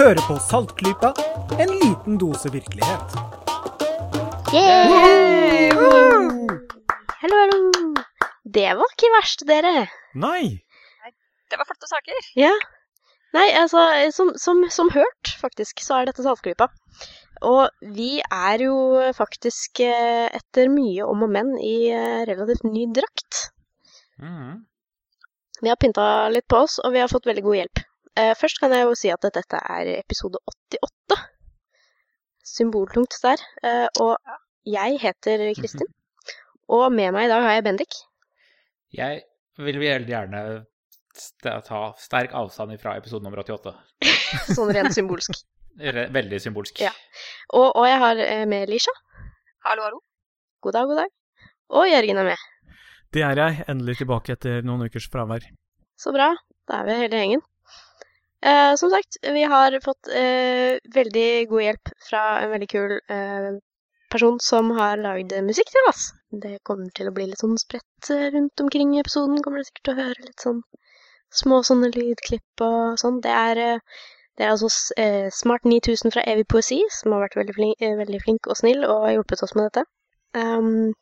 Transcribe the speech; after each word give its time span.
Hører 0.00 0.20
på 0.24 0.34
Saltklypa, 0.40 1.10
en 1.60 1.70
liten 1.76 2.14
dose 2.16 2.48
virkelighet. 2.48 3.16
Yeah! 4.48 5.74
Hallo, 7.20 7.40
hallo. 7.40 7.58
Det 8.48 8.70
var 8.78 8.94
ikke 8.94 9.10
verst, 9.12 9.44
dere. 9.50 9.82
Nei! 10.22 10.62
Det 11.52 11.58
var 11.60 11.68
flotte 11.68 11.90
saker. 11.90 12.30
Ja. 12.40 12.54
Nei, 13.36 13.44
altså, 13.60 13.82
som, 14.16 14.32
som, 14.40 14.62
som 14.72 14.88
hørt, 14.94 15.34
faktisk, 15.42 15.84
så 15.84 15.98
er 15.98 16.08
dette 16.08 16.24
Saltklypa. 16.24 16.70
Og 17.44 17.68
vi 17.98 18.22
er 18.24 18.64
jo 18.70 18.78
faktisk, 19.20 19.84
eh, 19.84 20.32
etter 20.32 20.72
mye 20.72 21.04
om 21.12 21.28
og 21.28 21.34
men, 21.36 21.52
i 21.60 21.92
eh, 21.92 22.24
relativt 22.30 22.64
ny 22.64 22.88
drakt. 23.02 23.50
Mm. 24.16 24.64
Vi 25.60 25.68
har 25.68 25.76
pynta 25.76 26.08
litt 26.32 26.48
på 26.48 26.64
oss, 26.64 26.80
og 26.80 26.96
vi 26.96 27.04
har 27.04 27.12
fått 27.12 27.28
veldig 27.28 27.48
god 27.50 27.62
hjelp. 27.62 27.86
Eh, 28.18 28.34
først 28.38 28.58
kan 28.60 28.72
jeg 28.74 28.86
jo 28.86 28.96
si 28.98 29.10
at 29.12 29.22
dette 29.22 29.60
er 29.60 29.92
episode 29.98 30.40
88. 30.72 31.18
Symboltungt 32.50 33.14
der. 33.22 33.42
Eh, 33.62 33.86
og 34.02 34.16
jeg 34.66 34.98
heter 35.02 35.52
Kristin. 35.58 35.90
Og 36.70 36.90
med 36.92 37.12
meg 37.14 37.28
i 37.28 37.30
dag 37.30 37.42
har 37.42 37.56
jeg 37.58 37.66
Bendik. 37.66 37.94
Jeg 38.94 39.22
vil 39.58 39.78
veldig 39.78 40.10
gjerne 40.10 40.42
ta 41.66 41.80
sterk 41.98 42.34
avstand 42.34 42.74
fra 42.82 42.96
episode 42.98 43.26
nummer 43.26 43.42
88. 43.42 43.74
Sånn 44.56 44.72
rent 44.74 44.94
symbolsk. 44.94 45.42
Veldig 45.78 46.40
symbolsk. 46.42 46.82
Ja. 46.82 46.92
Og, 47.54 47.70
og 47.70 47.86
jeg 47.86 47.98
har 48.02 48.22
eh, 48.26 48.46
med 48.50 48.70
Lisha. 48.70 48.94
Hallo, 49.66 49.86
hallo. 49.86 50.02
God 50.64 50.76
dag, 50.76 50.90
god 50.90 51.04
dag. 51.04 51.14
Og 51.70 51.86
Jørgen 51.86 52.18
er 52.22 52.32
med. 52.32 52.48
Det 53.14 53.22
er 53.26 53.38
jeg. 53.38 53.64
Endelig 53.70 54.00
tilbake 54.00 54.34
etter 54.34 54.66
noen 54.66 54.86
ukers 54.86 55.06
fravær. 55.10 55.46
Så 55.98 56.12
bra. 56.14 56.32
Da 56.68 56.80
er 56.80 56.88
vi 56.88 56.98
hele 57.04 57.22
gjengen. 57.22 57.42
Eh, 58.40 58.74
som 58.80 58.90
sagt, 58.90 59.16
vi 59.22 59.42
har 59.44 59.74
fått 59.84 60.08
eh, 60.08 60.78
veldig 60.94 61.48
god 61.48 61.62
hjelp 61.62 61.90
fra 62.08 62.22
en 62.40 62.52
veldig 62.54 62.68
kul 62.72 62.94
eh, 62.96 63.50
person 64.10 64.38
som 64.42 64.70
har 64.78 65.00
lagd 65.00 65.34
musikk 65.46 65.70
til 65.72 65.88
oss. 65.90 66.10
Det 66.44 66.58
kommer 66.66 66.90
til 66.96 67.10
å 67.10 67.14
bli 67.14 67.28
litt 67.30 67.42
sånn 67.42 67.58
spredt 67.60 68.10
eh, 68.14 68.28
rundt 68.34 68.62
omkring 68.64 68.94
i 68.94 69.02
episoden. 69.02 69.42
Kommer 69.44 69.60
dere 69.60 69.70
sikkert 69.70 69.86
til 69.88 69.94
å 69.94 70.00
høre 70.00 70.26
litt 70.26 70.46
sånn 70.46 70.62
små 71.40 71.60
sånne 71.66 71.92
lydklipp 71.94 72.64
og 72.66 72.98
sånn. 73.02 73.20
Det 73.24 73.34
er, 73.34 73.62
eh, 73.64 74.06
det 74.38 74.46
er 74.46 74.54
altså 74.54 74.70
eh, 74.98 75.28
Smart 75.34 75.68
9000 75.68 76.14
fra 76.14 76.24
Evig 76.32 76.48
Poesi, 76.50 76.80
som 76.96 77.14
har 77.14 77.26
vært 77.26 77.38
veldig 77.38 77.56
flink, 77.58 77.84
veldig 78.02 78.22
flink 78.24 78.50
og 78.50 78.58
snill 78.58 78.86
og 78.88 79.10
hjulpet 79.12 79.44
oss 79.46 79.54
med 79.58 79.68
dette. 79.68 79.86
Um, 80.32 80.92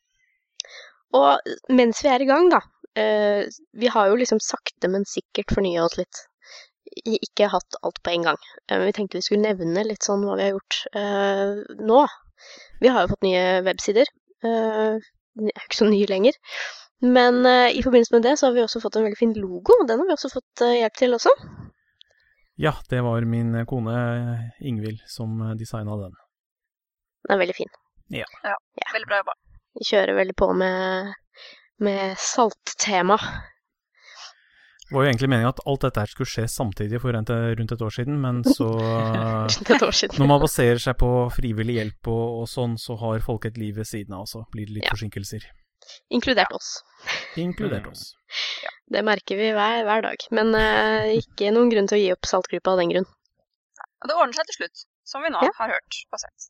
og 1.16 1.54
mens 1.72 2.00
vi 2.04 2.10
er 2.12 2.24
i 2.24 2.28
gang, 2.28 2.48
da, 2.52 2.60
vi 2.98 3.90
har 3.92 4.08
jo 4.10 4.16
liksom 4.20 4.40
sakte, 4.42 4.90
men 4.92 5.06
sikkert 5.08 5.52
fornya 5.54 5.84
oss 5.84 5.96
litt. 6.00 6.27
I- 7.04 7.18
Ikke 7.22 7.48
hatt 7.52 7.78
alt 7.82 8.00
på 8.02 8.10
en 8.14 8.22
gang. 8.30 8.38
Eh, 8.68 8.78
vi 8.84 8.92
tenkte 8.92 9.18
vi 9.18 9.22
skulle 9.26 9.46
nevne 9.46 9.84
litt 9.86 10.02
sånn 10.06 10.24
hva 10.26 10.36
vi 10.38 10.46
har 10.48 10.54
gjort 10.56 10.80
eh, 10.94 11.62
nå. 11.84 12.02
Vi 12.80 12.88
har 12.94 13.02
jo 13.04 13.12
fått 13.14 13.26
nye 13.26 13.62
websider. 13.66 14.06
Uh, 14.44 14.94
er 15.42 15.64
ikke 15.66 15.80
så 15.80 15.88
nye 15.90 16.06
lenger. 16.06 16.36
Men 17.02 17.40
eh, 17.46 17.72
i 17.78 17.82
forbindelse 17.82 18.14
med 18.14 18.22
det 18.26 18.36
så 18.38 18.46
har 18.46 18.54
vi 18.54 18.62
også 18.62 18.80
fått 18.82 18.96
en 18.98 19.04
veldig 19.06 19.18
fin 19.18 19.34
logo. 19.34 19.74
Den 19.86 19.98
har 19.98 20.06
vi 20.06 20.14
også 20.14 20.30
fått 20.30 20.62
eh, 20.66 20.76
hjelp 20.80 20.94
til 20.98 21.14
også. 21.18 21.32
Ja, 22.58 22.72
det 22.90 23.02
var 23.06 23.22
min 23.26 23.52
kone 23.70 23.98
Ingvild 24.60 25.02
som 25.06 25.36
designa 25.58 25.94
den. 26.00 26.14
Den 27.26 27.34
er 27.34 27.38
veldig 27.42 27.54
fin. 27.54 27.70
Ja, 28.10 28.26
Veldig 28.94 29.06
bra 29.10 29.20
jobba. 29.20 29.34
Vi 29.78 29.84
kjører 29.90 30.16
veldig 30.16 30.34
på 30.38 30.48
med, 30.58 31.12
med 31.86 32.16
salttema. 32.18 33.18
Det 34.88 34.96
var 34.96 35.04
jo 35.04 35.10
egentlig 35.10 35.28
meningen 35.28 35.50
at 35.52 35.60
alt 35.68 35.82
dette 35.84 36.00
her 36.00 36.08
skulle 36.08 36.30
skje 36.32 36.46
samtidig 36.48 37.00
for 37.02 37.12
rundt 37.12 37.28
rundt 37.30 37.72
et 37.74 37.82
år 37.84 37.92
siden, 37.92 38.16
men 38.22 38.38
så 38.46 38.68
et 39.74 39.82
år 39.84 39.92
siden. 39.92 40.16
Når 40.22 40.30
man 40.30 40.40
baserer 40.40 40.80
seg 40.80 40.96
på 41.00 41.10
frivillig 41.34 41.76
hjelp 41.76 42.08
og, 42.08 42.24
og 42.42 42.46
sånn, 42.48 42.78
så 42.80 42.96
har 43.02 43.20
folk 43.24 43.44
et 43.50 43.58
liv 43.60 43.76
ved 43.76 43.88
siden 43.90 44.16
av, 44.16 44.24
så 44.30 44.46
blir 44.54 44.64
det 44.70 44.78
litt 44.78 44.86
Ja. 44.88 44.94
forsinkelser. 44.96 45.44
Inkludert 46.12 46.52
oss. 46.56 46.70
Inkludert 47.40 47.86
oss. 47.88 48.00
oss. 48.16 48.72
Det 48.92 49.00
merker 49.04 49.36
vi 49.40 49.50
hver, 49.56 49.84
hver 49.84 50.02
dag. 50.04 50.24
Men 50.36 50.50
uh, 50.56 51.04
ikke 51.16 51.52
noen 51.54 51.70
grunn 51.72 51.88
til 51.88 51.96
å 51.98 52.00
gi 52.02 52.10
opp 52.16 52.28
saltgruppa 52.28 52.72
av 52.74 52.80
den 52.82 52.92
grunn. 52.92 53.06
Det 54.04 54.16
ordner 54.16 54.36
seg 54.36 54.48
til 54.50 54.58
slutt, 54.62 54.82
som 55.08 55.24
vi 55.24 55.30
nå 55.32 55.40
Ja. 55.44 55.52
har 55.60 55.72
hørt 55.76 56.00
og 56.12 56.20
sett. 56.24 56.48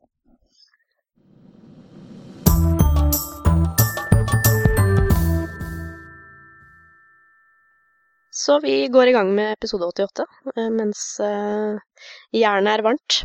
Så 8.39 8.61
vi 8.61 8.89
går 8.89 9.07
i 9.11 9.13
gang 9.13 9.33
med 9.35 9.53
episode 9.53 9.87
88 9.87 10.25
eh, 10.57 10.69
mens 10.71 11.01
eh, 11.21 11.79
jernet 12.39 12.77
er 12.77 12.85
varmt. 12.87 13.17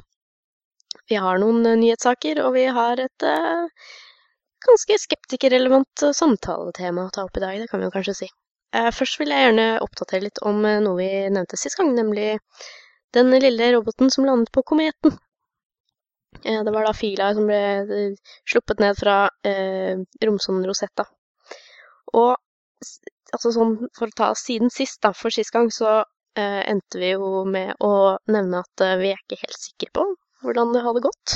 Vi 1.12 1.20
har 1.22 1.38
noen 1.42 1.62
eh, 1.70 1.78
nyhetssaker, 1.78 2.42
og 2.42 2.56
vi 2.56 2.64
har 2.74 3.02
et 3.04 3.26
ganske 4.64 4.98
skeptikerrelevant 5.04 6.06
samtaletema 6.18 7.06
å 7.06 7.12
ta 7.14 7.28
opp 7.28 7.38
i 7.38 7.44
dag, 7.44 7.60
det 7.62 7.70
kan 7.70 7.84
vi 7.84 7.90
jo 7.90 7.94
kanskje 7.94 8.16
si. 8.24 8.30
Først 8.74 9.20
vil 9.22 9.30
jeg 9.30 9.46
gjerne 9.46 9.66
oppdatere 9.86 10.24
litt 10.24 10.40
om 10.50 10.64
noe 10.66 10.96
vi 10.98 11.10
nevnte 11.30 11.60
sist 11.62 11.78
gang, 11.78 11.92
nemlig 11.94 12.40
den 13.14 13.30
lille 13.44 13.68
roboten 13.76 14.10
som 14.10 14.26
landet 14.26 14.50
på 14.56 14.64
kometen. 14.66 15.14
Det 16.42 16.74
var 16.74 16.88
da 16.88 16.96
fila 16.98 17.30
som 17.38 17.46
ble 17.46 18.16
sluppet 18.50 18.82
ned 18.82 18.98
fra 18.98 19.28
eh, 19.46 20.00
Rosetta. 20.26 21.06
Og 22.18 22.34
altså 23.36 23.54
sånn, 23.56 23.76
for 23.98 24.10
å 24.10 24.18
ta 24.18 24.30
siden 24.38 24.72
sist, 24.74 25.02
da, 25.06 25.14
for 25.18 25.34
sist 25.34 25.54
gang, 25.56 25.72
så 25.74 26.04
eh, 26.38 26.62
endte 26.70 27.02
vi 27.02 27.14
jo 27.14 27.44
med 27.50 27.76
å 27.84 28.20
nevne 28.32 28.62
at 28.64 28.86
eh, 28.86 29.00
vi 29.02 29.12
er 29.14 29.20
ikke 29.22 29.42
helt 29.42 29.60
sikre 29.60 29.92
på 30.00 30.08
hvordan 30.44 30.74
det 30.76 30.86
hadde 30.86 31.04
gått. 31.06 31.36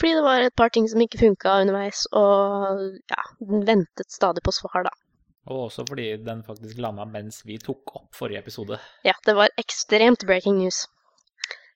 Fordi 0.00 0.16
det 0.16 0.24
var 0.24 0.44
et 0.44 0.56
par 0.56 0.72
ting 0.72 0.86
som 0.88 1.02
ikke 1.04 1.20
funka 1.20 1.58
underveis, 1.64 2.06
og 2.16 2.86
ja, 3.12 3.24
ventet 3.40 4.08
stadig 4.08 4.44
på 4.46 4.54
svar, 4.56 4.86
da. 4.88 4.94
Og 5.50 5.66
også 5.66 5.84
fordi 5.88 6.14
den 6.24 6.42
faktisk 6.46 6.78
landa 6.80 7.06
mens 7.08 7.40
vi 7.48 7.58
tok 7.60 7.94
opp 7.96 8.16
forrige 8.16 8.42
episode. 8.44 8.78
Ja, 9.04 9.16
det 9.26 9.34
var 9.36 9.52
ekstremt 9.60 10.24
breaking 10.28 10.60
news. 10.60 10.84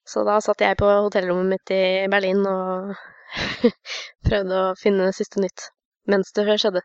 Så 0.04 0.24
da 0.28 0.36
satt 0.44 0.60
jeg 0.60 0.76
på 0.76 0.88
hotellrommet 0.88 1.54
mitt 1.54 1.72
i 1.72 1.84
Berlin 2.12 2.44
og 2.48 2.92
prøvde 4.28 4.60
å 4.60 4.74
finne 4.78 5.12
siste 5.16 5.40
nytt 5.40 5.70
mens 6.12 6.32
det 6.36 6.44
skjedde. 6.60 6.84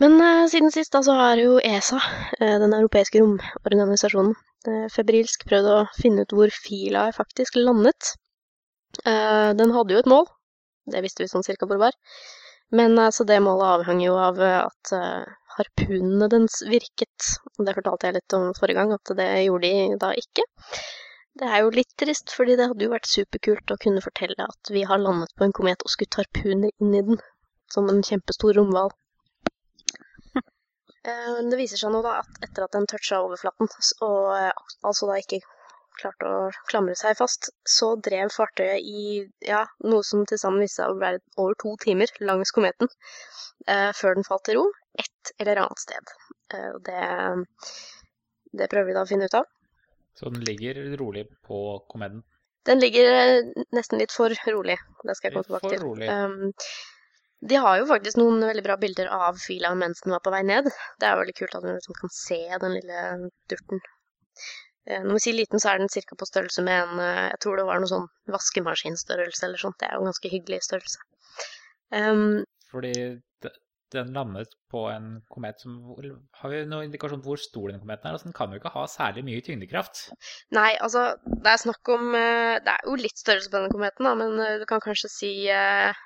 Men 0.00 0.16
eh, 0.24 0.46
siden 0.48 0.72
sist 0.72 0.94
da, 0.96 1.02
så 1.04 1.14
har 1.18 1.40
jo 1.40 1.58
ESA, 1.60 2.00
eh, 2.40 2.56
den 2.62 2.72
europeiske 2.72 3.20
romorganisasjonen, 3.20 4.32
eh, 4.66 4.86
febrilsk 4.94 5.44
prøvd 5.48 5.68
å 5.74 5.80
finne 5.98 6.24
ut 6.24 6.32
hvor 6.36 6.52
fila 6.56 7.02
faktisk 7.12 7.58
landet. 7.60 8.14
Eh, 9.04 9.50
den 9.58 9.74
hadde 9.76 9.94
jo 9.94 10.00
et 10.00 10.08
mål, 10.08 10.24
det 10.90 11.02
visste 11.04 11.24
vi 11.24 11.28
sånn 11.32 11.44
cirka 11.44 11.68
hvor 11.68 11.76
det 11.76 11.90
var. 11.90 11.98
Men 12.72 12.96
altså, 13.02 13.26
det 13.28 13.42
målet 13.44 13.74
avhang 13.74 14.00
jo 14.00 14.16
av 14.16 14.40
eh, 14.40 14.62
at 14.62 14.94
harpunene 15.58 16.30
dens 16.32 16.62
virket. 16.70 17.28
Og 17.58 17.66
Det 17.68 17.76
fortalte 17.76 18.08
jeg 18.08 18.16
litt 18.16 18.38
om 18.38 18.48
forrige 18.56 18.80
gang, 18.80 18.94
at 18.96 19.14
det 19.18 19.28
gjorde 19.44 19.68
de 19.68 20.00
da 20.00 20.14
ikke. 20.16 20.46
Det 21.40 21.50
er 21.50 21.60
jo 21.60 21.74
litt 21.74 21.92
trist, 22.00 22.32
fordi 22.34 22.56
det 22.58 22.70
hadde 22.70 22.86
jo 22.86 22.94
vært 22.94 23.10
superkult 23.10 23.74
å 23.74 23.78
kunne 23.84 24.02
fortelle 24.04 24.48
at 24.48 24.72
vi 24.72 24.86
har 24.88 25.02
landet 25.02 25.36
på 25.36 25.44
en 25.46 25.54
komet 25.56 25.84
og 25.84 25.92
skutt 25.92 26.18
harpuner 26.18 26.72
inn 26.80 26.96
i 26.96 27.04
den, 27.06 27.20
som 27.70 27.92
en 27.92 28.00
kjempestor 28.06 28.56
romhval. 28.56 28.90
Eh, 31.08 31.38
Det 31.50 31.56
viser 31.60 31.80
seg 31.80 31.92
nå 31.94 32.02
da 32.04 32.18
at 32.20 32.42
etter 32.44 32.66
at 32.66 32.74
den 32.76 32.86
toucha 32.90 33.22
overflaten, 33.24 33.70
og 34.04 34.26
eh, 34.36 34.52
altså 34.84 35.08
da 35.08 35.16
ikke 35.20 35.40
klarte 36.00 36.28
å 36.28 36.50
klamre 36.70 36.94
seg 36.96 37.16
fast, 37.18 37.50
så 37.68 37.94
drev 38.00 38.30
fartøyet 38.32 38.80
i 38.88 39.24
ja, 39.44 39.64
noe 39.84 40.04
som 40.06 40.22
til 40.28 40.38
sammen 40.40 40.62
viste 40.64 40.80
seg 40.82 40.92
å 40.94 41.00
være 41.00 41.20
over 41.36 41.56
to 41.60 41.74
timer 41.82 42.12
langs 42.24 42.52
kometen, 42.56 42.88
eh, 43.66 43.90
før 43.96 44.16
den 44.16 44.24
falt 44.28 44.44
til 44.48 44.60
ro, 44.60 44.66
et 45.00 45.32
eller 45.40 45.60
annet 45.64 45.82
sted. 45.82 46.12
Eh, 46.56 46.76
det, 46.88 47.02
det 48.60 48.70
prøver 48.72 48.90
vi 48.92 48.96
da 48.96 49.04
å 49.04 49.10
finne 49.10 49.28
ut 49.28 49.38
av. 49.40 49.48
Så 50.16 50.28
den 50.32 50.44
ligger 50.44 50.80
rolig 51.00 51.26
på 51.46 51.58
kometen? 51.90 52.22
Den 52.68 52.80
ligger 52.82 53.06
nesten 53.72 54.00
litt 54.00 54.12
for 54.12 54.32
rolig, 54.52 54.76
det 55.08 55.14
skal 55.16 55.30
jeg 55.30 55.36
komme 55.36 55.46
Litt 55.46 55.52
for 55.52 55.64
tilbake 55.64 55.76
til. 55.76 55.84
rolig. 55.86 56.08
Um, 56.12 56.52
de 57.40 57.56
har 57.56 57.78
jo 57.80 57.88
faktisk 57.88 58.18
noen 58.20 58.42
veldig 58.44 58.64
bra 58.66 58.76
bilder 58.80 59.08
av 59.12 59.38
fila 59.40 59.72
mens 59.78 60.02
den 60.04 60.12
var 60.12 60.20
på 60.24 60.32
vei 60.34 60.42
ned. 60.44 60.68
Det 61.00 61.08
er 61.08 61.16
veldig 61.20 61.36
kult 61.38 61.56
at 61.56 61.64
du 61.64 61.70
liksom 61.72 61.96
kan 61.96 62.12
se 62.12 62.40
den 62.64 62.76
lille 62.76 63.30
durten. 63.48 63.80
Eh, 64.88 65.00
Når 65.04 65.16
vi 65.16 65.22
sier 65.24 65.38
liten, 65.38 65.62
så 65.62 65.72
er 65.72 65.80
den 65.80 65.88
ca. 65.88 66.18
på 66.18 66.28
størrelse 66.28 66.64
med 66.66 66.82
en 66.84 67.00
eh, 67.00 67.30
Jeg 67.32 67.40
tror 67.44 67.56
det 67.56 67.66
var 67.68 67.80
noe 67.80 67.90
sånn 67.90 68.10
vaskemaskinstørrelse 68.34 69.46
eller 69.46 69.62
sånt. 69.62 69.78
Det 69.80 69.88
er 69.88 69.96
jo 69.96 70.04
en 70.04 70.12
ganske 70.12 70.32
hyggelig 70.32 70.60
størrelse. 70.68 71.00
Um, 71.90 72.44
Fordi 72.70 72.92
den 73.90 74.12
landet 74.14 74.52
på 74.70 74.84
en 74.86 75.16
komet 75.34 75.58
som 75.58 75.80
Har 76.38 76.52
vi 76.52 76.60
noen 76.62 76.86
indikasjon 76.86 77.24
på 77.24 77.32
hvor 77.32 77.40
stor 77.42 77.72
den 77.72 77.80
kometen 77.80 78.06
er? 78.06 78.14
Altså, 78.14 78.28
den 78.28 78.36
kan 78.36 78.52
jo 78.52 78.60
ikke 78.60 78.70
ha 78.76 78.84
særlig 78.86 79.24
mye 79.26 79.40
tyngdekraft. 79.42 80.04
Nei, 80.54 80.76
altså, 80.78 81.08
det 81.24 81.50
er 81.50 81.64
snakk 81.64 81.90
om 81.96 82.14
eh, 82.14 82.60
Det 82.60 82.76
er 82.76 82.86
jo 82.86 83.00
litt 83.00 83.18
størrelse 83.18 83.50
på 83.50 83.58
denne 83.58 83.72
kometen, 83.72 84.06
da, 84.06 84.14
men 84.20 84.60
du 84.60 84.68
kan 84.70 84.84
kanskje 84.84 85.10
si 85.16 85.32
eh, 85.50 86.04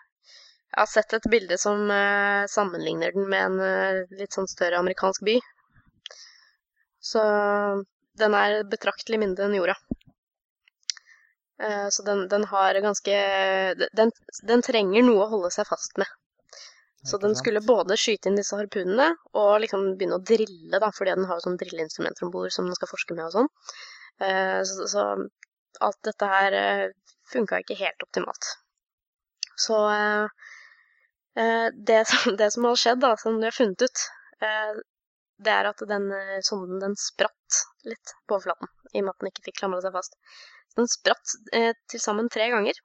Jeg 0.74 0.80
har 0.80 0.90
sett 0.90 1.14
et 1.14 1.26
bilde 1.30 1.56
som 1.60 1.90
eh, 1.90 2.44
sammenligner 2.50 3.14
den 3.14 3.28
med 3.30 3.44
en 3.46 3.60
eh, 3.62 4.16
litt 4.18 4.34
sånn 4.34 4.48
større 4.50 4.80
amerikansk 4.82 5.22
by. 5.26 5.36
Så 7.04 7.22
den 8.18 8.34
er 8.34 8.64
betraktelig 8.66 9.20
mindre 9.22 9.46
enn 9.46 9.54
jorda. 9.54 9.76
Eh, 11.62 11.86
så 11.94 12.02
den, 12.06 12.24
den 12.32 12.48
har 12.50 12.80
ganske 12.82 13.20
den, 13.78 14.12
den 14.50 14.66
trenger 14.66 15.06
noe 15.06 15.28
å 15.28 15.30
holde 15.36 15.52
seg 15.54 15.70
fast 15.70 15.94
med. 16.02 16.10
Så 17.04 17.20
den 17.22 17.36
skulle 17.36 17.60
både 17.62 17.98
skyte 18.00 18.30
inn 18.30 18.38
disse 18.40 18.56
harpunene 18.56 19.10
og 19.36 19.58
liksom 19.62 19.90
begynne 19.94 20.16
å 20.18 20.24
drille, 20.24 20.78
da, 20.80 20.88
fordi 20.96 21.12
den 21.14 21.28
har 21.28 21.42
sånn 21.44 21.58
drilleinstrumenter 21.60 22.26
om 22.26 22.32
bord 22.32 22.54
som 22.54 22.66
den 22.66 22.74
skal 22.78 22.90
forske 22.90 23.14
med 23.14 23.28
og 23.28 23.34
sånn. 23.34 23.50
Eh, 24.24 24.60
så, 24.66 24.88
så 24.90 25.04
alt 25.84 26.00
dette 26.06 26.30
her 26.30 26.56
uh, 26.56 26.90
funka 27.32 27.60
ikke 27.62 27.78
helt 27.78 28.06
optimalt. 28.06 28.50
Så 29.56 29.76
eh, 29.90 30.24
eh, 30.24 30.53
det, 31.34 32.00
som, 32.06 32.36
det 32.38 32.50
som 32.54 32.66
har 32.68 32.78
skjedd, 32.78 33.00
da, 33.02 33.14
som 33.18 33.40
vi 33.40 33.48
har 33.48 33.56
funnet 33.56 33.82
ut, 33.82 34.02
eh, 34.46 34.82
det 35.44 35.52
er 35.52 35.68
at 35.68 35.82
den 35.88 36.08
eh, 36.14 36.40
sonden 36.46 36.80
den 36.82 36.96
spratt 36.98 37.60
litt 37.88 38.14
på 38.26 38.36
overflaten, 38.36 38.70
i 38.92 39.00
og 39.00 39.06
med 39.06 39.14
at 39.14 39.22
den 39.22 39.30
ikke 39.32 39.46
fikk 39.48 39.60
klamra 39.62 39.82
seg 39.84 39.94
fast. 39.96 40.18
Så 40.70 40.80
den 40.80 40.90
spratt 40.90 41.36
eh, 41.56 41.72
til 41.90 42.02
sammen 42.02 42.30
tre 42.32 42.48
ganger. 42.52 42.78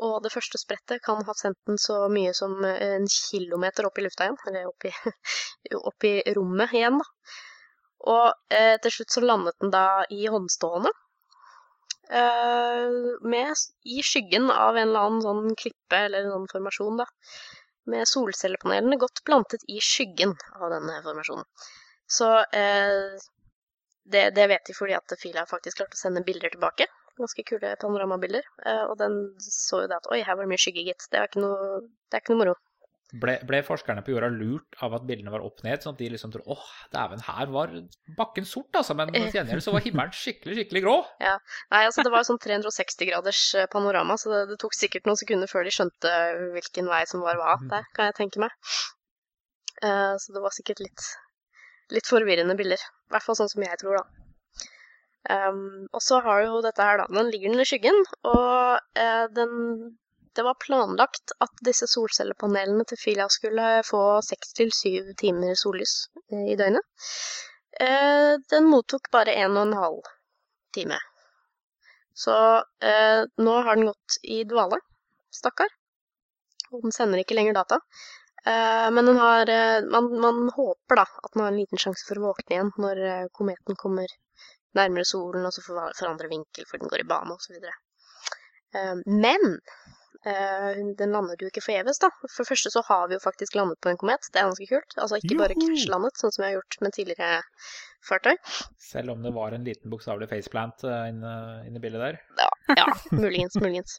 Og 0.00 0.20
det 0.24 0.32
første 0.32 0.60
sprettet 0.60 1.02
kan 1.04 1.24
ha 1.26 1.34
sendt 1.36 1.58
den 1.68 1.80
så 1.80 2.02
mye 2.12 2.32
som 2.36 2.58
eh, 2.64 2.96
en 2.96 3.08
kilometer 3.10 3.88
opp 3.88 3.98
i 3.98 4.06
lufta 4.06 4.28
igjen, 4.28 4.40
eller 4.48 4.68
opp 4.70 4.88
i, 4.88 4.94
opp 5.92 6.08
i 6.08 6.14
rommet 6.36 6.76
igjen, 6.76 7.00
da. 7.00 7.36
Og 8.10 8.56
eh, 8.56 8.76
til 8.80 8.94
slutt 8.94 9.16
så 9.16 9.24
landet 9.24 9.58
den 9.60 9.72
da 9.74 9.86
i 10.08 10.24
håndstående. 10.32 10.92
Eh, 12.10 12.86
med, 13.22 13.54
I 13.84 14.02
skyggen 14.02 14.50
av 14.50 14.76
en 14.76 14.88
eller 14.88 15.06
annen 15.06 15.22
sånn 15.22 15.56
klippe 15.58 15.98
eller 16.06 16.24
en 16.24 16.32
sånn 16.34 16.48
formasjon, 16.52 17.02
da. 17.02 17.06
Med 17.90 18.08
solcellepanelene 18.10 18.98
godt 19.00 19.22
plantet 19.26 19.62
i 19.70 19.78
skyggen 19.84 20.34
av 20.58 20.72
denne 20.74 20.98
formasjonen. 21.04 21.46
Så 22.10 22.30
eh, 22.58 23.20
det, 24.10 24.24
det 24.34 24.46
vet 24.50 24.66
de 24.66 24.74
fordi 24.74 24.96
at 24.98 25.14
Fila 25.20 25.46
faktisk 25.46 25.78
klarte 25.78 25.98
å 25.98 26.02
sende 26.02 26.24
bilder 26.26 26.50
tilbake. 26.54 26.88
Ganske 27.20 27.44
kule 27.46 27.76
panoramabilder. 27.80 28.46
Eh, 28.66 28.84
og 28.88 28.96
den 28.98 29.20
så 29.44 29.84
jo 29.84 29.92
det 29.92 30.00
at 30.00 30.10
oi, 30.10 30.22
her 30.26 30.34
var 30.34 30.46
det 30.46 30.54
mye 30.54 30.64
skygge, 30.64 30.88
gitt. 30.90 31.06
Det 31.12 31.20
er 31.20 31.30
ikke 31.30 31.44
noe, 31.44 31.80
det 32.10 32.18
er 32.18 32.24
ikke 32.24 32.34
noe 32.34 32.42
moro. 32.42 32.56
Ble, 33.18 33.36
ble 33.46 33.60
forskerne 33.66 34.04
på 34.06 34.12
jorda 34.12 34.28
lurt 34.30 34.76
av 34.84 34.94
at 34.94 35.06
bildene 35.08 35.32
var 35.32 35.42
opp 35.42 35.64
ned, 35.66 35.82
sånn 35.82 35.96
at 35.96 36.02
de 36.02 36.10
liksom 36.12 36.30
tror 36.34 36.52
åh, 36.54 36.68
dæven, 36.94 37.22
her 37.26 37.50
var 37.50 37.72
bakken 38.18 38.46
sort, 38.46 38.70
altså, 38.78 38.94
men 38.98 39.10
til 39.14 39.26
gjengjeld 39.34 39.64
så 39.64 39.74
var 39.74 39.82
himmelen 39.86 40.14
skikkelig, 40.14 40.60
skikkelig 40.60 40.84
grå. 40.86 40.96
Ja. 41.30 41.34
Nei, 41.72 41.82
altså 41.86 42.04
det 42.06 42.12
var 42.14 42.24
sånn 42.26 42.40
360 42.42 43.10
graders 43.10 43.42
eh, 43.58 43.66
panorama, 43.72 44.16
så 44.20 44.30
det, 44.32 44.40
det 44.52 44.60
tok 44.62 44.76
sikkert 44.76 45.08
noen 45.08 45.18
sekunder 45.20 45.50
før 45.50 45.66
de 45.66 45.74
skjønte 45.74 46.14
hvilken 46.54 46.88
vei 46.90 47.02
som 47.10 47.24
var 47.24 47.38
hva. 47.40 47.56
Det 47.70 47.82
kan 47.96 48.10
jeg 48.10 48.16
tenke 48.20 48.42
meg. 48.42 48.54
Uh, 49.80 50.16
så 50.20 50.34
det 50.34 50.42
var 50.44 50.54
sikkert 50.54 50.82
litt, 50.84 51.06
litt 51.94 52.08
forvirrende 52.08 52.56
bilder. 52.58 52.80
I 52.80 53.14
hvert 53.14 53.26
fall 53.26 53.38
sånn 53.38 53.50
som 53.52 53.64
jeg 53.64 53.80
tror, 53.80 54.00
da. 54.00 54.20
Um, 55.30 55.86
og 55.92 56.00
så 56.04 56.20
har 56.24 56.44
jo 56.46 56.60
dette 56.64 56.84
her, 56.84 57.02
da. 57.02 57.08
Den 57.12 57.30
ligger 57.32 57.52
den 57.52 57.62
i 57.62 57.68
skyggen, 57.68 57.98
og 58.28 58.80
uh, 59.00 59.26
den 59.36 59.54
Det 60.32 60.42
var 60.42 60.54
planlagt 60.54 61.32
at 61.42 61.62
disse 61.66 61.88
solcellepanelene 61.90 62.84
til 62.86 62.98
Fila 63.00 63.26
skulle 63.32 63.64
få 63.86 64.02
seks 64.22 64.54
til 64.54 64.70
syv 64.74 65.08
timer 65.18 65.56
sollys 65.58 65.94
eh, 66.30 66.44
i 66.52 66.56
døgnet. 66.60 66.86
Eh, 67.80 68.36
den 68.52 68.68
mottok 68.70 69.10
bare 69.10 69.34
en 69.42 69.58
og 69.58 69.66
en 69.66 69.74
halv 69.80 70.12
time. 70.76 71.00
Så 72.14 72.36
eh, 72.86 73.26
nå 73.42 73.56
har 73.66 73.74
den 73.74 73.90
gått 73.90 74.20
i 74.22 74.44
dvale, 74.46 74.78
stakkar. 75.34 75.74
Og 76.70 76.86
den 76.86 76.94
sender 76.94 77.24
ikke 77.24 77.34
lenger 77.38 77.58
data. 77.58 77.80
Men 78.40 79.04
den 79.04 79.18
har 79.20 79.50
man, 79.92 80.06
man 80.22 80.36
håper 80.54 80.96
da 80.96 81.02
at 81.04 81.34
den 81.34 81.42
har 81.42 81.50
en 81.50 81.58
liten 81.58 81.80
sjanse 81.82 82.06
for 82.08 82.16
å 82.16 82.30
våkne 82.30 82.54
igjen 82.54 82.70
når 82.80 83.00
kometen 83.36 83.76
kommer 83.76 84.08
nærmere 84.78 85.04
solen, 85.04 85.44
og 85.44 85.52
så 85.52 85.60
forandrer 85.66 86.30
vinkel 86.30 86.64
for 86.70 86.80
den 86.80 86.88
går 86.88 87.02
i 87.02 87.08
bane 87.10 87.36
osv. 87.36 87.58
Men 89.04 89.58
den 90.22 91.14
landet 91.14 91.40
jo 91.40 91.48
ikke 91.48 91.62
forgjeves, 91.64 92.00
da. 92.02 92.10
For 92.26 92.42
det 92.42 92.50
første 92.50 92.72
så 92.74 92.82
har 92.84 93.06
vi 93.08 93.16
jo 93.16 93.22
faktisk 93.22 93.54
landet 93.56 93.80
på 93.80 93.88
en 93.88 94.00
komet. 94.00 94.26
Det 94.28 94.40
er 94.40 94.50
ganske 94.50 94.66
kult. 94.68 94.96
Altså 94.98 95.20
ikke 95.20 95.38
bare 95.38 95.56
krasjlandet, 95.56 96.18
sånn 96.20 96.34
som 96.34 96.42
vi 96.42 96.48
har 96.50 96.58
gjort 96.58 96.76
med 96.84 96.96
tidligere 96.96 97.38
fartøy. 98.04 98.36
Selv 98.90 99.14
om 99.14 99.22
det 99.24 99.32
var 99.36 99.56
en 99.56 99.64
liten 99.64 99.92
bokstavelig 99.92 100.28
faceplant 100.30 100.84
eh, 100.84 101.06
inne, 101.12 101.32
inne 101.68 101.80
i 101.80 101.84
bildet 101.84 102.04
der. 102.04 102.20
Ja, 102.76 102.86
muligens, 103.16 103.56
muligens. 103.60 103.96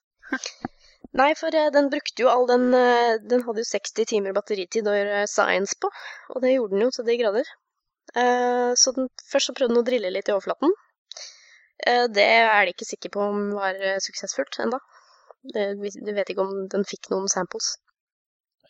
Nei, 1.18 1.32
for 1.40 1.58
eh, 1.58 1.72
den 1.74 1.90
brukte 1.92 2.24
jo 2.24 2.30
all 2.32 2.46
den 2.48 2.70
eh, 2.78 3.18
Den 3.20 3.44
hadde 3.48 3.64
jo 3.64 3.68
60 3.68 4.08
timer 4.14 4.36
batteritid 4.38 4.88
å 4.88 4.96
gjøre 4.96 5.26
science 5.30 5.76
på, 5.82 5.92
og 6.32 6.46
det 6.46 6.54
gjorde 6.54 6.78
den 6.78 6.86
jo 6.86 6.94
til 6.96 7.10
de 7.10 7.18
grader. 7.20 7.52
Eh, 8.16 8.72
så 8.80 8.94
den, 8.96 9.12
først 9.32 9.52
så 9.52 9.58
prøvde 9.58 9.76
den 9.76 9.84
å 9.84 9.88
drille 9.88 10.14
litt 10.14 10.32
i 10.32 10.36
overflaten. 10.36 10.74
Eh, 11.88 12.08
det 12.14 12.28
er 12.38 12.66
de 12.66 12.76
ikke 12.76 12.88
sikre 12.88 13.14
på 13.14 13.28
om 13.28 13.52
var 13.58 13.78
eh, 13.80 14.00
suksessfullt 14.04 14.62
enda. 14.64 14.82
Det, 15.42 15.66
vi 15.82 16.14
vet 16.14 16.30
ikke 16.30 16.44
om 16.46 16.68
den 16.72 16.86
fikk 16.88 17.10
noen 17.14 17.30
samples. 17.32 17.74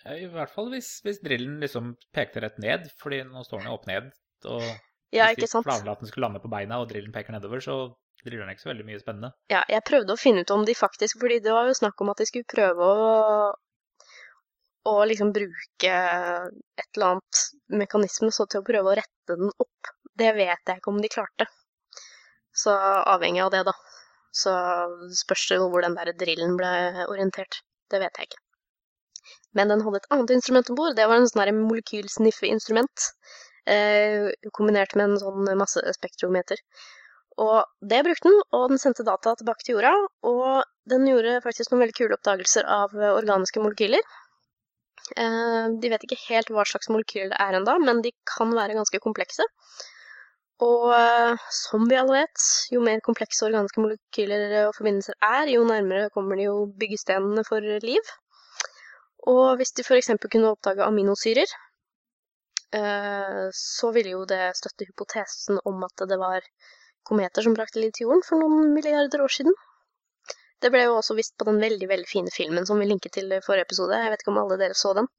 I 0.08 0.26
hvert 0.34 0.50
fall 0.50 0.72
hvis, 0.74 0.96
hvis 1.06 1.20
drillen 1.22 1.60
liksom 1.62 1.96
pekte 2.16 2.42
rett 2.42 2.58
ned, 2.62 2.88
fordi 3.02 3.22
nå 3.28 3.44
står 3.46 3.62
den 3.62 3.70
jo 3.70 3.76
opp 3.78 3.90
ned. 3.90 4.08
Og 4.50 4.64
Ja, 5.14 5.28
hvis 5.36 5.52
de 5.54 5.62
planla 5.66 5.94
at 5.94 6.02
den 6.02 6.10
skulle 6.10 6.30
lande 6.30 6.42
på 6.42 6.50
beina, 6.50 6.80
og 6.82 6.90
drillen 6.90 7.14
peker 7.14 7.36
nedover, 7.36 7.62
så 7.62 7.76
driller 8.24 8.46
den 8.46 8.56
ikke 8.56 8.66
så 8.66 8.72
veldig 8.72 8.88
mye 8.88 9.02
spennende. 9.02 9.34
Ja, 9.52 9.62
jeg 9.70 9.86
prøvde 9.86 10.16
å 10.16 10.22
finne 10.22 10.46
ut 10.46 10.54
om 10.54 10.64
de 10.66 10.76
faktisk 10.78 11.18
Fordi 11.22 11.40
det 11.42 11.54
var 11.54 11.66
jo 11.70 11.78
snakk 11.78 12.02
om 12.02 12.12
at 12.14 12.22
de 12.22 12.28
skulle 12.30 12.50
prøve 12.50 12.88
å 12.88 13.52
å 14.90 14.94
liksom 15.06 15.30
bruke 15.36 15.90
et 15.94 16.98
eller 16.98 17.08
annet 17.12 17.42
mekanisme 17.82 18.32
så 18.34 18.48
til 18.50 18.64
å 18.64 18.66
prøve 18.66 18.90
å 18.90 18.96
rette 18.98 19.36
den 19.38 19.52
opp. 19.52 19.92
Det 20.18 20.32
vet 20.34 20.72
jeg 20.72 20.82
ikke 20.82 20.90
om 20.90 21.02
de 21.04 21.12
klarte. 21.12 21.46
Så 22.50 22.74
avhengig 22.74 23.44
av 23.46 23.52
det, 23.54 23.62
da. 23.68 23.76
Så 24.32 24.54
spørs 25.20 25.50
det 25.52 25.60
hvor 25.62 25.84
den 25.84 25.98
der 25.98 26.14
drillen 26.18 26.56
ble 26.60 26.72
orientert. 27.08 27.60
Det 27.92 28.00
vet 28.00 28.18
jeg 28.18 28.32
ikke. 28.32 28.42
Men 29.58 29.72
den 29.74 29.84
hadde 29.84 30.00
et 30.00 30.10
annet 30.16 30.34
instrument 30.38 30.72
om 30.72 30.80
bord. 30.80 30.96
Det 30.96 31.08
var 31.10 31.20
en 31.20 31.28
sånn 31.30 31.60
molekylsniffeinstrument. 31.68 33.12
Eh, 33.70 34.32
kombinert 34.56 34.96
med 34.96 35.10
en 35.10 35.22
sånn 35.22 35.52
massespektrometer. 35.60 36.62
Og 37.42 37.60
det 37.92 38.02
brukte 38.08 38.28
den, 38.30 38.40
og 38.56 38.72
den 38.72 38.82
sendte 38.82 39.06
data 39.08 39.36
tilbake 39.38 39.66
til 39.66 39.78
jorda. 39.78 39.92
Og 40.32 40.64
den 40.92 41.08
gjorde 41.10 41.42
faktisk 41.44 41.72
noen 41.72 41.86
veldig 41.86 41.98
kule 42.00 42.18
oppdagelser 42.18 42.68
av 42.68 42.96
organiske 43.12 43.64
molekyler. 43.64 44.04
Eh, 45.20 45.66
de 45.82 45.92
vet 45.92 46.04
ikke 46.08 46.20
helt 46.30 46.52
hva 46.54 46.66
slags 46.68 46.90
molekyler 46.92 47.34
det 47.34 47.40
er 47.44 47.60
ennå, 47.60 47.78
men 47.84 48.04
de 48.06 48.14
kan 48.30 48.54
være 48.56 48.78
ganske 48.78 49.04
komplekse. 49.04 49.46
Og 50.62 50.92
eh, 50.94 51.46
som 51.58 51.88
vi 51.90 51.98
alle 51.98 52.20
vet, 52.22 52.44
jo 52.74 52.84
mer 52.86 53.02
komplekse 53.06 53.48
organiske 53.48 53.82
molekyler 53.82 54.68
og 54.68 54.76
forbindelser 54.78 55.18
er, 55.26 55.50
jo 55.56 55.64
nærmere 55.66 56.12
kommer 56.14 56.38
de 56.38 56.46
jo 56.50 56.68
byggestenene 56.82 57.44
for 57.48 57.66
liv. 57.86 58.12
Og 59.32 59.56
hvis 59.58 59.74
de 59.78 59.86
f.eks. 59.86 60.12
kunne 60.28 60.52
oppdage 60.52 60.86
aminosyrer, 60.86 61.56
eh, 62.78 63.48
så 63.58 63.92
ville 63.96 64.14
jo 64.14 64.22
det 64.30 64.44
støtte 64.60 64.86
hypotesen 64.90 65.60
om 65.66 65.82
at 65.88 66.06
det 66.10 66.20
var 66.22 66.46
kometer 67.10 67.46
som 67.46 67.58
brakte 67.58 67.82
liv 67.82 67.94
til 67.98 68.08
jorden 68.08 68.26
for 68.28 68.42
noen 68.42 68.74
milliarder 68.76 69.26
år 69.26 69.34
siden. 69.40 69.58
Det 70.62 70.70
ble 70.70 70.84
jo 70.86 71.00
også 71.00 71.18
vist 71.18 71.34
på 71.42 71.48
den 71.50 71.58
veldig 71.62 71.90
veldig 71.90 72.10
fine 72.10 72.34
filmen 72.34 72.68
som 72.70 72.78
vi 72.78 72.86
linket 72.86 73.18
til 73.18 73.34
i 73.34 73.42
forrige 73.46 73.66
episode. 73.66 73.98
Jeg 73.98 74.14
vet 74.14 74.22
ikke 74.22 74.34
om 74.36 74.44
alle 74.44 74.62
dere 74.62 74.78
så 74.78 74.94
den? 74.94 75.10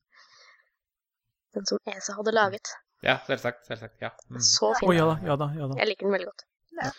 Den 1.59 1.67
som 1.69 1.83
ESA 1.91 2.15
hadde 2.21 2.35
laget. 2.39 2.77
Ja, 3.03 3.19
selvsagt. 3.27 3.67
Selvsagt. 3.67 3.99
Ja. 4.03 4.13
Mm. 4.31 4.41
Så 4.47 4.73
fin. 4.79 4.89
Oh, 4.89 4.97
ja 4.97 5.09
da, 5.11 5.19
ja 5.27 5.37
da. 5.37 5.51
ja 5.59 5.69
da. 5.71 5.79
Jeg 5.81 5.91
liker 5.91 6.09
den 6.09 6.17
veldig 6.17 6.31
godt. 6.31 6.47
Ja. 6.79 6.93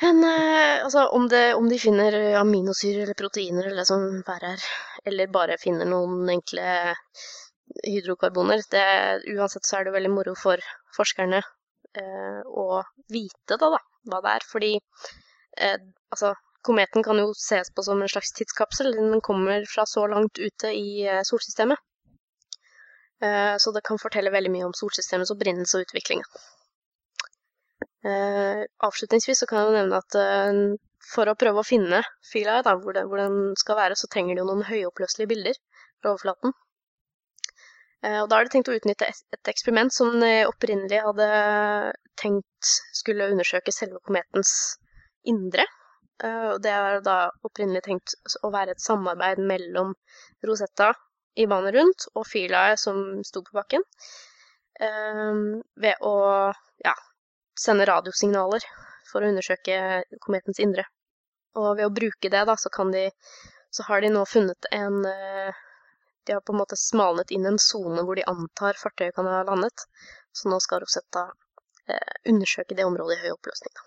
Men 0.00 0.22
eh, 0.24 0.84
altså, 0.84 1.08
om, 1.18 1.26
det, 1.28 1.42
om 1.58 1.68
de 1.68 1.78
finner 1.82 2.14
aminosyrer 2.38 3.02
eller 3.02 3.18
proteiner 3.18 3.66
eller 3.66 3.82
det 3.82 3.88
som 3.88 4.04
verre 4.26 4.54
er, 4.54 4.66
eller 5.10 5.32
bare 5.34 5.58
finner 5.58 5.88
noen 5.90 6.28
enkle 6.30 6.66
hydrokarboner, 7.84 8.62
det, 8.70 8.84
uansett 9.34 9.66
så 9.66 9.78
er 9.78 9.88
det 9.88 9.96
veldig 9.96 10.12
moro 10.14 10.34
for 10.38 10.62
forskerne 10.96 11.40
eh, 11.98 12.40
å 12.46 12.82
vite 13.12 13.58
da, 13.58 13.72
da, 13.74 13.80
hva 14.08 14.22
det 14.24 14.36
er. 14.36 14.46
Fordi 14.52 14.70
eh, 14.78 15.80
altså, 16.14 16.32
kometen 16.66 17.04
kan 17.06 17.20
jo 17.20 17.32
ses 17.36 17.72
på 17.74 17.84
som 17.86 18.02
en 18.02 18.12
slags 18.12 18.32
tidskapsel. 18.38 18.94
Den 18.96 19.20
kommer 19.24 19.66
fra 19.70 19.86
så 19.86 20.06
langt 20.10 20.38
ute 20.38 20.72
i 20.74 21.02
eh, 21.06 21.24
solsystemet. 21.26 21.82
Eh, 23.20 23.56
så 23.58 23.72
det 23.74 23.82
kan 23.86 23.98
fortelle 23.98 24.30
veldig 24.30 24.50
mye 24.54 24.66
om 24.68 24.74
solsystemets 24.76 25.32
opprinnelse 25.34 25.78
og 25.78 25.88
utvikling. 25.88 26.22
Eh, 28.06 28.62
avslutningsvis 28.86 29.42
kan 29.50 29.64
jeg 29.64 29.74
nevne 29.74 29.98
at 29.98 30.18
eh, 30.20 30.60
for 31.08 31.30
å 31.30 31.36
prøve 31.38 31.62
å 31.62 31.66
finne 31.66 32.02
fila 32.30 32.60
da, 32.62 32.76
hvor, 32.78 32.94
det, 32.94 33.08
hvor 33.10 33.18
den 33.18 33.56
skal 33.58 33.78
være, 33.80 33.98
så 33.98 34.10
trenger 34.12 34.38
jo 34.38 34.46
noen 34.46 34.66
høyoppløselige 34.68 35.32
bilder 35.32 35.60
fra 35.98 36.14
overflaten. 36.14 36.54
Og 37.98 38.28
da 38.30 38.36
er 38.38 38.46
det 38.46 38.52
tenkt 38.52 38.68
å 38.70 38.74
utnytte 38.76 39.08
et, 39.10 39.48
eksperiment 39.50 39.90
som 39.90 40.12
de 40.20 40.44
opprinnelig 40.46 41.00
hadde 41.02 41.24
tenkt 42.20 42.68
skulle 42.94 43.26
undersøke 43.32 43.74
selve 43.74 43.98
kometens 44.06 44.52
indre. 45.26 45.64
Det 46.62 46.70
er 46.70 47.00
da 47.02 47.16
opprinnelig 47.48 47.82
tenkt 47.88 48.14
å 48.46 48.52
være 48.54 48.76
et 48.76 48.84
samarbeid 48.84 49.42
mellom 49.42 49.96
Rosetta 50.46 50.92
i 51.38 51.46
banen 51.50 51.74
rundt 51.74 52.08
og 52.14 52.26
fyrlaget 52.26 52.80
som 52.82 53.22
sto 53.26 53.44
på 53.46 53.56
bakken. 53.58 53.84
eh, 54.80 55.34
ved 55.82 56.02
å 56.06 56.14
ja, 56.84 56.94
sende 57.58 57.86
radiosignaler 57.88 58.64
for 59.10 59.22
å 59.22 59.30
undersøke 59.32 60.04
kometens 60.24 60.60
indre. 60.62 60.84
Og 61.58 61.76
ved 61.78 61.88
å 61.88 61.94
bruke 61.94 62.30
det, 62.30 62.44
da, 62.50 62.56
så 62.56 62.70
kan 62.70 62.92
de 62.94 63.10
Så 63.70 63.84
har 63.84 64.00
de 64.00 64.08
nå 64.08 64.22
funnet 64.24 64.66
en 64.72 65.04
eh, 65.04 65.56
De 66.24 66.32
har 66.32 66.40
på 66.40 66.54
en 66.54 66.60
måte 66.60 66.76
smalnet 66.76 67.30
inn 67.36 67.44
en 67.46 67.58
sone 67.60 68.00
hvor 68.04 68.16
de 68.16 68.24
antar 68.30 68.78
fartøyet 68.80 69.14
kan 69.16 69.28
ha 69.28 69.42
landet. 69.44 69.84
Så 70.32 70.48
nå 70.48 70.58
skal 70.64 70.80
Rosetta 70.80 71.26
eh, 71.88 72.14
undersøke 72.32 72.76
det 72.76 72.86
området 72.88 73.18
i 73.18 73.26
høy 73.26 73.34
oppløsning. 73.34 73.74
Da. 73.74 73.84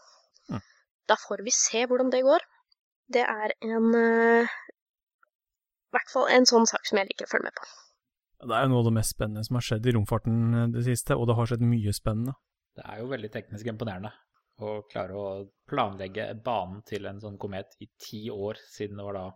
Mm. 0.56 0.62
da 1.10 1.18
får 1.22 1.44
vi 1.46 1.54
se 1.56 1.86
hvordan 1.86 2.14
det 2.14 2.24
går. 2.28 2.46
Det 3.18 3.26
er 3.26 3.54
en 3.68 3.96
eh, 3.98 4.54
I 5.92 5.98
hvert 5.98 6.12
fall 6.14 6.30
en 6.32 6.48
sånn 6.48 6.68
sak 6.70 6.86
som 6.88 7.02
jeg 7.02 7.10
liker 7.10 7.28
å 7.28 7.32
følge 7.34 7.50
med 7.50 7.58
på. 7.60 7.70
Det 8.42 8.58
er 8.58 8.64
jo 8.66 8.72
noe 8.72 8.82
av 8.82 8.88
det 8.88 8.96
mest 8.96 9.14
spennende 9.14 9.44
som 9.46 9.58
har 9.60 9.66
skjedd 9.68 9.88
i 9.88 9.94
romfarten 9.98 10.38
eh, 10.58 10.70
det 10.74 10.86
siste, 10.88 11.18
og 11.20 11.28
det 11.30 11.38
har 11.38 11.52
skjedd 11.52 11.66
mye 11.68 11.94
spennende. 11.94 12.38
Det 12.80 12.86
er 12.88 13.02
jo 13.02 13.10
veldig 13.12 13.32
teknisk 13.34 13.68
imponerende 13.68 14.14
å 14.62 14.78
klare 14.90 15.18
å 15.18 15.28
planlegge 15.70 16.30
banen 16.46 16.82
til 16.88 17.08
en 17.10 17.20
sånn 17.22 17.38
komet 17.42 17.76
i 17.84 17.90
ti 18.00 18.24
år 18.32 18.60
siden 18.72 19.00
det 19.00 19.06
var 19.08 19.18
da 19.18 19.28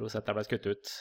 Rosetta 0.00 0.34
ble 0.36 0.44
skutt 0.46 0.68
ut. 0.70 0.94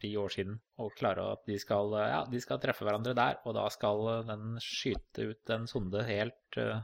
Ti 0.00 0.10
år 0.18 0.32
siden. 0.32 0.56
Og 0.82 0.94
klare 0.98 1.26
at 1.36 1.44
de 1.46 1.58
skal, 1.60 1.92
ja, 2.00 2.22
de 2.28 2.40
skal 2.42 2.60
treffe 2.60 2.86
hverandre 2.86 3.14
der, 3.16 3.36
og 3.44 3.54
da 3.56 3.68
skal 3.72 4.24
den 4.28 4.56
skyte 4.62 5.28
ut 5.30 5.52
en 5.54 5.68
sonde 5.70 6.02
helt 6.08 6.58
uh, 6.58 6.80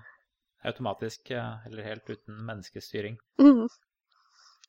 automatisk, 0.68 1.32
eh, 1.34 1.66
eller 1.66 1.88
helt 1.88 2.10
uten 2.10 2.44
menneskestyring. 2.46 3.18
Mhm. 3.40 3.66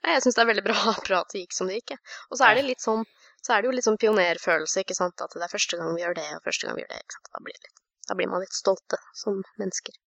Jeg 0.02 0.24
syns 0.24 0.38
det 0.38 0.44
er 0.44 0.52
veldig 0.52 0.66
bra, 0.70 0.96
at 0.96 1.34
det 1.34 1.44
gikk 1.44 1.58
som 1.58 1.70
det 1.70 1.82
gikk. 1.82 1.98
Og 2.30 2.40
så 2.40 2.48
er 2.50 2.60
det 2.60 2.70
litt 2.70 2.84
sånn 2.84 3.06
så 3.42 3.56
er 3.56 3.64
det 3.64 3.72
jo 3.72 3.74
litt 3.74 3.88
sånn 3.88 3.98
pionerfølelse, 3.98 4.84
ikke 4.84 4.94
sant. 4.94 5.22
At 5.24 5.34
det 5.34 5.42
er 5.42 5.50
første 5.52 5.78
gang 5.80 5.96
vi 5.98 6.04
gjør 6.04 6.18
det, 6.20 6.28
og 6.38 6.44
første 6.46 6.68
gang 6.68 6.78
vi 6.78 6.84
gjør 6.84 6.92
det. 6.94 7.00
ikke 7.02 7.16
sant? 7.18 7.30
Da 7.34 7.40
blir, 7.46 7.56
litt, 7.58 7.80
da 8.10 8.18
blir 8.20 8.30
man 8.30 8.44
litt 8.44 8.54
stolte 8.54 9.00
som 9.18 9.40
mennesker. 9.62 9.98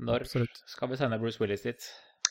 Når 0.00 0.24
Absolutt. 0.24 0.62
skal 0.72 0.88
vi 0.88 0.96
sende 0.96 1.18
Bruce 1.20 1.42
Willis 1.42 1.66
dit? 1.66 1.88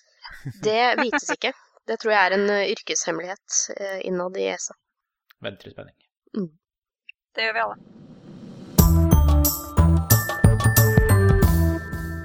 Det 0.66 0.82
vites 0.98 1.30
ikke. 1.36 1.54
Det 1.90 2.00
tror 2.02 2.14
jeg 2.16 2.22
er 2.30 2.36
en 2.38 2.50
eh, 2.54 2.72
yrkeshemmelighet 2.74 3.60
eh, 3.78 4.00
innad 4.10 4.38
i 4.38 4.50
ESA. 4.50 4.74
Venter 5.46 5.70
i 5.70 5.74
spenning. 5.74 5.96
Det 7.38 7.46
gjør 7.46 7.56
vi 7.56 7.64
alle. 7.66 7.78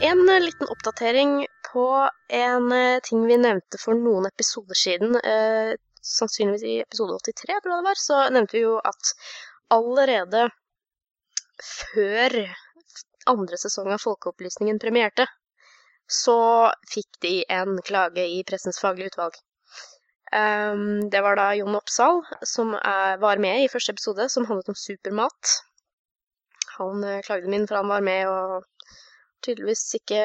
En 0.08 0.24
eh, 0.28 0.42
liten 0.48 0.72
oppdatering 0.72 1.36
på 1.74 1.86
en 2.38 2.72
eh, 2.72 3.00
ting 3.02 3.26
vi 3.26 3.38
nevnte 3.40 3.80
for 3.82 3.98
noen 3.98 4.28
episoder 4.30 4.78
siden. 4.78 5.16
Eh, 5.18 5.74
sannsynligvis 6.04 6.66
i 6.68 6.74
episode 6.84 7.16
83, 7.26 7.46
tror 7.62 7.74
jeg 7.74 7.80
det 7.80 7.86
var, 7.88 8.00
så 8.00 8.18
nevnte 8.34 8.56
vi 8.56 8.62
jo 8.62 8.76
at 8.78 9.14
allerede 9.74 10.44
før 11.64 12.36
andre 13.30 13.58
sesong 13.58 13.90
av 13.94 14.02
Folkeopplysningen 14.04 14.78
premierte, 14.82 15.26
så 16.10 16.38
fikk 16.92 17.20
de 17.24 17.38
en 17.58 17.78
klage 17.86 18.26
i 18.28 18.42
Pressens 18.46 18.78
faglige 18.82 19.14
utvalg. 19.14 19.38
Um, 20.34 21.08
det 21.10 21.22
var 21.24 21.38
da 21.38 21.46
Jon 21.56 21.78
Oppsal 21.78 22.20
som 22.48 22.72
var 22.74 23.40
med 23.40 23.62
i 23.62 23.70
første 23.72 23.94
episode, 23.94 24.26
som 24.32 24.46
handlet 24.50 24.72
om 24.72 24.78
supermat. 24.78 25.54
Han 26.78 27.04
eh, 27.04 27.22
klagde 27.22 27.50
min 27.50 27.66
for 27.68 27.80
han 27.80 27.88
var 27.88 28.04
med 28.04 28.28
og 28.28 28.64
tydeligvis 29.46 29.86
ikke 30.00 30.22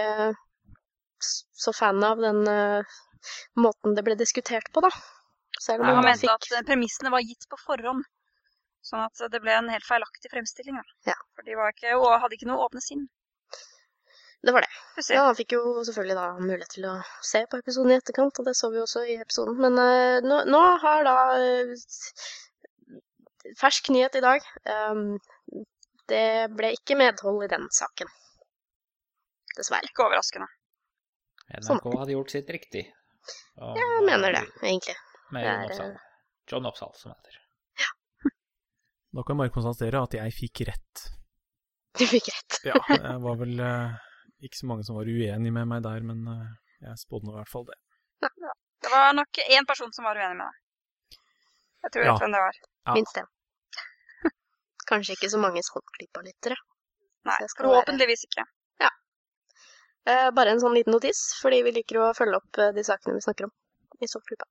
så 1.26 1.74
fan 1.76 2.04
av 2.04 2.22
den 2.24 2.42
uh, 2.48 2.98
måten 3.60 3.96
det 3.98 4.06
ble 4.08 4.16
diskutert 4.20 4.72
på, 4.74 4.84
da. 4.86 4.92
Selv 5.60 5.84
om 5.84 5.90
Han 5.90 6.00
han 6.00 6.08
mente 6.08 6.24
fikk 6.24 6.50
at 6.56 6.68
premissene 6.68 7.12
var 7.14 7.24
gitt 7.26 7.48
på 7.52 7.60
forhånd. 7.60 8.06
Sånn 8.86 9.04
at 9.04 9.32
det 9.32 9.42
ble 9.44 9.54
en 9.58 9.72
helt 9.72 9.86
feilaktig 9.86 10.32
fremstilling. 10.32 10.78
Da. 10.80 11.12
Ja. 11.12 11.18
For 11.36 11.48
de 11.48 11.58
var 11.60 11.74
ikke, 11.76 11.98
og 12.00 12.14
hadde 12.24 12.38
ikke 12.38 12.48
noe 12.50 12.68
åpne 12.68 12.84
sinn. 12.84 13.08
Det 14.40 14.54
var 14.56 14.64
det. 14.64 14.72
Ja, 15.12 15.26
han 15.28 15.36
fikk 15.36 15.58
jo 15.58 15.82
selvfølgelig 15.84 16.16
da 16.16 16.28
mulighet 16.40 16.72
til 16.78 16.86
å 16.88 16.94
se 17.28 17.42
på 17.52 17.60
episoden 17.60 17.92
i 17.92 17.98
etterkant, 18.00 18.40
og 18.40 18.48
det 18.48 18.54
så 18.56 18.70
vi 18.72 18.80
også 18.80 19.04
i 19.04 19.18
episoden. 19.20 19.58
Men 19.60 19.76
uh, 19.76 20.20
nå, 20.24 20.38
nå 20.48 20.62
har 20.86 21.04
da 21.08 21.18
uh, 21.36 21.90
Fersk 23.60 23.90
nyhet 23.92 24.16
i 24.16 24.24
dag. 24.24 24.46
Um, 24.70 25.18
det 26.10 26.50
ble 26.56 26.72
ikke 26.78 26.98
medhold 27.00 27.44
i 27.44 27.52
den 27.52 27.68
saken. 27.74 28.08
Dessverre. 29.58 29.90
Ikke 29.90 30.06
overraskende. 30.06 30.48
Sånn. 31.66 31.80
NRK 31.80 31.98
hadde 32.00 32.14
gjort 32.16 32.32
sitt 32.34 32.50
riktig. 32.54 32.86
Og, 33.60 33.78
Jeg 33.78 34.04
mener 34.06 34.32
det, 34.38 34.44
eh, 34.48 34.68
egentlig. 34.70 34.96
Med 35.32 35.44
Det 35.44 35.50
Jon 35.50 35.62
er, 35.62 35.70
Oppsal. 35.72 35.96
John 36.52 36.66
Oppsal, 36.70 36.92
som 36.96 37.12
heter. 37.16 37.40
Ja. 37.82 37.90
Da 39.18 39.24
kan 39.26 39.36
jeg 39.36 39.42
bare 39.42 39.54
konstatere 39.56 40.04
at 40.06 40.14
jeg 40.14 40.34
fikk 40.38 40.62
rett. 40.70 41.04
Du 41.98 42.06
fikk 42.06 42.30
rett. 42.30 42.60
Ja, 42.70 42.78
det 42.94 43.16
var 43.26 43.36
vel 43.42 43.60
eh, 43.60 43.98
ikke 44.46 44.60
så 44.62 44.70
mange 44.70 44.86
som 44.86 44.96
var 45.00 45.10
uenig 45.10 45.52
med 45.52 45.68
meg 45.68 45.82
der, 45.84 46.06
men 46.06 46.22
eh, 46.30 46.52
jeg 46.86 47.02
spådde 47.02 47.26
nå 47.28 47.34
i 47.34 47.40
hvert 47.42 47.50
fall 47.52 47.66
det. 47.66 47.78
Det 48.80 48.92
var 48.94 49.14
nok 49.18 49.42
én 49.50 49.66
person 49.68 49.92
som 49.92 50.06
var 50.08 50.16
uenig 50.22 50.38
med 50.40 50.46
deg. 50.46 51.20
Jeg 51.84 51.92
tror 51.92 52.04
jeg 52.04 52.08
Ja. 52.08 52.14
vet 52.14 52.22
hvem 52.24 52.36
det 52.38 52.44
var. 52.46 52.56
Ja. 52.88 52.94
Minst 53.00 53.18
én. 53.20 53.28
Kanskje 54.92 55.16
ikke 55.18 55.30
så 55.34 55.40
mange 55.42 55.62
Saltklypa-lyttere. 55.66 56.56
Nei, 57.28 57.36
forhåpentligvis 57.58 58.24
ikke. 58.30 58.46
Eh, 60.10 60.30
bare 60.34 60.56
en 60.56 60.62
sånn 60.64 60.74
liten 60.78 60.96
notis, 60.96 61.20
fordi 61.42 61.60
vi 61.68 61.76
liker 61.76 62.00
å 62.02 62.14
følge 62.18 62.40
opp 62.40 62.58
eh, 62.62 62.72
de 62.74 62.86
sakene 62.88 63.18
vi 63.18 63.26
snakker 63.26 63.50
om 63.50 63.54
i 64.00 64.08
Saltklypa. 64.10 64.48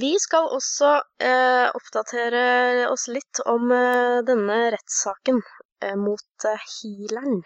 Vi 0.00 0.10
skal 0.20 0.50
også 0.52 0.88
eh, 1.24 1.68
oppdatere 1.76 2.88
oss 2.92 3.06
litt 3.12 3.40
om 3.48 3.70
eh, 3.72 4.18
denne 4.28 4.58
rettssaken 4.74 5.38
eh, 5.84 5.94
mot 5.96 6.48
eh, 6.48 6.66
healeren. 6.74 7.40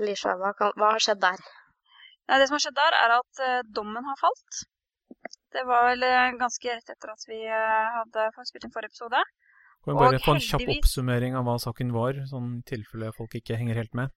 Lisha, 0.00 0.34
hva, 0.40 0.52
kan, 0.58 0.74
hva 0.80 0.94
har 0.96 1.04
skjedd 1.04 1.22
der? 1.22 1.40
Nei, 2.28 2.38
det 2.40 2.48
som 2.48 2.56
har 2.58 2.64
skjedd 2.66 2.76
der, 2.80 2.96
er 3.04 3.16
at 3.16 3.44
eh, 3.46 3.62
dommen 3.78 4.04
har 4.10 4.18
falt. 4.20 4.60
Det 5.50 5.64
var 5.66 5.88
vel 5.88 6.04
eh, 6.06 6.32
ganske 6.40 6.74
rett 6.76 6.92
etter 6.92 7.14
at 7.14 7.24
vi 7.28 7.40
eh, 7.46 7.88
hadde 8.00 8.28
spilt 8.48 8.66
inn 8.68 8.74
forrige 8.74 8.92
episode. 8.92 9.22
Kan 9.80 9.94
vi 9.94 10.00
bare 10.02 10.20
få 10.20 10.36
en 10.36 10.44
kjapp 10.44 10.60
heldigvis- 10.60 10.84
oppsummering 10.84 11.36
av 11.40 11.46
hva 11.48 11.56
saken 11.62 11.94
var, 11.96 12.20
sånn 12.30 12.58
i 12.58 12.64
tilfelle 12.68 13.14
folk 13.16 13.34
ikke 13.40 13.56
henger 13.60 13.80
helt 13.80 13.96
med? 13.96 14.12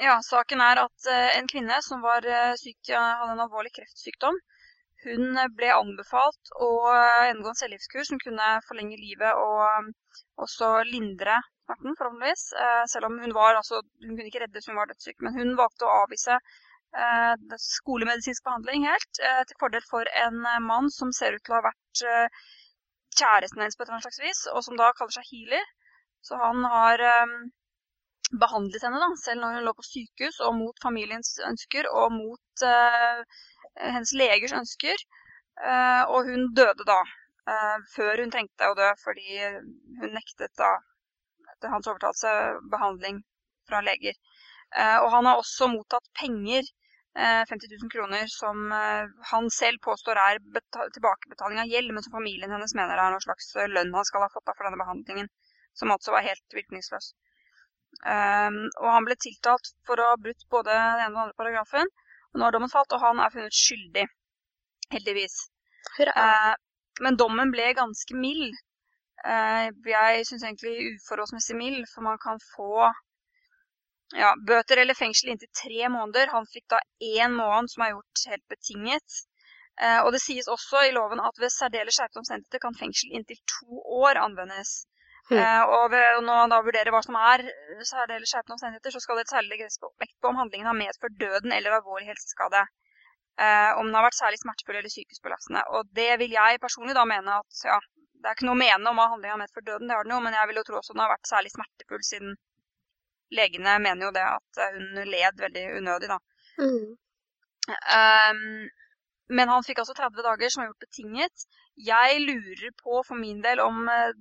Ja, 0.00 0.16
saken 0.24 0.60
er 0.64 0.80
at 0.86 1.06
eh, 1.10 1.36
en 1.38 1.48
kvinne 1.48 1.76
som 1.84 2.00
var 2.02 2.24
eh, 2.26 2.54
syk, 2.60 2.78
hadde 2.88 3.32
en 3.34 3.42
alvorlig 3.44 3.72
kreftsykdom, 3.76 4.38
hun 5.04 5.36
eh, 5.36 5.50
ble 5.58 5.68
anbefalt 5.74 6.52
å 6.56 6.70
eh, 6.94 7.26
gjennomgå 7.28 7.52
en 7.52 7.58
cellegiftkur 7.60 8.06
som 8.08 8.20
kunne 8.22 8.48
forlenge 8.68 8.96
livet 9.00 9.36
og 9.36 9.60
eh, 9.66 9.90
også 10.46 10.70
lindre 10.88 11.36
smerten, 11.66 11.96
forhåpentligvis. 11.98 12.44
Eh, 12.64 12.82
selv 12.94 13.08
om 13.10 13.18
hun 13.22 13.34
var, 13.36 13.54
altså, 13.60 13.82
hun 14.04 14.16
kunne 14.16 14.28
ikke 14.30 14.44
reddes, 14.44 14.68
hun 14.70 14.78
var 14.80 14.90
dødssyk. 14.90 15.18
Men 15.26 15.36
hun 15.38 15.54
valgte 15.60 15.86
å 15.88 15.94
avvise 16.02 16.38
eh, 16.38 17.34
skolemedisinsk 17.66 18.44
behandling 18.48 18.88
helt, 18.88 19.22
eh, 19.28 19.42
til 19.48 19.60
fordel 19.62 19.84
for 19.90 20.08
en 20.24 20.42
eh, 20.54 20.60
mann 20.72 20.90
som 20.90 21.12
ser 21.16 21.36
ut 21.36 21.44
til 21.46 21.54
å 21.54 21.60
ha 21.60 21.66
vært 21.70 22.04
eh, 22.08 22.42
kjæresten 23.18 23.62
hennes 23.62 23.76
på 23.76 23.84
et 23.84 23.88
eller 23.88 23.98
annet 24.00 24.08
slags 24.08 24.22
vis, 24.24 24.44
og 24.54 24.64
som 24.66 24.78
da 24.80 24.92
kaller 24.98 25.16
seg 25.18 25.28
healer. 25.30 25.66
Så 26.22 26.38
han 26.40 26.64
har 26.74 27.02
eh, 27.12 27.36
behandlet 28.40 28.84
henne 28.84 29.00
da, 29.00 29.08
selv 29.20 29.42
når 29.42 29.56
hun 29.56 29.66
lå 29.66 29.72
på 29.76 29.84
sykehus, 29.86 30.38
og 30.46 30.54
mot 30.58 30.78
familiens 30.82 31.34
ønsker, 31.48 31.88
og 31.90 32.12
mot 32.14 32.64
uh, 32.66 33.40
hennes 33.80 34.14
legers 34.16 34.54
ønsker. 34.56 35.04
Uh, 35.60 36.04
og 36.08 36.30
hun 36.30 36.48
døde 36.56 36.86
da, 36.88 37.00
uh, 37.50 37.78
før 37.94 38.22
hun 38.24 38.32
trengte 38.32 38.70
å 38.70 38.76
dø, 38.78 38.88
fordi 39.02 39.42
hun 40.00 40.16
nektet 40.16 40.54
da, 40.60 40.74
etter 41.54 41.74
hans 41.74 41.88
overtalelse, 41.90 42.36
behandling 42.72 43.20
fra 43.68 43.82
leger. 43.84 44.16
Og 44.72 45.10
han 45.12 45.26
har 45.28 45.36
også 45.36 45.66
mottatt 45.68 46.06
penger, 46.16 46.64
eh, 47.20 47.42
50 47.50 47.68
000 47.82 47.90
kroner, 47.92 48.22
som 48.32 48.72
han 48.72 49.50
selv 49.52 49.82
påstår 49.84 50.16
er 50.16 50.40
tilbakebetaling 50.96 51.60
av 51.60 51.68
gjeld, 51.68 51.92
men 51.92 52.06
som 52.06 52.14
familien 52.16 52.50
hennes 52.56 52.72
mener 52.78 52.96
er 52.96 53.12
noen 53.12 53.20
slags 53.20 53.52
lønn 53.74 53.92
han 53.92 54.08
skal 54.08 54.24
ha 54.24 54.30
fått 54.32 54.46
da 54.48 54.54
for 54.56 54.64
denne 54.64 54.80
behandlingen, 54.80 55.28
som 55.76 55.92
altså 55.92 56.16
var 56.16 56.24
helt 56.24 56.56
virkningsløs. 56.56 57.12
Um, 58.02 58.58
og 58.80 58.88
han 58.90 59.06
ble 59.06 59.14
tiltalt 59.20 59.68
for 59.86 60.00
å 60.00 60.08
ha 60.12 60.18
brutt 60.18 60.48
både 60.50 60.72
den 60.72 61.04
ene 61.04 61.06
og 61.06 61.12
den 61.12 61.22
andre 61.24 61.38
paragrafen. 61.38 61.92
Og 62.32 62.40
nå 62.40 62.46
har 62.46 62.54
dommen 62.56 62.72
falt, 62.72 62.92
og 62.96 63.04
han 63.04 63.20
er 63.22 63.32
funnet 63.34 63.56
skyldig. 63.56 64.04
Heldigvis. 64.92 65.36
Eh, 66.00 66.52
men 67.04 67.18
dommen 67.20 67.52
ble 67.52 67.72
ganske 67.76 68.16
mild. 68.16 68.54
Uh, 69.22 69.68
jeg 69.86 70.24
syns 70.26 70.42
egentlig 70.42 70.94
uforholdsmessig 70.96 71.56
mild, 71.58 71.84
for 71.92 72.04
man 72.08 72.18
kan 72.22 72.40
få 72.56 72.88
ja, 74.18 74.32
bøter 74.48 74.82
eller 74.82 74.98
fengsel 74.98 75.32
inntil 75.32 75.52
tre 75.56 75.90
måneder. 75.92 76.32
Han 76.32 76.48
fikk 76.52 76.66
da 76.72 76.80
én 77.22 77.36
måned, 77.36 77.70
som 77.72 77.84
er 77.84 77.94
gjort 77.94 78.24
helt 78.32 78.46
betinget. 78.50 79.20
Uh, 79.80 80.00
og 80.04 80.10
det 80.16 80.20
sies 80.24 80.50
også 80.52 80.82
i 80.88 80.94
loven 80.96 81.22
at 81.22 81.38
ved 81.40 81.52
særdeles 81.52 81.96
skjerpede 81.96 82.24
omstendigheter 82.24 82.64
kan 82.64 82.76
fengsel 82.80 83.14
inntil 83.16 83.40
to 83.54 83.84
år 84.02 84.20
anvendes. 84.20 84.82
Hmm. 85.32 85.40
Eh, 85.40 85.72
og 85.76 85.88
ved 85.94 86.18
å 86.18 86.22
nå 86.26 86.36
da 86.52 86.60
vurderer 86.66 86.92
hva 86.92 87.00
som 87.04 87.16
er 87.16 87.44
særlig 87.88 88.18
eller 88.18 88.28
skjerpende 88.28 88.56
omstendigheter, 88.58 88.94
så 88.94 89.02
skal 89.02 89.18
det 89.18 89.30
særlig 89.30 89.56
legges 89.56 89.80
vekt 90.02 90.16
på 90.20 90.30
om 90.30 90.40
handlingen 90.40 90.68
har 90.68 90.78
medført 90.78 91.18
døden 91.20 91.54
eller 91.56 91.78
alvorlig 91.78 92.10
helseskade. 92.10 92.66
Eh, 93.40 93.70
om 93.80 93.88
den 93.88 93.96
har 93.96 94.04
vært 94.04 94.18
særlig 94.18 94.42
smertefull 94.42 94.78
eller 94.78 94.92
psykisk 94.92 95.24
belastende. 95.24 95.64
Og 95.76 95.88
det 95.96 96.10
vil 96.20 96.36
jeg 96.36 96.60
personlig 96.60 96.96
da 96.98 97.06
mene 97.08 97.38
at 97.40 97.64
ja, 97.64 97.78
det 98.22 98.28
er 98.28 98.36
ikke 98.36 98.48
noe 98.50 98.58
å 98.58 98.62
mene 98.62 98.90
om 98.92 99.00
at 99.02 99.14
handlingen 99.14 99.34
har 99.34 99.42
medført 99.46 99.68
døden, 99.70 99.88
det 99.88 99.96
har 99.96 100.06
den 100.06 100.14
jo, 100.14 100.20
men 100.26 100.36
jeg 100.36 100.50
vil 100.50 100.60
jo 100.60 100.66
tro 100.68 100.78
også 100.78 100.94
den 100.94 101.04
har 101.04 101.14
vært 101.14 101.30
særlig 101.30 101.54
smertefull, 101.54 102.04
siden 102.06 102.36
legene 103.32 103.78
mener 103.82 104.08
jo 104.08 104.12
det 104.14 104.26
at 104.28 104.62
eh, 104.66 104.76
hun 104.76 105.10
led 105.14 105.42
veldig 105.46 105.64
unødig, 105.80 106.12
da. 106.12 106.20
Mm. 106.60 106.92
Um, 107.72 108.46
men 109.32 109.48
han 109.48 109.64
fikk 109.64 109.80
altså 109.80 109.96
30 109.96 110.26
dager, 110.26 110.52
som 110.52 110.62
er 110.62 110.70
gjort 110.70 110.84
betinget. 110.84 111.44
Jeg 111.88 112.20
lurer 112.26 112.72
på 112.82 113.00
for 113.06 113.16
min 113.16 113.40
del 113.44 113.62
om 113.64 113.86
eh, 113.88 114.12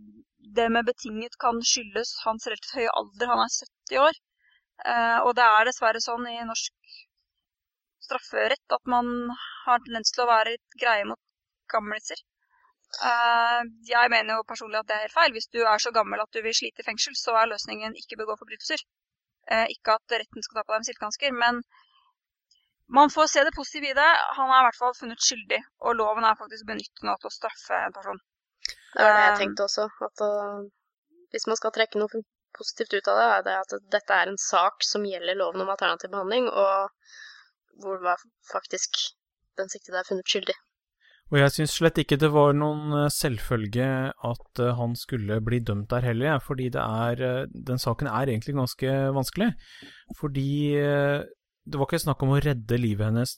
det 0.57 0.67
med 0.73 0.85
betinget 0.85 1.37
kan 1.43 1.61
skyldes 1.71 2.13
hans 2.25 2.47
relativt 2.47 2.75
høye 2.79 2.93
alder. 3.01 3.31
Han 3.31 3.43
er 3.43 3.55
70 3.55 4.03
år. 4.07 4.19
Eh, 4.91 5.19
og 5.25 5.35
det 5.37 5.45
er 5.45 5.67
dessverre 5.67 6.01
sånn 6.03 6.25
i 6.29 6.39
norsk 6.47 6.95
strafferett 8.01 8.75
at 8.77 8.89
man 8.93 9.11
har 9.65 9.83
tendens 9.85 10.11
til 10.13 10.23
å 10.23 10.31
være 10.31 10.55
litt 10.55 10.79
greie 10.83 11.05
mot 11.09 11.21
gamliser. 11.73 12.23
Eh, 13.07 13.61
jeg 13.91 14.13
mener 14.13 14.39
jo 14.39 14.47
personlig 14.49 14.81
at 14.81 14.89
det 14.89 14.97
er 14.97 15.05
helt 15.05 15.19
feil. 15.19 15.35
Hvis 15.37 15.51
du 15.53 15.61
er 15.61 15.83
så 15.83 15.93
gammel 15.95 16.23
at 16.23 16.33
du 16.33 16.41
vil 16.41 16.57
slite 16.57 16.83
i 16.83 16.89
fengsel, 16.89 17.15
så 17.19 17.37
er 17.37 17.53
løsningen 17.53 17.95
ikke 18.01 18.19
begå 18.23 18.37
forbrytelser. 18.39 18.83
Ikke 19.73 19.95
at 19.97 20.13
retten 20.13 20.43
skal 20.45 20.59
ta 20.59 20.63
på 20.63 20.71
deg 20.71 20.83
med 20.83 20.87
silkehansker, 20.87 21.31
men 21.35 21.57
man 22.97 23.09
får 23.09 23.27
se 23.31 23.43
det 23.43 23.53
positive 23.55 23.89
i 23.89 23.95
det. 23.97 24.11
Han 24.37 24.51
er 24.51 24.61
i 24.61 24.65
hvert 24.67 24.79
fall 24.79 24.93
funnet 24.97 25.23
skyldig, 25.23 25.59
og 25.85 25.97
loven 25.99 26.27
er 26.27 26.37
faktisk 26.39 26.67
benyttet 26.69 27.03
nå 27.07 27.15
til 27.19 27.29
å 27.29 27.33
straffe 27.33 27.79
en 27.87 27.95
person. 27.95 28.19
Det 28.91 29.03
var 29.05 29.15
det 29.15 29.25
jeg 29.25 29.39
tenkte 29.41 29.67
også. 29.67 29.87
At 30.07 30.23
uh, 30.25 30.63
hvis 31.31 31.47
man 31.47 31.59
skal 31.59 31.73
trekke 31.75 32.01
noe 32.01 32.23
positivt 32.57 32.97
ut 32.97 33.11
av 33.11 33.19
det, 33.19 33.27
er 33.27 33.45
det 33.45 33.59
at 33.61 33.77
dette 33.95 34.17
er 34.17 34.31
en 34.31 34.41
sak 34.41 34.83
som 34.83 35.07
gjelder 35.07 35.39
loven 35.39 35.63
om 35.63 35.71
alternativ 35.71 36.11
behandling, 36.11 36.49
og 36.49 36.91
hvor 37.81 38.03
var 38.03 38.19
faktisk 38.51 38.99
den 39.59 39.71
siktede 39.71 40.01
er 40.01 40.07
funnet 40.07 40.27
skyldig. 40.27 40.57
Og 41.31 41.37
jeg 41.39 41.53
syns 41.55 41.77
slett 41.77 42.01
ikke 42.01 42.17
det 42.19 42.27
var 42.33 42.51
noen 42.57 42.91
eh, 43.05 43.11
selvfølge 43.15 43.87
at 44.11 44.61
han 44.75 44.97
skulle 44.99 45.37
bli 45.39 45.61
dømt 45.63 45.87
der 45.93 46.03
heller, 46.09 46.41
fordi 46.43 46.67
det 46.75 46.81
er 46.83 47.45
Den 47.47 47.79
saken 47.79 48.09
er 48.11 48.27
egentlig 48.27 48.57
ganske 48.57 48.95
vanskelig. 49.15 49.53
Fordi 50.19 50.49
det 50.75 51.79
var 51.79 51.87
ikke 51.87 52.03
snakk 52.03 52.25
om 52.25 52.33
å 52.35 52.41
redde 52.43 52.81
livet 52.81 53.07
hennes, 53.07 53.37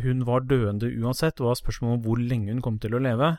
hun 0.00 0.24
var 0.24 0.46
døende 0.48 0.88
uansett, 1.02 1.36
det 1.36 1.44
var 1.44 1.58
spørsmål 1.60 1.98
om 1.98 2.04
hvor 2.06 2.22
lenge 2.22 2.54
hun 2.54 2.64
kom 2.64 2.78
til 2.80 2.96
å 2.96 3.02
leve. 3.04 3.34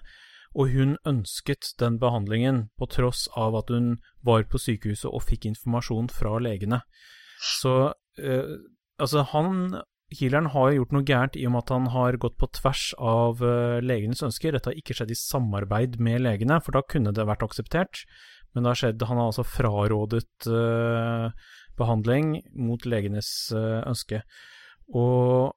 Og 0.58 0.74
hun 0.74 0.98
ønsket 1.08 1.72
den 1.80 1.98
behandlingen, 2.02 2.66
på 2.80 2.90
tross 2.92 3.28
av 3.40 3.56
at 3.56 3.72
hun 3.72 3.96
var 4.26 4.44
på 4.52 4.60
sykehuset 4.60 5.08
og 5.08 5.24
fikk 5.24 5.48
informasjon 5.54 6.12
fra 6.12 6.36
legene. 6.44 6.82
Så 7.40 7.94
eh, 8.20 8.58
altså, 9.00 9.24
han 9.32 9.82
Healeren 10.12 10.50
har 10.52 10.74
gjort 10.76 10.92
noe 10.92 11.08
gærent 11.08 11.38
i 11.40 11.46
og 11.48 11.54
med 11.54 11.64
at 11.64 11.72
han 11.72 11.86
har 11.94 12.18
gått 12.20 12.36
på 12.42 12.50
tvers 12.58 12.90
av 13.00 13.40
uh, 13.40 13.80
legenes 13.80 14.20
ønsker. 14.28 14.52
Dette 14.52 14.68
har 14.68 14.76
ikke 14.76 14.98
skjedd 14.98 15.14
i 15.14 15.16
samarbeid 15.16 15.96
med 16.04 16.26
legene, 16.26 16.58
for 16.60 16.76
da 16.76 16.82
kunne 16.84 17.14
det 17.16 17.24
vært 17.30 17.46
akseptert. 17.46 18.02
Men 18.52 18.66
det 18.66 18.74
har 18.74 18.82
skjedd, 18.82 19.06
han 19.08 19.22
har 19.22 19.30
altså 19.32 19.46
frarådet 19.48 20.50
uh, 20.52 21.32
behandling 21.80 22.34
mot 22.60 22.84
legenes 22.84 23.32
uh, 23.56 23.80
ønske. 23.88 24.20
Og 24.92 25.56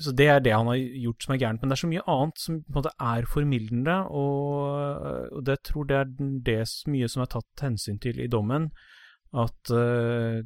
så 0.00 0.12
Det 0.16 0.26
er 0.28 0.40
det 0.44 0.52
han 0.54 0.68
har 0.70 0.78
gjort 0.78 1.24
som 1.24 1.34
er 1.34 1.40
gærent. 1.42 1.62
Men 1.62 1.70
det 1.70 1.76
er 1.76 1.82
så 1.82 1.90
mye 1.90 2.06
annet 2.06 2.42
som 2.42 2.60
på 2.62 2.72
en 2.72 2.78
måte 2.78 2.92
er 3.12 3.28
formildende, 3.28 3.96
og, 4.08 5.36
og 5.36 5.44
det 5.46 5.60
tror 5.68 5.88
det 5.88 5.98
er 5.98 6.14
det 6.48 6.60
mye 6.90 7.08
som 7.10 7.24
er 7.24 7.30
tatt 7.34 7.64
hensyn 7.66 8.00
til 8.02 8.20
i 8.20 8.30
dommen. 8.30 8.70
At 9.30 9.70
uh, 9.70 10.42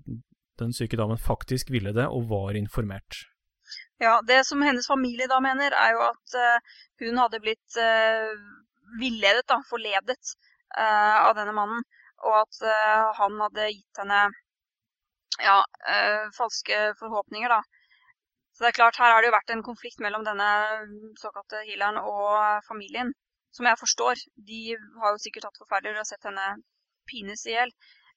den 0.61 0.75
syke 0.76 0.99
damen 1.00 1.21
faktisk 1.21 1.73
ville 1.73 1.95
det, 1.97 2.07
og 2.07 2.29
var 2.29 2.59
informert. 2.59 3.25
Ja, 4.03 4.19
det 4.26 4.43
som 4.47 4.63
hennes 4.63 4.89
familie 4.91 5.30
da 5.30 5.41
mener, 5.41 5.73
er 5.73 5.95
jo 5.97 6.04
at 6.11 6.37
uh, 6.37 6.80
hun 7.00 7.21
hadde 7.23 7.41
blitt 7.41 7.78
uh, 7.80 8.35
villedet, 9.00 9.47
da, 9.49 9.63
forledet, 9.71 10.35
av 10.75 11.37
denne 11.39 11.52
mannen. 11.54 11.85
Og 12.26 12.32
at 12.35 12.56
han 13.15 13.37
hadde 13.39 13.69
gitt 13.69 13.99
henne 14.00 14.25
ja, 15.39 15.61
falske 16.35 16.78
forhåpninger, 16.99 17.52
da. 17.52 17.61
Så 18.54 18.62
det 18.62 18.69
er 18.71 18.76
klart, 18.78 18.99
her 19.02 19.10
har 19.10 19.23
det 19.23 19.28
jo 19.32 19.34
vært 19.34 19.50
en 19.50 19.64
konflikt 19.67 20.02
mellom 20.02 20.23
denne 20.26 20.49
såkalte 21.19 21.64
healeren 21.67 21.99
og 21.99 22.62
familien, 22.69 23.10
som 23.56 23.67
jeg 23.67 23.80
forstår. 23.80 24.21
De 24.50 24.60
har 25.02 25.14
jo 25.14 25.23
sikkert 25.25 25.49
hatt 25.49 25.58
forferdelig 25.58 25.99
og 25.99 26.06
sett 26.06 26.28
henne 26.28 26.45
pines 27.10 27.43
i 27.49 27.56
hjel. 27.56 27.73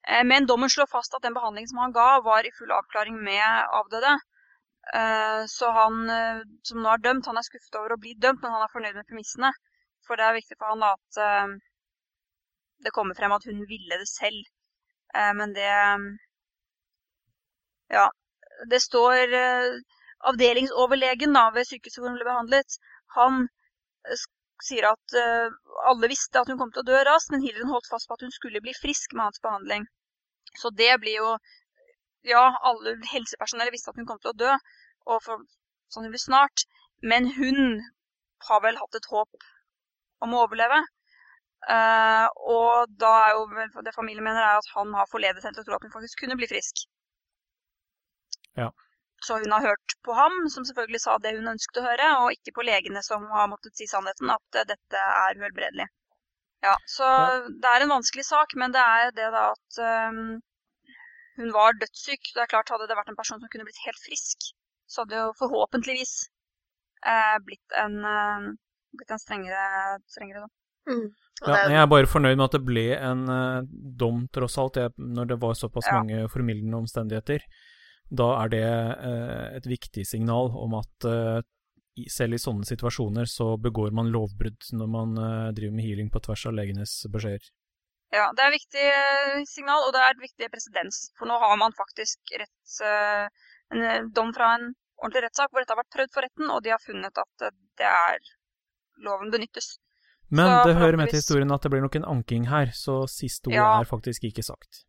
Eh, 0.06 0.22
men 0.30 0.46
dommen 0.50 0.70
slår 0.70 0.92
fast 0.92 1.18
at 1.18 1.26
den 1.26 1.34
behandlingen 1.38 1.72
som 1.72 1.82
han 1.82 1.96
ga, 1.96 2.10
var 2.28 2.46
i 2.46 2.54
full 2.60 2.76
avklaring 2.76 3.18
med 3.30 3.74
avdøde. 3.80 4.14
Eh, 4.94 5.42
så 5.56 5.72
han 5.80 6.06
som 6.70 6.84
nå 6.86 6.94
er 6.94 7.02
dømt, 7.08 7.32
han 7.32 7.42
er 7.42 7.50
skuffet 7.50 7.82
over 7.82 7.98
å 7.98 8.00
bli 8.06 8.14
dømt, 8.22 8.46
men 8.46 8.54
han 8.54 8.68
er 8.68 8.74
fornøyd 8.76 9.02
med 9.02 9.10
premissene. 9.10 9.52
For 10.06 10.22
det 10.22 10.28
er 10.28 10.38
viktig 10.38 10.60
for 10.60 10.70
han 10.70 10.86
da 10.86 10.94
at 10.94 11.58
det 12.86 12.94
kommer 12.94 13.18
frem 13.18 13.34
at 13.34 13.50
hun 13.50 13.66
ville 13.68 13.98
det 14.00 14.08
selv. 14.08 14.46
Men 15.36 15.52
det 15.58 15.68
ja, 17.92 18.06
det 18.72 18.80
står 18.86 19.34
avdelingsoverlegen 20.32 21.36
da, 21.38 21.50
ved 21.56 21.68
sykehuset 21.70 22.02
hvor 22.02 22.10
hun 22.10 22.18
ble 22.20 22.28
behandlet. 22.28 22.80
Han 23.18 23.46
uh, 23.46 24.26
sier 24.66 24.90
at 24.90 25.18
uh, 25.20 25.54
alle 25.92 26.10
visste 26.12 26.42
at 26.42 26.50
hun 26.52 26.60
kom 26.62 26.74
til 26.74 26.84
å 26.84 26.90
dø 26.90 27.04
raskt, 27.08 27.32
men 27.34 27.46
Hildren 27.46 27.72
holdt 27.74 27.90
fast 27.92 28.10
på 28.10 28.18
at 28.18 28.26
hun 28.26 28.34
skulle 28.34 28.64
bli 28.64 28.76
frisk 28.78 29.14
med 29.14 29.28
hans 29.28 29.44
behandling. 29.44 29.86
Så 30.58 30.74
det 30.74 30.94
blir 31.04 31.22
jo 31.22 31.38
Ja, 32.28 32.58
alle 32.68 32.98
helsepersonellet 33.08 33.72
visste 33.72 33.94
at 33.94 34.00
hun 34.00 34.08
kom 34.10 34.18
til 34.20 34.34
å 34.34 34.40
dø, 34.42 34.56
og 35.08 35.22
for 35.24 35.44
sannsynligvis 35.94 36.26
snart. 36.28 36.66
Men 37.00 37.30
hun 37.32 37.80
har 38.50 38.60
vel 38.66 38.76
hatt 38.82 38.98
et 38.98 39.08
håp 39.08 39.46
om 40.26 40.34
å 40.36 40.42
overleve. 40.44 40.82
Uh, 41.68 42.28
og 42.52 42.92
da 43.02 43.14
er 43.28 43.38
jo 43.38 43.82
det 43.86 43.96
familien 43.96 44.26
mener 44.26 44.44
er 44.44 44.60
at 44.60 44.68
han 44.74 44.92
har 44.98 45.08
forledet 45.12 45.46
henne 45.46 45.56
til 45.56 45.64
å 45.64 45.70
tro 45.70 45.78
at 45.78 45.88
hun 45.88 45.94
faktisk 45.94 46.26
kunne 46.26 46.38
bli 46.40 46.50
frisk. 46.52 46.84
Ja. 48.60 48.70
Så 49.28 49.38
hun 49.42 49.52
har 49.52 49.66
hørt 49.66 49.96
på 50.08 50.16
ham, 50.16 50.36
som 50.54 50.66
selvfølgelig 50.68 51.02
sa 51.04 51.18
det 51.20 51.34
hun 51.36 51.52
ønsket 51.52 51.82
å 51.82 51.86
høre, 51.86 52.10
og 52.24 52.36
ikke 52.36 52.54
på 52.56 52.64
legene 52.68 53.02
som 53.04 53.26
har 53.34 53.50
måttet 53.52 53.76
si 53.76 53.88
sannheten, 53.90 54.32
at 54.32 54.60
uh, 54.60 54.68
dette 54.70 55.02
er 55.04 55.42
uhelbredelig. 55.42 55.88
Ja, 56.64 56.74
så 56.90 57.08
ja. 57.08 57.42
det 57.50 57.74
er 57.74 57.84
en 57.84 57.92
vanskelig 57.92 58.24
sak, 58.26 58.56
men 58.62 58.74
det 58.76 58.82
er 58.82 59.12
det 59.18 59.28
da 59.36 59.44
at 59.52 59.82
um, 60.08 60.40
hun 61.42 61.52
var 61.54 61.76
dødssyk. 61.82 62.32
Det 62.34 62.46
er 62.46 62.50
klart, 62.54 62.72
hadde 62.74 62.88
det 62.90 62.98
vært 62.98 63.12
en 63.12 63.20
person 63.20 63.42
som 63.42 63.52
kunne 63.52 63.68
blitt 63.68 63.84
helt 63.84 64.02
frisk, 64.06 64.50
så 64.88 65.04
hadde 65.04 65.18
det 65.18 65.22
jo 65.22 65.36
forhåpentligvis 65.44 66.16
uh, 67.04 67.38
blitt 67.46 67.78
en, 67.84 68.00
uh, 68.08 68.50
blitt 68.96 69.14
en 69.14 69.22
strengere, 69.22 69.70
strengere 70.10 70.46
dom. 70.46 70.54
Mm. 70.88 71.08
Ja, 71.44 71.66
jeg 71.68 71.82
er 71.84 71.90
bare 71.92 72.10
fornøyd 72.10 72.38
med 72.40 72.48
at 72.48 72.56
det 72.56 72.66
ble 72.66 72.86
en 72.96 73.28
dom, 74.00 74.24
tross 74.34 74.56
alt, 74.58 74.80
jeg, 74.80 74.96
når 74.98 75.34
det 75.34 75.36
var 75.44 75.58
såpass 75.60 75.86
ja. 75.92 76.00
mange 76.00 76.30
formildende 76.34 76.80
omstendigheter 76.80 77.44
da 78.10 78.28
er 78.44 78.52
det 78.54 78.64
eh, 78.64 79.46
et 79.58 79.68
viktig 79.68 80.06
signal 80.08 80.52
om 80.56 80.78
at 80.80 81.08
eh, 81.08 81.40
selv 82.14 82.38
i 82.38 82.42
sånne 82.42 82.68
situasjoner 82.68 83.28
så 83.28 83.56
begår 83.60 83.96
man 83.96 84.12
lovbrudd 84.14 84.70
når 84.80 84.92
man 84.94 85.16
eh, 85.20 85.54
driver 85.58 85.76
med 85.76 85.88
healing 85.88 86.12
på 86.14 86.22
tvers 86.24 86.46
av 86.48 86.56
legenes 86.56 87.00
beskjeder. 87.12 87.50
Ja, 88.16 88.30
det 88.32 88.44
er 88.44 88.54
et 88.54 88.62
viktig 88.62 88.84
signal, 89.52 89.84
og 89.84 89.92
det 89.92 90.00
er 90.00 90.14
et 90.14 90.22
viktig 90.24 90.48
presedens. 90.54 91.10
For 91.20 91.28
nå 91.28 91.36
har 91.42 91.58
man 91.60 91.76
faktisk 91.76 92.32
retts, 92.40 92.78
en 92.80 94.08
dom 94.16 94.32
fra 94.32 94.54
en 94.56 94.70
ordentlig 94.96 95.26
rettssak 95.26 95.52
hvor 95.52 95.60
dette 95.60 95.76
har 95.76 95.82
vært 95.82 95.98
prøvd 95.98 96.14
for 96.16 96.24
retten, 96.24 96.54
og 96.54 96.62
de 96.64 96.72
har 96.72 96.80
funnet 96.80 97.20
at 97.20 97.44
det 97.82 97.90
er 97.90 98.30
loven 99.04 99.34
benyttes. 99.34 99.74
Men 100.32 100.48
så 100.48 100.70
det 100.70 100.78
hører 100.80 101.02
med 101.02 101.12
til 101.12 101.20
historien 101.20 101.52
at 101.52 101.68
det 101.68 101.74
blir 101.74 101.84
nok 101.84 102.00
en 102.00 102.08
anking 102.16 102.48
her, 102.48 102.72
så 102.72 103.02
siste 103.12 103.52
ord 103.52 103.60
ja. 103.60 103.68
er 103.82 103.92
faktisk 103.92 104.24
ikke 104.32 104.48
sagt. 104.48 104.86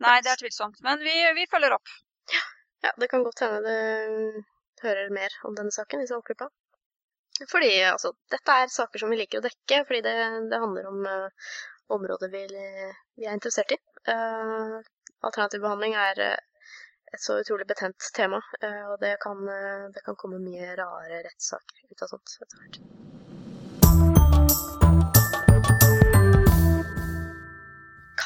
Nei, 0.00 0.16
det 0.24 0.32
er 0.32 0.40
tvilsomt. 0.40 0.80
Men 0.84 1.04
vi, 1.04 1.14
vi 1.36 1.46
følger 1.52 1.76
opp. 1.76 1.92
Ja, 2.84 2.92
det 3.00 3.08
kan 3.10 3.24
godt 3.26 3.40
hende 3.42 3.62
du 3.66 4.42
hører 4.82 5.10
mer 5.14 5.32
om 5.48 5.54
denne 5.56 5.72
saken 5.74 6.02
i 6.02 6.08
Saltklypa. 6.08 6.48
Fordi 7.50 7.70
altså, 7.84 8.12
dette 8.32 8.58
er 8.62 8.72
saker 8.72 9.02
som 9.02 9.12
vi 9.12 9.18
liker 9.20 9.40
å 9.40 9.46
dekke, 9.46 9.82
fordi 9.88 10.02
det, 10.06 10.14
det 10.52 10.60
handler 10.62 10.88
om 10.88 11.02
uh, 11.04 11.48
områder 11.96 12.32
vi, 12.32 12.44
vi, 12.52 13.26
er 13.26 13.34
interessert 13.36 13.76
i. 13.76 13.80
Uh, 14.08 14.78
alternativ 15.26 15.64
behandling 15.66 15.96
er 16.00 16.22
uh, 16.32 16.70
et 17.12 17.22
så 17.22 17.38
utrolig 17.42 17.68
betent 17.68 18.08
tema, 18.16 18.40
og 18.90 18.96
det 19.00 19.12
kan, 19.22 19.38
det 19.94 20.02
kan 20.04 20.18
komme 20.18 20.42
mye 20.42 20.74
rare 20.76 21.20
rettssaker 21.28 21.86
ut 21.92 22.02
av 22.02 22.10
sånt 22.10 22.34
etter 22.42 22.58
hvert. 22.64 22.82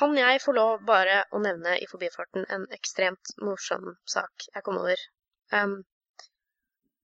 Kan 0.00 0.16
jeg 0.16 0.40
få 0.40 0.54
lov 0.56 0.84
bare 0.88 1.24
å 1.36 1.38
nevne 1.44 1.74
i 1.76 1.86
forbifarten 1.88 2.46
en 2.54 2.62
ekstremt 2.72 3.34
morsom 3.44 3.90
sak 4.08 4.46
jeg 4.48 4.64
kom 4.64 4.78
over? 4.80 5.00
Um, 5.52 5.82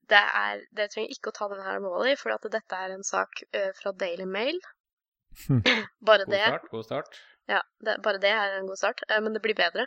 det 0.08 0.22
er 0.40 0.62
Dere 0.78 0.92
trenger 0.92 1.12
ikke 1.12 1.32
å 1.32 1.34
ta 1.36 1.48
denne 1.50 1.66
her 1.66 1.76
alvorlig, 1.76 2.14
for 2.16 2.32
at 2.32 2.46
dette 2.54 2.78
er 2.86 2.94
en 2.94 3.04
sak 3.04 3.42
uh, 3.50 3.72
fra 3.76 3.92
Daily 4.00 4.24
Mail. 4.30 4.60
bare 6.08 6.24
god 6.24 6.32
det. 6.32 6.44
Start, 6.46 6.70
god 6.72 6.86
start. 6.86 7.18
Ja, 7.52 7.60
det, 7.84 7.98
bare 8.06 8.22
det 8.22 8.30
er 8.32 8.56
en 8.56 8.70
god 8.70 8.80
start, 8.80 9.02
uh, 9.10 9.18
men 9.20 9.36
det 9.36 9.42
blir 9.44 9.58
bedre. 9.58 9.84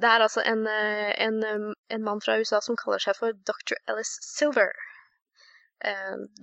Det 0.00 0.10
er 0.10 0.24
altså 0.24 0.42
en, 0.42 0.64
uh, 0.66 1.12
en, 1.26 1.38
um, 1.44 1.68
en, 1.86 2.06
mann 2.08 2.24
fra 2.24 2.34
USA 2.40 2.58
som 2.64 2.78
kaller 2.80 3.04
seg 3.04 3.20
for 3.20 3.36
Dr. 3.52 3.78
Ellis 3.86 4.16
Silver. 4.26 4.74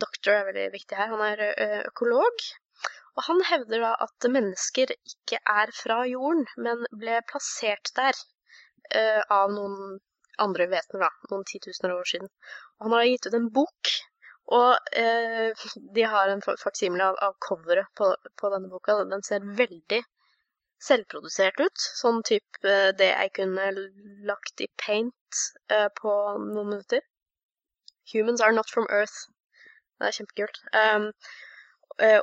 doktor 0.02 0.34
er 0.34 0.48
veldig 0.48 0.70
viktig 0.74 0.98
her. 0.98 1.12
Han 1.12 1.22
er 1.22 1.44
økolog. 1.92 2.48
Og 3.18 3.24
han 3.26 3.40
hevder 3.50 3.82
da 3.82 3.94
at 4.06 4.28
mennesker 4.30 4.92
ikke 4.94 5.40
er 5.50 5.72
fra 5.74 6.04
jorden, 6.06 6.46
men 6.62 6.84
ble 7.02 7.18
plassert 7.32 7.90
der 7.98 8.18
uh, 8.94 9.24
av 9.34 9.54
noen 9.56 9.98
andre 10.44 10.68
vesener, 10.70 11.08
da, 11.08 11.32
noen 11.32 11.48
titusener 11.50 11.96
år 11.96 12.12
siden. 12.12 12.30
Og 12.78 12.86
han 12.86 12.96
har 12.98 13.08
gitt 13.10 13.26
ut 13.30 13.40
en 13.40 13.50
bok 13.56 13.96
Og 14.58 14.92
uh, 15.02 15.66
de 15.98 16.06
har 16.14 16.30
en 16.32 16.44
fa- 16.46 16.60
faksimile 16.62 17.10
av, 17.10 17.18
av 17.26 17.34
coveret 17.48 17.90
på, 17.98 18.12
på 18.40 18.54
denne 18.54 18.70
boka. 18.72 19.00
Den 19.10 19.26
ser 19.26 19.50
veldig 19.58 20.04
selvprodusert 20.88 21.58
ut. 21.60 21.88
Sånn 22.04 22.22
type 22.30 22.62
uh, 22.64 22.94
det 23.02 23.10
jeg 23.10 23.34
kunne 23.42 23.72
lagt 24.30 24.62
i 24.62 24.70
paint 24.86 25.14
på 26.00 26.12
noen 26.40 26.70
minutter. 26.70 27.02
Humans 28.14 28.42
are 28.42 28.56
not 28.56 28.70
from 28.72 28.88
Earth. 28.90 29.28
Det 30.00 30.08
er 30.08 30.16
kjempekult. 30.16 30.62
Um, 30.72 31.10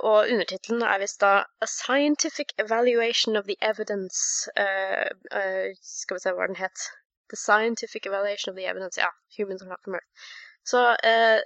og 0.06 0.28
undertittelen 0.30 0.84
er 0.86 1.00
visst 1.02 1.20
da 1.22 1.32
A 1.64 1.66
Scientific 1.66 2.52
Evaluation 2.62 3.36
of 3.36 3.48
the 3.48 3.56
Evidence 3.60 4.50
uh, 4.60 5.08
uh, 5.34 5.72
Skal 5.82 6.16
vi 6.18 6.22
se 6.22 6.34
hva 6.36 6.46
den 6.46 6.60
het. 6.60 6.84
The 7.32 7.36
Scientific 7.40 8.06
Evaluation 8.06 8.52
of 8.52 8.56
the 8.60 8.68
Evidence. 8.70 9.00
Ja, 9.00 9.10
Humans 9.38 9.62
are 9.62 9.72
not 9.72 9.82
from 9.82 9.98
Earth. 9.98 10.28
Så 10.64 10.78
uh, 10.94 11.40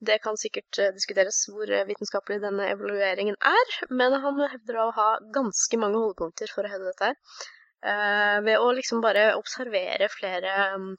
det 0.00 0.18
kan 0.18 0.36
sikkert 0.38 0.78
eh, 0.78 0.92
diskuteres 0.94 1.40
hvor 1.50 1.70
eh, 1.70 1.86
vitenskapelig 1.88 2.40
denne 2.42 2.68
evalueringen 2.74 3.36
er, 3.50 3.72
men 3.90 4.16
han 4.24 4.42
hevder 4.52 4.80
å 4.80 4.90
ha 4.98 5.08
ganske 5.34 5.80
mange 5.80 6.00
holdepunkter 6.00 6.52
for 6.54 6.66
å 6.66 6.72
hevde 6.72 6.90
dette 6.90 7.10
her. 7.10 7.46
Eh, 7.92 8.38
ved 8.46 8.60
å 8.60 8.70
liksom 8.76 9.02
bare 9.04 9.32
observere 9.38 10.08
flere 10.12 10.54
mm, 10.76 10.92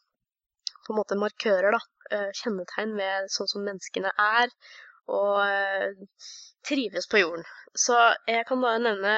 på 0.86 0.94
en 0.94 1.00
måte 1.00 1.20
markører, 1.20 1.78
da. 1.78 1.82
eh, 2.18 2.32
kjennetegn 2.42 2.96
ved 3.00 3.32
sånn 3.34 3.52
som 3.54 3.66
menneskene 3.66 4.12
er, 4.22 4.52
og 5.12 5.42
eh, 5.46 5.98
trives 6.66 7.08
på 7.10 7.22
jorden. 7.22 7.46
Så 7.78 7.98
jeg 8.30 8.46
kan 8.50 8.62
bare 8.64 8.82
nevne, 8.82 9.16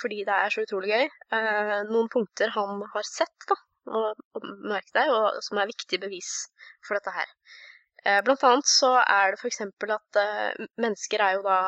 fordi 0.00 0.22
det 0.26 0.36
er 0.36 0.52
så 0.52 0.64
utrolig 0.64 0.92
gøy, 0.92 1.08
eh, 1.36 1.74
noen 1.90 2.08
punkter 2.12 2.52
han 2.54 2.84
har 2.94 3.06
sett, 3.08 3.48
da, 3.50 3.58
og, 3.90 4.22
merket 4.70 4.94
deg, 4.96 5.12
og 5.12 5.40
som 5.44 5.60
er 5.60 5.70
viktige 5.70 6.02
bevis 6.02 6.32
for 6.86 6.96
dette 6.96 7.14
her. 7.16 7.32
Eh, 8.04 8.20
Blant 8.24 8.44
annet 8.48 8.70
så 8.70 8.94
er 9.02 9.34
det 9.34 9.50
eksempel 9.50 9.92
at 9.96 10.20
mennesker 10.80 11.24
er 11.24 11.36
jo 11.36 11.44
da 11.44 11.58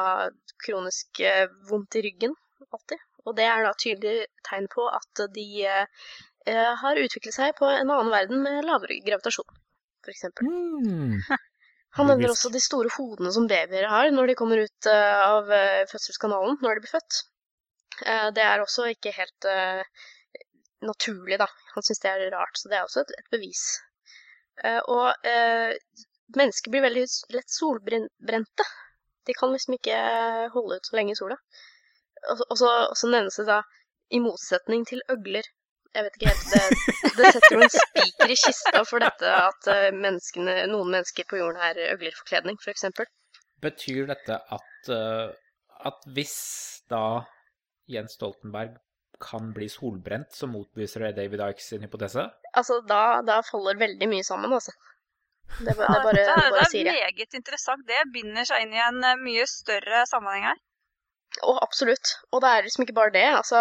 kronisk 0.64 1.20
vondt 1.68 1.98
i 1.98 2.06
ryggen 2.06 2.36
alltid. 2.70 3.02
Og 3.26 3.36
det 3.38 3.44
er 3.46 3.66
da 3.66 3.74
tydelig 3.78 4.26
tegn 4.48 4.64
på 4.72 4.86
at 4.90 5.20
de 5.34 5.46
har 6.80 6.98
utviklet 6.98 7.36
seg 7.36 7.52
på 7.58 7.68
en 7.68 7.90
annen 7.92 8.10
verden 8.10 8.40
med 8.42 8.64
lavere 8.66 8.96
gravitasjon, 9.04 9.60
for 10.02 10.14
eksempel. 10.14 10.48
Han 11.98 12.08
nevner 12.08 12.32
også 12.32 12.48
de 12.52 12.60
store 12.62 12.90
hodene 12.94 13.30
som 13.34 13.46
babyer 13.48 13.84
har 13.90 14.10
når 14.14 14.30
de 14.30 14.36
kommer 14.38 14.62
ut 14.64 14.88
eh, 14.88 15.22
av 15.26 15.50
eh, 15.52 15.82
fødselskanalen, 15.90 16.56
når 16.64 16.78
de 16.78 16.84
blir 16.84 16.92
født. 16.94 17.18
Eh, 18.06 18.28
det 18.36 18.44
er 18.46 18.62
også 18.62 18.86
ikke 18.94 19.12
helt 19.16 19.48
naturlig, 20.82 21.36
da. 21.42 21.46
Han 21.74 21.84
syns 21.86 22.00
det 22.02 22.10
er 22.10 22.32
rart, 22.32 22.56
så 22.58 22.70
det 22.70 22.78
er 22.78 22.86
også 22.86 23.04
et, 23.04 23.12
et 23.20 23.28
bevis. 23.30 23.66
Og 24.90 25.28
mennesker 26.36 26.72
blir 26.74 26.82
veldig 26.84 27.04
lett 27.36 27.54
solbrente. 27.54 28.66
De 29.26 29.36
kan 29.38 29.54
liksom 29.54 29.76
ikke 29.76 30.00
holde 30.52 30.80
ut 30.80 30.90
så 30.90 30.98
lenge 30.98 31.14
i 31.14 31.18
sola. 31.20 31.38
Og 32.48 32.56
så 32.58 33.12
nevnes 33.12 33.38
det 33.38 33.46
da 33.48 33.60
i 34.10 34.20
motsetning 34.22 34.84
til 34.90 35.04
øgler. 35.14 35.46
Jeg 35.92 36.06
vet 36.06 36.14
ikke 36.16 36.30
helt, 36.32 36.44
Det, 36.52 37.16
det 37.18 37.32
setter 37.34 37.54
jo 37.56 37.64
en 37.66 37.72
spiker 37.74 38.32
i 38.32 38.36
kista 38.40 38.80
for 38.88 39.04
dette 39.04 39.32
at 39.36 39.68
eh, 39.68 39.90
menneskene, 39.92 40.54
noen 40.70 40.94
mennesker 40.94 41.26
på 41.28 41.40
jorden 41.42 41.60
er 41.66 41.80
øgler 41.92 42.14
for 42.16 42.30
kledning, 42.30 42.56
f.eks. 42.62 42.86
Betyr 43.62 44.08
dette 44.08 44.38
at, 44.56 44.88
eh, 44.88 45.34
at 45.90 46.08
hvis 46.16 46.38
da 46.90 47.02
Jens 47.92 48.16
Stoltenberg 48.16 48.78
kan 49.22 49.52
bli 49.54 49.68
solbrent, 49.70 50.32
så 50.34 50.48
motbeviser 50.50 51.06
det 51.06 51.12
David 51.20 51.44
Ikes 51.50 51.68
sin 51.74 51.84
hypotese? 51.84 52.24
Altså, 52.56 52.80
da, 52.88 53.20
da 53.26 53.38
faller 53.46 53.78
veldig 53.78 54.08
mye 54.10 54.24
sammen, 54.26 54.52
altså. 54.56 54.72
Det, 55.60 55.76
bare, 55.76 55.92
det, 55.92 56.02
bare, 56.02 56.16
det 56.16 56.24
er, 56.24 56.50
bare 56.56 56.68
det 56.72 56.82
er 56.88 56.96
meget 56.96 57.36
interessant. 57.36 57.84
Det 57.86 58.00
binder 58.14 58.48
seg 58.48 58.64
inn 58.64 58.72
i 58.74 58.80
en 58.82 59.02
eh, 59.04 59.20
mye 59.20 59.44
større 59.50 60.06
sammenheng 60.08 60.48
her. 60.48 60.60
Å, 61.40 61.52
absolutt. 61.64 62.12
Og 62.30 62.42
det 62.44 62.50
er 62.50 62.66
liksom 62.66 62.84
ikke 62.84 62.96
bare 62.96 63.14
det. 63.14 63.26
Altså, 63.34 63.58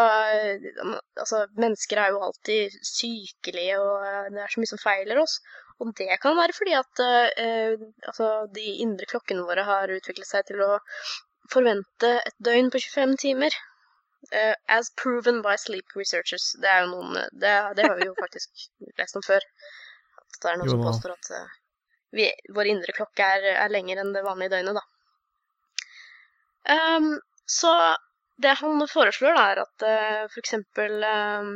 altså, 1.15 1.45
mennesker 1.59 2.01
er 2.01 2.11
jo 2.13 2.23
alltid 2.27 2.75
sykelige, 2.85 3.79
og 3.79 4.33
det 4.35 4.43
er 4.43 4.51
så 4.51 4.61
mye 4.61 4.71
som 4.73 4.81
feiler 4.81 5.21
oss. 5.21 5.39
Og 5.81 5.93
det 5.97 6.19
kan 6.21 6.37
være 6.37 6.53
fordi 6.53 6.75
at 6.77 7.01
uh, 7.01 7.85
altså, 8.11 8.29
de 8.53 8.65
indre 8.83 9.07
klokkene 9.09 9.47
våre 9.47 9.63
har 9.65 9.93
utviklet 9.95 10.29
seg 10.29 10.45
til 10.51 10.61
å 10.61 10.75
forvente 11.51 12.11
et 12.19 12.37
døgn 12.43 12.69
på 12.73 12.83
25 12.83 13.17
timer. 13.23 13.55
Uh, 14.29 14.53
as 14.69 14.91
proven 15.01 15.41
by 15.41 15.55
sleep 15.57 15.95
researchers. 15.97 16.51
Det 16.61 16.69
er 16.69 16.83
jo 16.83 16.91
noen 16.91 17.17
Det, 17.31 17.55
det 17.79 17.87
har 17.87 17.97
vi 17.97 18.11
jo 18.11 18.13
faktisk 18.19 18.67
lest 18.99 19.17
om 19.17 19.25
før. 19.25 19.47
At 20.21 20.37
det 20.43 20.51
er 20.51 20.61
noen 20.61 20.69
Jo 20.69 20.77
som 20.77 20.85
påstår 20.85 21.15
at 21.15 21.33
uh, 21.39 21.57
vi, 22.13 22.27
vår 22.53 22.69
indre 22.75 22.93
klokke 22.95 23.33
er, 23.37 23.53
er 23.55 23.71
lenger 23.71 24.03
enn 24.03 24.13
det 24.13 24.27
vanlige 24.27 24.53
døgnet, 24.53 24.77
da. 24.77 24.87
Ehm, 26.69 27.13
så 27.51 27.75
det 28.41 28.55
han 28.61 28.87
foreslår, 28.89 29.37
da, 29.37 29.45
er 29.51 29.61
at 29.65 29.85
uh, 29.85 30.23
for 30.31 30.41
eksempel 30.41 31.03
ehm, 31.05 31.53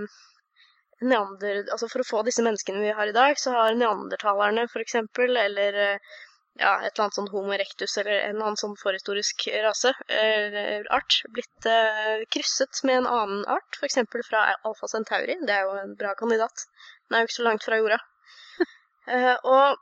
neander... 1.02 1.64
Altså 1.72 1.90
for 1.92 2.04
å 2.04 2.08
få 2.08 2.22
disse 2.28 2.44
menneskene 2.46 2.84
vi 2.84 2.94
har 2.98 3.10
i 3.10 3.16
dag, 3.16 3.40
så 3.40 3.54
har 3.56 3.78
neandertalerne 3.80 4.68
eksempel, 4.84 5.38
eller 5.38 5.80
eh, 5.82 6.14
ja, 6.60 6.76
et 6.80 6.94
eller 6.94 7.06
annet 7.06 7.18
sånn 7.18 7.32
homo 7.34 7.56
erectus 7.56 7.98
eller 8.00 8.22
en 8.30 8.42
annen 8.42 8.60
sånn 8.60 8.76
forhistorisk 8.80 9.48
rase, 9.66 9.92
eller 10.08 10.88
art, 10.96 11.20
blitt 11.36 11.70
eh, 11.70 12.24
krysset 12.32 12.84
med 12.88 13.02
en 13.02 13.10
annen 13.12 13.42
art, 13.58 13.80
f.eks. 13.80 14.00
fra 14.30 14.46
Alfa 14.56 14.92
Centauri. 14.92 15.40
Det 15.44 15.58
er 15.58 15.66
jo 15.68 15.76
en 15.82 15.98
bra 16.00 16.14
kandidat. 16.20 16.68
Den 17.08 17.18
er 17.18 17.24
jo 17.24 17.30
ikke 17.30 17.40
så 17.40 17.50
langt 17.50 17.68
fra 17.68 17.82
jorda. 17.82 18.02
Eh, 19.06 19.36
og 19.46 19.76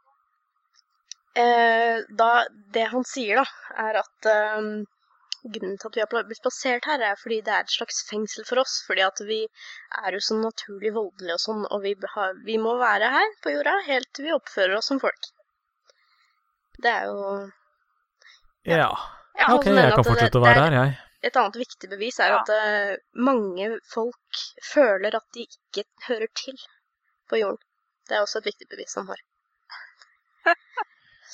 eh, 1.39 2.01
da 2.11 2.31
Det 2.75 2.81
han 2.91 3.05
sier, 3.07 3.39
da, 3.39 3.69
er 3.85 3.99
at 4.01 4.27
grunnen 5.43 5.77
til 5.77 5.87
at 5.89 5.95
vi 5.97 6.01
har 6.03 6.23
blitt 6.27 6.41
plassert 6.41 6.85
her, 6.87 7.01
er 7.03 7.15
fordi 7.19 7.41
det 7.43 7.53
er 7.53 7.65
et 7.65 7.73
slags 7.73 8.01
fengsel 8.09 8.45
for 8.47 8.61
oss. 8.63 8.77
Fordi 8.87 9.01
at 9.05 9.19
vi 9.27 9.41
er 10.03 10.11
jo 10.15 10.19
så 10.23 10.37
naturlig 10.39 10.93
voldelige 10.95 11.33
og 11.35 11.43
sånn, 11.43 11.65
og 11.69 11.81
vi, 11.83 11.95
har, 12.15 12.33
vi 12.45 12.57
må 12.57 12.77
være 12.79 13.09
her 13.11 13.33
på 13.43 13.51
jorda 13.55 13.77
helt 13.87 14.07
til 14.13 14.25
vi 14.29 14.35
oppfører 14.37 14.77
oss 14.77 14.87
som 14.91 14.99
folk. 15.03 15.31
Det 16.83 16.89
er 16.91 17.05
jo 17.11 17.49
Ja. 18.65 18.87
Ja, 19.35 19.55
Ok, 19.55 19.65
jeg 19.65 19.75
kan 19.91 20.03
det- 20.03 20.05
fortsette 20.07 20.37
å 20.39 20.43
være 20.45 20.59
er- 20.61 20.69
her, 20.71 20.85
jeg. 20.85 20.99
Et 21.23 21.35
annet 21.39 21.55
viktig 21.55 21.89
bevis 21.89 22.19
er 22.19 22.29
jo 22.29 22.35
Ja. 22.35 22.41
at 22.41 22.49
uh, 22.49 22.97
mange 23.15 23.79
folk 23.93 24.39
føler 24.63 25.15
at 25.15 25.23
de 25.33 25.45
ikke 25.47 25.83
hører 26.07 26.27
til 26.35 26.57
på 27.29 27.39
jorden. 27.39 27.57
Det 28.07 28.17
er 28.17 28.21
også 28.21 28.37
et 28.39 28.45
viktig 28.51 28.67
bevis 28.69 28.95
han 28.95 29.07
har. 29.07 29.17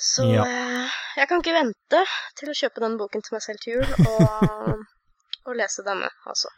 Så 0.00 0.24
Ja. 0.32 0.44
eh, 0.48 0.88
jeg 1.20 1.28
kan 1.28 1.42
ikke 1.42 1.52
vente 1.56 2.00
til 2.40 2.48
å 2.48 2.56
kjøpe 2.56 2.80
den 2.80 2.96
boken 3.00 3.22
til 3.26 3.34
meg 3.36 3.42
selv 3.44 3.60
til 3.60 3.74
jul, 3.76 3.84
og, 4.08 4.84
og 5.46 5.56
lese 5.58 5.84
denne, 5.84 6.08
altså. 6.26 6.48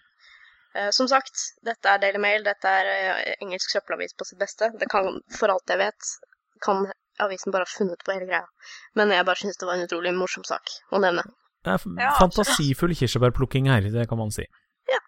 Eh, 0.78 0.90
som 0.94 1.08
sagt, 1.10 1.34
dette 1.66 1.90
er 1.90 1.98
Daily 2.00 2.20
Mail, 2.22 2.44
dette 2.46 2.70
er 2.70 2.86
eh, 2.92 3.34
engelsk 3.42 3.74
søppelavis 3.74 4.14
på 4.16 4.24
sitt 4.28 4.38
beste. 4.40 4.70
Det 4.78 4.88
kan, 4.88 5.18
for 5.36 5.52
alt 5.52 5.68
jeg 5.74 5.80
vet, 5.82 6.12
kan 6.64 6.86
avisen 7.20 7.52
bare 7.52 7.66
ha 7.66 7.72
funnet 7.72 8.00
på 8.06 8.14
hele 8.14 8.28
greia. 8.30 8.46
Men 8.96 9.10
jeg 9.12 9.26
bare 9.28 9.42
syns 9.42 9.58
det 9.60 9.66
var 9.68 9.76
en 9.76 9.84
utrolig 9.88 10.14
morsom 10.16 10.46
sak 10.48 10.70
å 10.94 11.02
nevne. 11.02 11.26
Det 11.62 11.74
er 11.74 11.82
Ja, 12.00 12.14
fantasifull 12.18 12.94
kirsebærplukking 12.98 13.68
her, 13.70 13.84
det 13.92 14.06
kan 14.08 14.18
man 14.18 14.30
si. 14.34 14.46
Ja. 14.90 14.98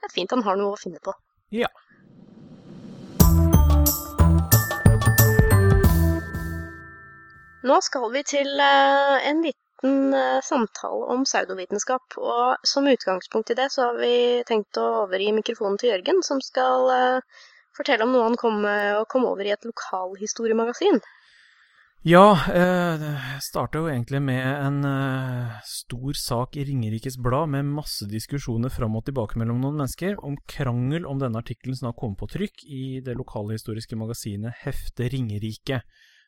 Det 0.00 0.08
er 0.08 0.14
fint 0.14 0.30
han 0.36 0.44
har 0.46 0.56
noe 0.60 0.76
å 0.76 0.80
finne 0.80 1.00
på. 1.04 1.12
Ja. 1.52 1.68
Nå 7.60 7.76
skal 7.84 8.08
vi 8.14 8.22
til 8.24 8.48
eh, 8.56 9.28
en 9.28 9.42
liten 9.44 10.16
eh, 10.16 10.40
samtale 10.44 11.12
om 11.12 11.26
pseudovitenskap, 11.28 12.16
og 12.16 12.66
som 12.66 12.88
utgangspunkt 12.88 13.52
i 13.52 13.56
det 13.58 13.68
så 13.74 13.90
har 13.90 14.00
vi 14.00 14.40
tenkt 14.48 14.80
å 14.80 15.04
overgi 15.04 15.28
mikrofonen 15.36 15.76
til 15.80 15.92
Jørgen, 15.92 16.22
som 16.24 16.40
skal 16.44 16.92
eh, 16.94 17.40
fortelle 17.76 18.06
om 18.06 18.14
noe 18.14 18.28
han 18.30 18.38
kom, 18.40 18.64
kom 19.12 19.26
over 19.28 19.44
i 19.44 19.52
et 19.52 19.66
lokalhistoriemagasin. 19.68 21.02
Ja, 22.08 22.32
det 22.48 23.10
starta 23.44 23.82
jo 23.82 23.90
egentlig 23.92 24.22
med 24.24 24.40
en 24.40 24.78
stor 25.68 26.16
sak 26.16 26.56
i 26.56 26.64
Ringerikes 26.64 27.18
Blad 27.20 27.52
med 27.52 27.68
masse 27.68 28.08
diskusjoner 28.08 28.72
fram 28.72 28.96
og 28.96 29.04
tilbake 29.04 29.36
mellom 29.40 29.60
noen 29.60 29.76
mennesker 29.82 30.16
om 30.24 30.38
krangel 30.48 31.04
om 31.06 31.20
denne 31.20 31.42
artikkelen 31.44 31.76
som 31.76 31.90
har 31.90 31.98
kommet 32.00 32.20
på 32.22 32.30
trykk 32.32 32.64
i 32.64 32.84
det 33.04 33.18
lokalhistoriske 33.20 34.00
magasinet 34.00 34.64
Hefte 34.64 35.12
Ringerike, 35.12 35.82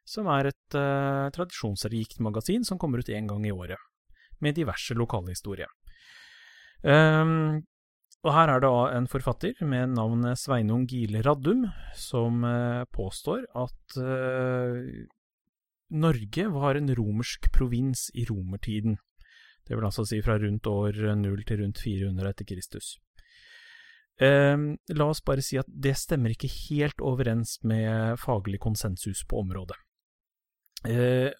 som 0.05 0.29
er 0.33 0.51
et 0.51 0.77
uh, 0.79 1.31
tradisjonsrikt 1.35 2.21
magasin 2.25 2.67
som 2.67 2.79
kommer 2.79 3.03
ut 3.03 3.13
én 3.13 3.29
gang 3.31 3.45
i 3.47 3.55
året, 3.55 3.79
med 4.43 4.59
diverse 4.59 4.97
lokalhistorie. 4.99 5.69
Um, 6.83 7.63
og 8.23 8.35
her 8.37 8.53
er 8.53 8.63
det 8.63 8.71
en 8.71 9.09
forfatter 9.11 9.65
med 9.67 9.97
navnet 9.97 10.39
Sveinung 10.39 10.85
Gile 10.87 11.25
Raddum, 11.27 11.65
som 11.99 12.45
eh, 12.47 12.85
påstår 12.95 13.49
at 13.59 13.97
eh, 13.99 15.09
Norge 15.91 16.45
var 16.55 16.79
en 16.79 16.93
romersk 16.95 17.51
provins 17.53 18.07
i 18.15 18.25
romertiden. 18.31 18.95
Det 19.67 19.75
vil 19.75 19.89
altså 19.89 20.07
si 20.07 20.21
fra 20.23 20.39
rundt 20.39 20.71
år 20.71 21.03
0 21.19 21.43
til 21.49 21.65
rundt 21.65 21.83
400 21.83 22.31
etter 22.31 22.47
Kristus. 22.47 22.95
Eh, 24.23 24.55
la 24.95 25.11
oss 25.11 25.25
bare 25.27 25.43
si 25.43 25.59
at 25.59 25.67
det 25.67 25.97
stemmer 25.99 26.37
ikke 26.37 26.53
helt 26.71 27.03
overens 27.03 27.59
med 27.67 28.23
faglig 28.23 28.63
konsensus 28.63 29.27
på 29.27 29.43
området. 29.43 29.79
Eh, 30.89 31.31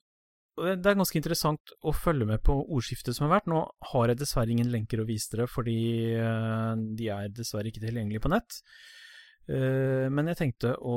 det 0.63 0.85
er 0.85 0.99
ganske 0.99 1.17
interessant 1.17 1.73
å 1.81 1.95
følge 1.97 2.27
med 2.29 2.43
på 2.45 2.55
ordskiftet 2.63 3.17
som 3.17 3.27
har 3.27 3.39
vært. 3.39 3.49
Nå 3.51 3.63
har 3.93 4.11
jeg 4.11 4.21
dessverre 4.21 4.53
ingen 4.53 4.73
lenker 4.73 5.01
å 5.01 5.07
vise 5.09 5.33
dere, 5.33 5.49
fordi 5.51 5.79
eh, 6.13 6.75
de 6.99 7.09
er 7.13 7.31
dessverre 7.33 7.73
ikke 7.73 7.85
tilgjengelige 7.85 8.23
på 8.23 8.33
nett. 8.35 8.61
Eh, 9.51 10.07
men 10.13 10.29
jeg 10.31 10.39
tenkte 10.39 10.75
å 10.79 10.97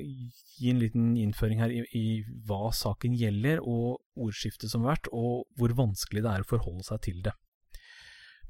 gi 0.00 0.72
en 0.72 0.82
liten 0.82 1.12
innføring 1.22 1.62
her 1.62 1.72
i, 1.72 1.84
i 1.96 2.06
hva 2.48 2.72
saken 2.76 3.14
gjelder, 3.16 3.62
og 3.62 4.00
ordskiftet 4.20 4.72
som 4.72 4.84
har 4.84 4.96
vært, 4.96 5.12
og 5.14 5.46
hvor 5.56 5.76
vanskelig 5.78 6.24
det 6.26 6.34
er 6.34 6.44
å 6.44 6.50
forholde 6.50 6.88
seg 6.90 7.06
til 7.06 7.22
det. 7.24 7.36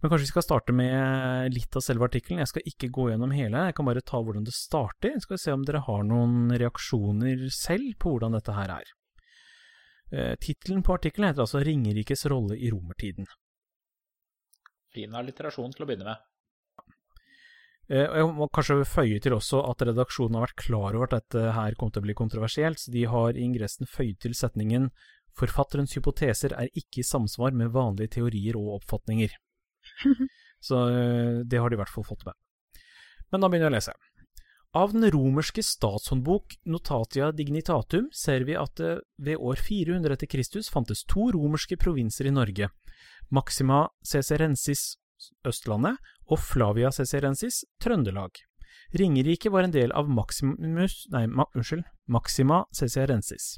Men 0.00 0.08
kanskje 0.08 0.24
vi 0.24 0.32
skal 0.32 0.46
starte 0.46 0.72
med 0.72 1.52
litt 1.52 1.76
av 1.76 1.84
selve 1.84 2.06
artikkelen. 2.08 2.40
Jeg 2.40 2.48
skal 2.48 2.70
ikke 2.70 2.88
gå 2.88 3.10
gjennom 3.10 3.34
hele, 3.36 3.66
jeg 3.68 3.76
kan 3.76 3.84
bare 3.84 4.00
ta 4.00 4.22
hvordan 4.24 4.46
det 4.48 4.56
starter. 4.56 5.18
Skal 5.20 5.36
vi 5.36 5.42
se 5.42 5.52
om 5.52 5.66
dere 5.68 5.82
har 5.84 6.06
noen 6.08 6.48
reaksjoner 6.56 7.44
selv 7.52 7.98
på 8.00 8.14
hvordan 8.14 8.38
dette 8.38 8.56
her 8.56 8.72
er. 8.78 8.94
Eh, 10.12 10.34
Tittelen 10.42 10.82
på 10.82 10.96
artikkelen 10.96 11.30
heter 11.30 11.46
altså 11.46 11.62
'Ringerikes 11.62 12.26
rolle 12.30 12.56
i 12.58 12.70
romertiden'. 12.70 13.28
Fin 14.90 15.14
alliterasjon 15.14 15.72
til 15.72 15.84
å 15.84 15.86
begynne 15.86 16.08
med. 16.08 16.26
Eh, 17.90 18.06
og 18.06 18.16
Jeg 18.16 18.34
må 18.34 18.48
kanskje 18.50 18.86
føye 18.86 19.20
til 19.22 19.34
også 19.34 19.62
at 19.70 19.82
redaksjonen 19.86 20.34
har 20.38 20.46
vært 20.46 20.62
klar 20.62 20.94
over 20.94 21.06
at 21.10 21.16
dette 21.20 21.52
her 21.54 21.74
kom 21.78 21.90
til 21.90 22.02
å 22.02 22.06
bli 22.08 22.14
kontroversielt, 22.14 22.78
så 22.78 22.90
de 22.90 23.04
har 23.04 23.34
i 23.34 23.42
ingressen 23.42 23.86
føyd 23.86 24.18
til 24.18 24.34
setningen 24.34 24.90
'Forfatterens 25.38 25.94
hypoteser 25.94 26.52
er 26.58 26.68
ikke 26.74 27.00
i 27.00 27.06
samsvar 27.06 27.54
med 27.54 27.70
vanlige 27.70 28.18
teorier 28.18 28.58
og 28.58 28.80
oppfatninger'. 28.80 29.34
Så 30.60 30.76
eh, 30.90 31.40
det 31.46 31.58
har 31.58 31.70
de 31.70 31.74
i 31.74 31.80
hvert 31.80 31.88
fall 31.88 32.04
fått 32.04 32.26
med. 32.26 32.34
Men 33.30 33.40
da 33.40 33.48
begynner 33.48 33.70
jeg 33.70 33.72
å 33.72 33.78
lese. 33.78 33.94
Av 34.72 34.92
den 34.92 35.10
romerske 35.10 35.62
statshåndbok 35.62 36.54
Notatia 36.64 37.32
Dignitatum 37.32 38.04
ser 38.14 38.44
vi 38.46 38.54
at 38.54 38.76
det 38.78 39.00
ved 39.18 39.42
år 39.42 39.58
400 39.58 40.14
etter 40.14 40.30
Kristus 40.30 40.68
fantes 40.70 41.02
to 41.10 41.26
romerske 41.34 41.74
provinser 41.74 42.28
i 42.30 42.34
Norge, 42.36 42.68
Maxima 43.34 43.88
Cesarensis 44.06 44.94
Østlandet 45.42 45.98
og 46.30 46.38
Flavia 46.38 46.92
Cesarensis 46.94 47.64
Trøndelag. 47.82 48.30
Ringerike 48.94 49.50
var 49.50 49.66
en 49.66 49.74
del 49.74 49.90
av 49.90 50.06
Maximus, 50.06 51.02
nei, 51.10 51.26
ma, 51.26 51.48
unnskyld, 51.50 51.82
Maxima 52.06 52.62
Cesarensis. 52.70 53.56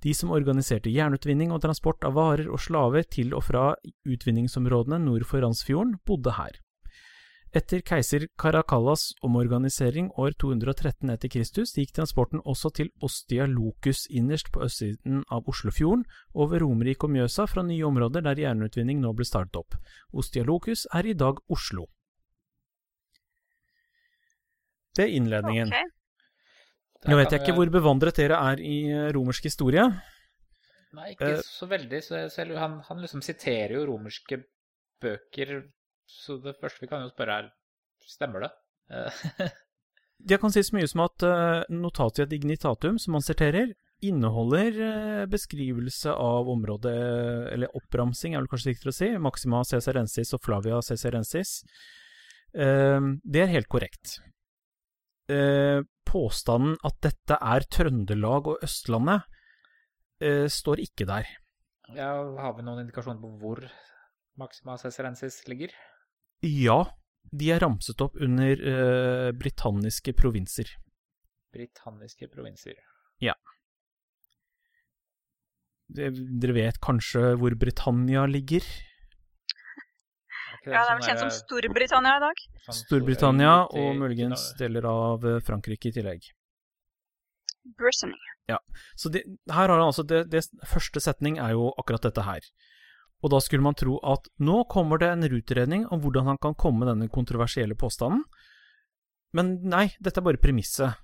De 0.00 0.16
som 0.16 0.32
organiserte 0.32 0.88
jernutvinning 0.88 1.52
og 1.52 1.66
transport 1.68 2.00
av 2.04 2.16
varer 2.16 2.48
og 2.48 2.64
slaver 2.64 3.04
til 3.04 3.36
og 3.36 3.44
fra 3.44 3.74
utvinningsområdene 4.08 5.04
nord 5.04 5.28
for 5.28 5.44
Randsfjorden, 5.44 5.98
bodde 6.08 6.40
her. 6.40 6.56
Etter 7.56 7.80
keiser 7.80 8.26
Karakallas 8.36 9.14
omorganisering 9.24 10.10
år 10.20 10.34
213 10.42 11.08
etter 11.14 11.30
Kristus 11.32 11.70
gikk 11.78 11.94
transporten 11.96 12.42
også 12.44 12.68
til 12.76 12.90
Ostia 13.06 13.46
Locus 13.48 14.02
innerst 14.12 14.50
på 14.52 14.60
østsiden 14.66 15.22
av 15.32 15.46
Oslofjorden, 15.48 16.02
over 16.36 16.60
Romerike 16.60 17.08
og 17.08 17.14
Mjøsa 17.14 17.46
fra 17.48 17.64
nye 17.64 17.86
områder 17.86 18.26
der 18.26 18.42
jernutvinning 18.42 19.00
nå 19.00 19.14
ble 19.16 19.24
startet 19.24 19.56
opp. 19.62 19.78
Ostia 20.12 20.44
Locus 20.44 20.84
er 20.92 21.08
i 21.08 21.14
dag 21.16 21.40
Oslo. 21.48 21.86
Det 24.96 25.06
er 25.06 25.16
innledningen. 25.16 25.72
Okay. 25.72 27.08
Nå 27.08 27.18
vet 27.22 27.32
jeg 27.32 27.40
ikke 27.44 27.56
hvor 27.56 27.72
bevandret 27.72 28.20
dere 28.20 28.42
er 28.50 28.60
i 28.60 28.76
eh, 28.90 29.08
romersk 29.16 29.48
historie. 29.48 29.86
Nei, 30.96 31.08
ikke 31.14 31.32
Eh, 31.38 31.40
så 31.44 31.68
veldig. 31.72 32.02
Så 32.04 32.20
han, 32.60 32.78
han 32.84 33.00
liksom 33.00 33.24
siterer 33.24 33.78
jo 33.78 33.86
romerske 33.94 34.42
bøker, 35.00 35.58
så 36.06 36.38
det 36.42 36.56
første 36.60 36.84
vi 36.84 36.90
kan 36.90 37.04
jo 37.04 37.12
spørre 37.12 37.38
er 37.42 37.54
Stemmer 38.06 38.44
det? 38.44 38.52
Eh, 38.94 39.48
Jeg 40.30 40.40
kan 40.40 40.52
si 40.54 40.62
så 40.64 40.76
mye 40.76 40.88
som 40.88 41.02
at 41.04 41.24
uh, 41.26 41.64
Notatia 41.74 42.24
dignitatum, 42.30 43.00
som 43.02 43.16
man 43.18 43.24
siterer, 43.24 43.74
inneholder 44.04 44.80
eh, 44.84 45.26
beskrivelse 45.30 46.12
av 46.12 46.48
området, 46.52 46.96
eller 47.52 47.76
oppramsing 47.76 48.34
er 48.34 48.42
vel 48.42 48.50
kanskje 48.50 48.74
riktig 48.74 48.90
å 48.92 48.96
si, 48.96 49.08
Maxima 49.22 49.62
Cesarensis 49.64 50.34
og 50.36 50.42
Flavia 50.44 50.82
Cesarensis. 50.84 51.62
Eh, 52.52 53.08
det 53.24 53.44
er 53.44 53.52
helt 53.54 53.70
korrekt. 53.72 54.18
Eh, 55.32 55.80
påstanden 56.06 56.76
at 56.86 57.00
dette 57.02 57.40
er 57.40 57.66
Trøndelag 57.72 58.52
og 58.52 58.62
Østlandet, 58.66 59.26
eh, 60.20 60.46
står 60.46 60.84
ikke 60.84 61.08
der. 61.08 61.26
ja, 61.94 62.12
har 62.42 62.56
vi 62.56 62.62
noen 62.66 62.84
indikasjoner 62.84 63.20
på 63.22 63.32
hvor 63.40 63.60
Maxima 64.36 64.76
Cesarensis 64.76 65.46
ligger? 65.48 65.72
Ja, 66.44 66.80
de 67.32 67.52
er 67.52 67.62
ramset 67.64 68.00
opp 68.04 68.18
under 68.20 68.60
uh, 68.60 69.30
britanniske 69.36 70.12
provinser. 70.16 70.68
Britanniske 71.56 72.28
provinser. 72.32 72.76
Ja. 73.22 73.34
dere 75.88 76.52
vet 76.52 76.80
kanskje 76.82 77.36
hvor 77.40 77.54
Britannia 77.56 78.26
ligger? 78.26 78.64
Er 80.66 80.72
Ja, 80.74 80.82
det 80.82 80.90
er 80.90 80.96
vel 80.98 81.04
kjent 81.06 81.20
som 81.22 81.30
Storbritannia 81.30 82.16
i 82.18 82.22
dag. 82.24 82.40
sånn 82.66 82.78
Storbritannia 82.80 83.54
og 83.70 83.92
muligens 84.00 84.48
deler 84.58 84.88
av 84.90 85.24
eh, 85.24 85.38
Frankrike 85.46 85.92
i 85.92 85.94
tillegg. 85.94 86.26
Brittany. 87.78 88.18
Så 88.98 89.10
det, 89.14 89.22
her 89.50 89.68
har 89.68 89.78
han 89.78 89.88
altså 89.88 90.04
det, 90.06 90.24
det 90.30 90.42
Første 90.66 91.02
setning 91.02 91.38
er 91.42 91.54
jo 91.54 91.70
akkurat 91.78 92.02
dette 92.06 92.22
her. 92.26 92.42
Og 93.26 93.32
da 93.32 93.40
skulle 93.42 93.64
man 93.66 93.74
tro 93.74 93.96
at 94.06 94.28
nå 94.38 94.60
kommer 94.70 95.00
det 95.02 95.08
en 95.10 95.26
utredning 95.26 95.86
om 95.90 95.98
hvordan 96.04 96.28
han 96.30 96.38
kan 96.38 96.54
komme 96.54 96.86
denne 96.86 97.08
kontroversielle 97.10 97.74
påstanden. 97.74 98.22
Men 99.34 99.56
nei, 99.66 99.88
dette 99.98 100.22
er 100.22 100.26
bare 100.28 100.38
premisset. 100.38 100.94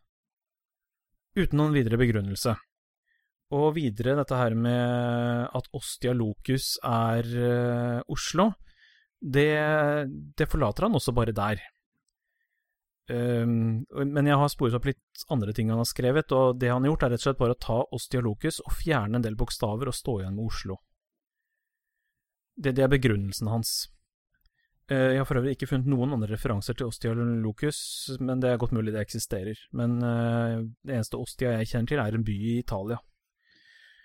Uten 1.35 1.59
noen 1.59 1.75
videre 1.75 1.99
begrunnelse. 1.99 2.55
Og 3.59 3.73
videre 3.75 4.15
dette 4.21 4.39
her 4.39 4.55
med 4.55 5.51
at 5.51 5.67
Ostia 5.75 6.15
Locus 6.15 6.77
er 6.87 7.27
uh, 7.27 7.99
Oslo, 8.13 8.53
det, 9.23 9.51
det 10.39 10.49
forlater 10.51 10.87
han 10.87 10.97
også 10.99 11.15
bare 11.15 11.35
der. 11.37 11.61
Um, 13.11 13.83
men 13.91 14.31
jeg 14.31 14.39
har 14.39 14.51
sporet 14.51 14.79
opp 14.79 14.87
litt 14.89 15.27
andre 15.35 15.53
ting 15.53 15.75
han 15.75 15.83
har 15.83 15.91
skrevet, 15.91 16.33
og 16.33 16.63
det 16.63 16.71
han 16.71 16.87
har 16.87 16.95
gjort, 16.95 17.05
er 17.05 17.13
rett 17.17 17.25
og 17.25 17.27
slett 17.27 17.43
bare 17.43 17.59
å 17.59 17.63
ta 17.67 17.83
Ostia 17.99 18.23
Locus 18.25 18.63
og 18.63 18.79
fjerne 18.79 19.19
en 19.19 19.27
del 19.27 19.37
bokstaver 19.39 19.91
og 19.91 19.99
stå 19.99 20.21
igjen 20.23 20.39
med 20.39 20.47
Oslo. 20.49 20.79
Det, 22.55 22.75
det 22.77 22.85
er 22.85 22.93
begrunnelsen 22.93 23.51
hans. 23.53 23.73
Eh, 24.91 25.15
jeg 25.15 25.23
har 25.23 25.29
for 25.29 25.41
øvrig 25.41 25.55
ikke 25.57 25.71
funnet 25.71 25.89
noen 25.91 26.17
andre 26.17 26.33
referanser 26.35 26.77
til 26.77 26.91
Ostialocus, 26.91 27.81
men 28.21 28.43
det 28.43 28.51
er 28.51 28.61
godt 28.61 28.75
mulig 28.77 28.95
det 28.95 29.03
eksisterer. 29.05 29.59
Men 29.79 29.99
eh, 30.05 30.59
det 30.83 30.99
eneste 30.99 31.21
Ostia 31.21 31.57
jeg 31.59 31.71
kjenner 31.73 31.93
til, 31.93 32.03
er 32.03 32.19
en 32.19 32.27
by 32.27 32.37
i 32.37 32.59
Italia. 32.61 32.99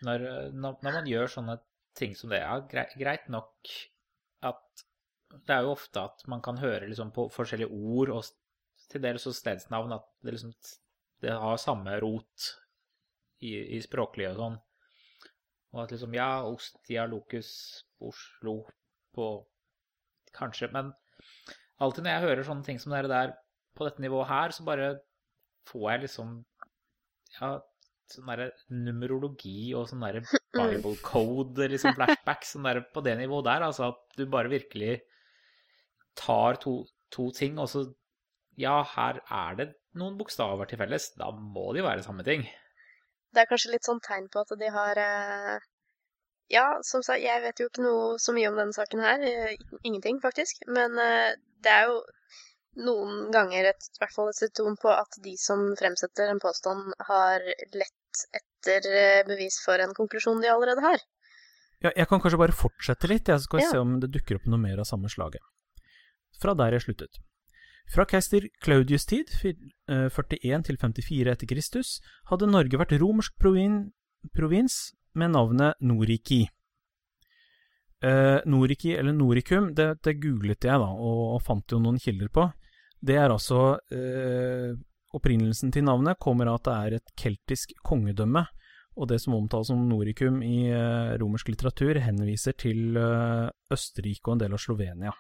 Når, 0.08 0.26
når, 0.54 0.78
når 0.86 1.00
man 1.00 1.10
gjør 1.10 1.32
sånne 1.34 1.58
ting 1.98 2.14
som 2.16 2.30
det, 2.32 2.44
ja, 2.44 2.60
greit 2.70 3.32
nok 3.34 3.72
at 4.46 4.84
Det 5.28 5.52
er 5.52 5.66
jo 5.66 5.74
ofte 5.74 6.00
at 6.00 6.22
man 6.30 6.44
kan 6.46 6.60
høre 6.62 6.88
liksom 6.88 7.10
på 7.12 7.26
forskjellige 7.34 7.74
ord 7.74 8.12
og 8.16 8.28
til 8.88 9.02
dels 9.04 9.26
også 9.28 9.42
stedsnavn 9.42 9.96
at 9.96 10.06
det 10.24 10.36
liksom 10.36 10.54
det 11.26 11.34
har 11.34 11.58
samme 11.58 11.98
rot 12.00 12.46
i, 13.42 13.58
i 13.76 13.82
språklige 13.84 14.30
og 14.32 14.40
sånn. 14.42 14.58
Og 15.74 15.82
at 15.84 15.94
liksom 15.96 16.14
Ja, 16.16 16.30
Ostia, 16.48 17.08
Locus, 17.10 17.50
Oslo 18.04 18.60
på 19.18 19.28
Kanskje, 20.38 20.70
men 20.74 20.92
alltid 21.82 22.06
når 22.06 22.14
jeg 22.14 22.26
hører 22.28 22.46
sånne 22.46 22.66
ting 22.68 22.80
som 22.82 22.94
det 22.94 23.08
der 23.10 23.34
på 23.78 23.88
dette 23.88 24.04
nivået 24.04 24.30
her, 24.30 24.54
så 24.54 24.66
bare 24.68 24.92
får 25.70 25.90
jeg 25.92 26.06
liksom 26.06 26.38
Ja, 27.38 27.58
sånn 28.12 28.30
derre 28.32 28.52
numerologi 28.72 29.74
og 29.78 29.90
sånn 29.90 30.06
derre 30.06 30.24
Bible 30.58 30.96
code, 31.06 31.68
liksom 31.74 31.96
flashback, 31.98 32.46
sånn 32.48 32.68
der 32.68 32.82
på 32.94 33.04
det 33.06 33.18
nivået 33.20 33.50
der, 33.50 33.66
altså 33.68 33.92
at 33.92 34.18
du 34.18 34.26
bare 34.32 34.52
virkelig 34.52 35.00
tar 36.18 36.58
to, 36.62 36.80
to 37.14 37.30
ting, 37.36 37.60
og 37.62 37.72
så 37.72 37.88
Ja, 38.58 38.80
her 38.96 39.20
er 39.30 39.58
det 39.58 39.66
noen 39.98 40.16
bokstaver 40.18 40.66
til 40.70 40.80
felles, 40.82 41.12
da 41.18 41.30
må 41.30 41.68
det 41.74 41.84
jo 41.84 41.86
være 41.86 42.06
samme 42.06 42.24
ting. 42.26 42.46
Det 43.34 43.44
er 43.44 43.50
kanskje 43.50 43.74
litt 43.76 43.86
sånn 43.86 44.02
tegn 44.02 44.26
på 44.34 44.42
at 44.42 44.54
de 44.58 44.70
har 44.74 44.98
eh, 44.98 45.68
Ja, 46.50 46.78
som 46.88 47.04
sagt, 47.04 47.20
jeg 47.22 47.42
vet 47.44 47.60
jo 47.60 47.68
ikke 47.68 47.84
noe 47.84 48.18
så 48.24 48.32
mye 48.36 48.48
om 48.48 48.56
denne 48.56 48.76
saken 48.76 49.02
her. 49.04 49.20
eh, 49.20 49.58
Ingenting, 49.84 50.22
faktisk. 50.24 50.62
Men 50.68 50.96
eh, 51.02 51.34
det 51.64 51.74
er 51.74 51.90
jo 51.92 51.98
noen 52.88 53.32
ganger 53.34 53.72
et, 53.74 53.88
i 53.90 54.00
hvert 54.00 54.14
fall 54.14 54.30
et 54.32 54.38
symptom 54.40 54.78
på 54.80 54.92
at 54.94 55.18
de 55.24 55.34
som 55.42 55.74
fremsetter 55.80 56.30
en 56.32 56.40
påstand, 56.40 56.94
har 57.10 57.44
lett 57.74 58.24
etter 58.38 58.88
eh, 58.94 59.24
bevis 59.28 59.60
for 59.66 59.82
en 59.84 59.94
konklusjon 59.98 60.40
de 60.42 60.52
allerede 60.54 60.84
har. 60.86 61.04
Ja, 61.84 61.92
jeg 61.94 62.08
kan 62.10 62.22
kanskje 62.24 62.40
bare 62.42 62.56
fortsette 62.58 63.10
litt, 63.12 63.28
jeg 63.30 63.44
skal 63.44 63.60
vi 63.60 63.64
Ja. 63.66 63.72
se 63.76 63.78
om 63.84 64.00
det 64.00 64.12
dukker 64.16 64.40
opp 64.40 64.48
noe 64.50 64.58
mer 64.62 64.80
av 64.80 64.88
samme 64.90 65.10
slaget. 65.12 65.42
Fra 66.42 66.54
der 66.58 66.72
jeg 66.78 66.82
sluttet. 66.88 67.20
Fra 67.94 68.04
keiser 68.06 68.48
Claudius' 68.64 69.06
tid, 69.08 69.30
eh, 69.44 70.10
41 70.10 70.64
til 70.66 70.78
54 70.78 71.32
etter 71.32 71.48
Kristus, 71.48 72.00
hadde 72.32 72.50
Norge 72.50 72.78
vært 72.78 72.96
romersk 73.00 73.36
provin, 73.40 73.92
provins 74.36 74.94
med 75.18 75.34
navnet 75.36 75.80
Noriki. 75.82 76.46
Eh, 78.04 78.40
Noriki, 78.46 78.94
eller 78.94 79.14
Noricum, 79.18 79.72
det, 79.74 79.96
det 80.06 80.20
googlet 80.22 80.68
jeg 80.70 80.82
da, 80.84 80.90
og, 80.94 81.22
og 81.36 81.42
fant 81.42 81.74
jo 81.74 81.80
noen 81.82 81.98
kilder 82.02 82.30
på. 82.30 82.46
Det 83.02 83.18
er 83.18 83.34
altså 83.34 83.78
eh, 83.94 84.76
Opprinnelsen 85.18 85.72
til 85.72 85.86
navnet 85.88 86.20
kommer 86.20 86.50
av 86.52 86.60
at 86.60 86.66
det 86.68 86.76
er 86.78 86.96
et 86.98 87.12
keltisk 87.18 87.72
kongedømme, 87.86 88.44
Og 88.98 89.08
det 89.08 89.20
som 89.22 89.36
omtales 89.38 89.70
som 89.70 89.88
Noricum 89.88 90.42
i 90.44 90.68
eh, 90.74 91.16
romersk 91.22 91.50
litteratur, 91.54 92.00
henviser 92.02 92.54
til 92.58 92.98
eh, 92.98 93.50
Østerrike 93.74 94.26
og 94.28 94.36
en 94.36 94.42
del 94.42 94.54
av 94.58 94.62
Slovenia. 94.62 95.14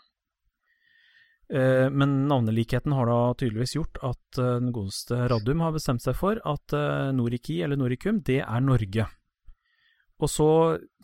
Eh, 1.53 1.87
Men 1.89 2.27
navnelikheten 2.27 2.91
har 2.97 3.05
da 3.05 3.19
tydeligvis 3.37 3.75
gjort 3.77 4.01
at 4.03 4.41
eh, 4.41 4.57
den 4.59 4.73
godeste 4.73 5.27
Radum 5.29 5.61
har 5.61 5.77
bestemt 5.77 6.03
seg 6.03 6.17
for 6.17 6.41
at 6.43 6.77
Noriki, 7.13 7.61
eller 7.63 7.77
Noricum, 7.77 8.21
det 8.21 8.41
er 8.43 8.61
Norge. 8.65 9.07
Og 10.17 10.29
så, 10.33 10.49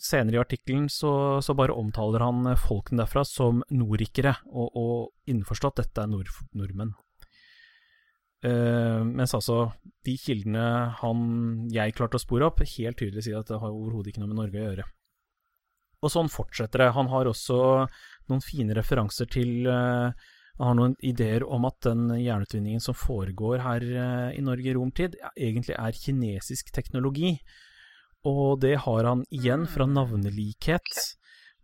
senere 0.02 0.40
i 0.40 0.42
artikkelen, 0.42 0.88
så, 0.90 1.38
så 1.46 1.54
bare 1.58 1.76
omtaler 1.78 2.24
han 2.26 2.48
eh, 2.50 2.60
folkene 2.60 3.04
derfra 3.04 3.22
som 3.28 3.62
norikere, 3.70 4.34
og, 4.50 4.74
og 4.74 5.30
innforstått 5.30 5.84
dette 5.84 6.02
er 6.06 6.10
nord, 6.10 6.32
nordmenn. 6.58 6.96
Uh, 8.44 9.06
mens 9.08 9.32
altså 9.38 9.70
de 10.04 10.18
kildene 10.20 10.64
han, 11.00 11.20
jeg 11.72 11.94
klarte 11.96 12.20
å 12.20 12.24
spore 12.24 12.50
opp, 12.50 12.60
helt 12.60 12.98
tydelig 13.00 13.24
sier 13.24 13.40
at 13.40 13.48
det 13.48 13.60
har 13.62 13.72
overhodet 13.72 14.12
ikke 14.12 14.24
noe 14.24 14.34
med 14.34 14.42
Norge 14.42 14.60
å 14.60 14.66
gjøre. 14.66 14.88
Og 16.04 16.12
sånn 16.12 16.28
fortsetter 16.28 16.84
det. 16.84 16.90
Han 16.98 17.08
har 17.14 17.30
også 17.30 17.60
noen 18.28 18.44
fine 18.44 18.76
referanser 18.76 19.30
til 19.32 19.70
uh, 19.70 20.12
Han 20.60 20.68
har 20.68 20.76
noen 20.76 20.98
ideer 21.00 21.46
om 21.48 21.64
at 21.70 21.80
den 21.86 22.10
jernutvinningen 22.20 22.84
som 22.84 22.98
foregår 22.98 23.64
her 23.64 23.86
uh, 23.94 24.30
i 24.36 24.44
Norge 24.44 24.74
i 24.74 24.76
romtid, 24.76 25.16
egentlig 25.38 25.78
er 25.78 26.02
kinesisk 26.02 26.74
teknologi. 26.76 27.38
Og 28.30 28.62
det 28.64 28.78
har 28.86 29.04
han 29.04 29.26
igjen 29.36 29.66
fra 29.68 29.88
navnelikhet, 29.90 30.92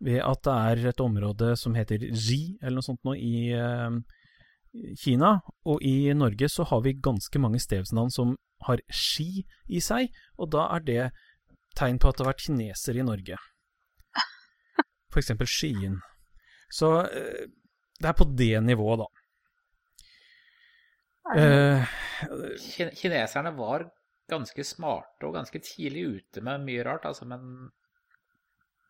ved 0.00 0.20
at 0.24 0.42
det 0.44 0.56
er 0.56 0.90
et 0.90 1.00
område 1.00 1.54
som 1.60 1.76
heter 1.76 2.02
Xi, 2.12 2.56
eller 2.60 2.78
noe 2.78 2.86
sånt 2.86 3.04
nå, 3.04 3.14
i 3.16 3.52
uh, 3.56 3.96
Kina. 5.00 5.38
Og 5.68 5.84
i 5.84 6.12
Norge 6.16 6.48
så 6.52 6.66
har 6.68 6.82
vi 6.84 6.96
ganske 7.00 7.40
mange 7.40 7.60
stedsnavn 7.60 8.12
som 8.12 8.36
har 8.66 8.82
ski 8.92 9.44
i 9.72 9.80
seg, 9.84 10.12
og 10.36 10.52
da 10.52 10.66
er 10.76 10.84
det 10.84 11.04
tegn 11.78 12.00
på 12.00 12.10
at 12.10 12.18
det 12.18 12.26
har 12.26 12.32
vært 12.34 12.44
kinesere 12.44 13.00
i 13.00 13.06
Norge. 13.06 13.40
For 15.10 15.22
eksempel 15.22 15.48
Skien. 15.48 15.96
Så 16.72 16.92
uh, 17.08 17.46
det 18.00 18.08
er 18.08 18.16
på 18.16 18.28
det 18.36 18.54
nivået, 18.64 19.00
da. 19.00 19.08
Uh, 21.30 21.88
Kineserne 22.96 23.52
var 23.56 23.84
ganske 24.30 24.64
smarte 24.66 25.28
og 25.28 25.36
ganske 25.36 25.60
tidlig 25.64 26.06
ute 26.16 26.44
med 26.46 26.66
mye 26.66 26.84
rart, 26.86 27.06
altså, 27.08 27.26
men 27.28 27.70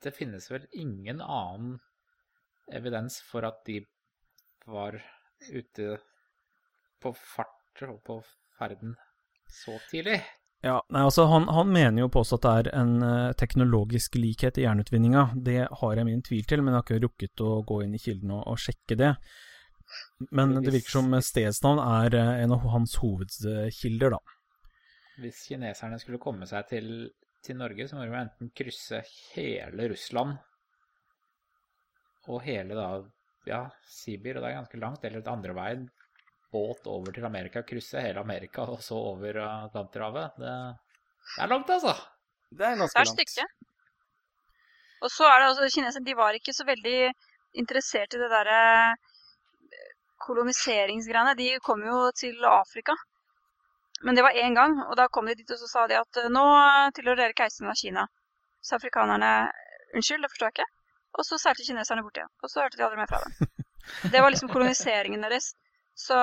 det 0.05 0.14
finnes 0.16 0.48
vel 0.50 0.66
ingen 0.72 1.20
annen 1.20 1.79
evidens 2.72 3.18
for 3.26 3.44
at 3.48 3.64
de 3.66 3.81
var 4.70 4.96
ute 5.50 5.96
på 7.00 7.12
fart 7.16 7.85
og 7.88 8.03
på 8.07 8.20
ferden 8.59 8.94
så 9.50 9.76
tidlig. 9.90 10.20
Ja, 10.62 10.76
nei, 10.92 11.07
altså 11.09 11.24
han, 11.31 11.46
han 11.48 11.70
mener 11.72 12.03
jo 12.03 12.11
på 12.12 12.20
også 12.20 12.37
at 12.37 12.44
det 12.44 12.50
er 12.53 12.83
en 12.83 13.05
eh, 13.05 13.31
teknologisk 13.40 14.18
likhet 14.20 14.59
i 14.61 14.66
jernutvinninga. 14.66 15.31
Det 15.48 15.62
har 15.81 15.94
jeg 15.96 16.07
min 16.09 16.20
tvil 16.24 16.44
til, 16.44 16.61
men 16.61 16.74
jeg 16.74 16.83
har 16.83 16.85
ikke 16.85 17.07
rukket 17.07 17.44
å 17.44 17.53
gå 17.66 17.79
inn 17.87 17.94
i 17.96 18.00
kilden 18.03 18.35
og, 18.37 18.42
og 18.44 18.61
sjekke 18.61 18.98
det. 19.00 19.14
Men 20.37 20.53
det 20.61 20.74
virker 20.74 20.98
som 20.98 21.16
stedsnavn 21.16 21.81
er 21.81 22.18
eh, 22.18 22.35
en 22.44 22.53
av 22.59 22.68
hans 22.74 22.98
hovedkilder, 23.00 24.18
da. 24.18 24.20
Hvis 25.20 25.42
kineserne 25.48 25.98
skulle 26.00 26.20
komme 26.22 26.48
seg 26.48 26.68
til, 26.70 26.90
til 27.44 27.59
Norge, 27.61 27.87
så 27.88 27.98
må 27.98 28.06
de 28.06 28.16
enten 28.16 28.52
krysse 28.56 29.02
hele 29.35 29.90
Russland 29.92 30.38
og 32.30 32.42
hele 32.44 32.76
da, 32.76 32.87
ja, 33.48 33.64
Sibir, 33.88 34.38
og 34.38 34.44
det 34.44 34.50
er 34.50 34.59
ganske 34.61 34.80
langt, 34.80 35.04
eller 35.04 35.22
et 35.22 35.30
andre 35.33 35.56
veien, 35.56 35.88
båt 36.52 36.87
over 36.90 37.14
til 37.14 37.26
Amerika, 37.26 37.62
krysse 37.66 38.02
hele 38.02 38.22
Amerika 38.22 38.66
og 38.68 38.83
så 38.85 38.98
over 39.12 39.38
Atlanterhavet. 39.46 40.38
Det, 40.40 40.54
det 41.37 41.44
er 41.44 41.52
langt, 41.52 41.70
altså. 41.70 41.94
Det 42.50 42.66
er 42.66 42.80
Det 42.80 42.88
er 42.90 43.44
et. 43.44 43.59
Og 45.00 45.11
så 45.11 45.24
er 45.24 45.38
det 45.38 45.46
altså 45.48 45.68
Kineserne 45.74 46.06
de 46.06 46.16
var 46.16 46.37
ikke 46.37 46.52
så 46.52 46.66
veldig 46.68 47.12
interessert 47.62 48.14
i 48.14 48.20
det 48.20 48.28
derre 48.33 48.62
eh, 48.90 49.92
koloniseringsgreiene. 50.26 51.37
De 51.38 51.48
kom 51.64 51.80
jo 51.87 52.11
til 52.16 52.44
Afrika. 52.44 52.96
Men 54.04 54.16
det 54.16 54.24
var 54.24 54.36
én 54.36 54.54
gang, 54.56 54.78
og 54.88 54.96
da 54.96 55.08
kom 55.12 55.28
de 55.28 55.36
dit 55.36 55.50
og 55.52 55.60
så 55.60 55.68
sa 55.68 55.86
de 55.90 55.98
at 56.00 56.20
eh, 56.22 56.30
nå 56.32 56.44
tilhører 56.96 57.26
dere 57.26 57.36
keiseren 57.36 57.72
av 57.72 57.78
Kina. 57.80 58.06
Så 58.64 58.76
afrikanerne 58.76 59.32
unnskyld, 59.96 60.22
det 60.24 60.30
forstår 60.32 60.50
jeg 60.50 60.56
ikke. 60.58 60.68
Og 61.18 61.26
så 61.26 61.40
seilte 61.42 61.66
kineserne 61.66 62.04
bort 62.06 62.20
igjen. 62.20 62.30
Og 62.44 62.52
så 62.52 62.62
hørte 62.62 62.78
de 62.78 62.86
aldri 62.86 63.00
mer 63.00 63.10
fra 63.10 63.20
dem. 63.24 63.50
Det 64.12 64.20
var 64.22 64.30
liksom 64.30 64.50
koloniseringen 64.52 65.24
deres. 65.24 65.52
Så 65.98 66.16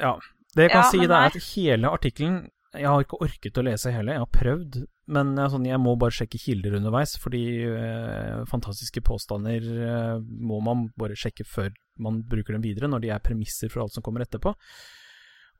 Ja. 0.00 0.16
Det 0.54 0.68
jeg 0.68 0.70
kan 0.70 0.84
Ja, 0.84 0.90
si, 0.90 0.98
det 1.02 1.10
er 1.10 1.26
at 1.26 1.46
hele 1.50 1.90
artikkelen 1.90 2.36
Jeg 2.74 2.86
har 2.86 3.02
ikke 3.02 3.18
orket 3.22 3.58
å 3.58 3.62
lese 3.66 3.90
hele, 3.94 4.14
jeg 4.14 4.22
har 4.22 4.30
prøvd, 4.34 4.76
men 5.06 5.36
er 5.38 5.50
sånn, 5.52 5.66
jeg 5.66 5.78
må 5.78 5.92
bare 5.94 6.14
sjekke 6.14 6.40
kilder 6.42 6.74
underveis, 6.74 7.12
fordi 7.22 7.42
eh, 7.70 8.40
fantastiske 8.50 8.98
påstander 9.06 9.62
eh, 9.62 10.16
må 10.18 10.58
man 10.58 10.88
bare 10.98 11.14
sjekke 11.14 11.46
før 11.46 11.70
man 12.02 12.24
bruker 12.26 12.56
dem 12.56 12.64
videre, 12.64 12.90
når 12.90 13.04
de 13.04 13.12
er 13.14 13.22
premisser 13.22 13.70
for 13.70 13.84
alt 13.84 13.94
som 13.94 14.02
kommer 14.02 14.24
etterpå. 14.26 14.56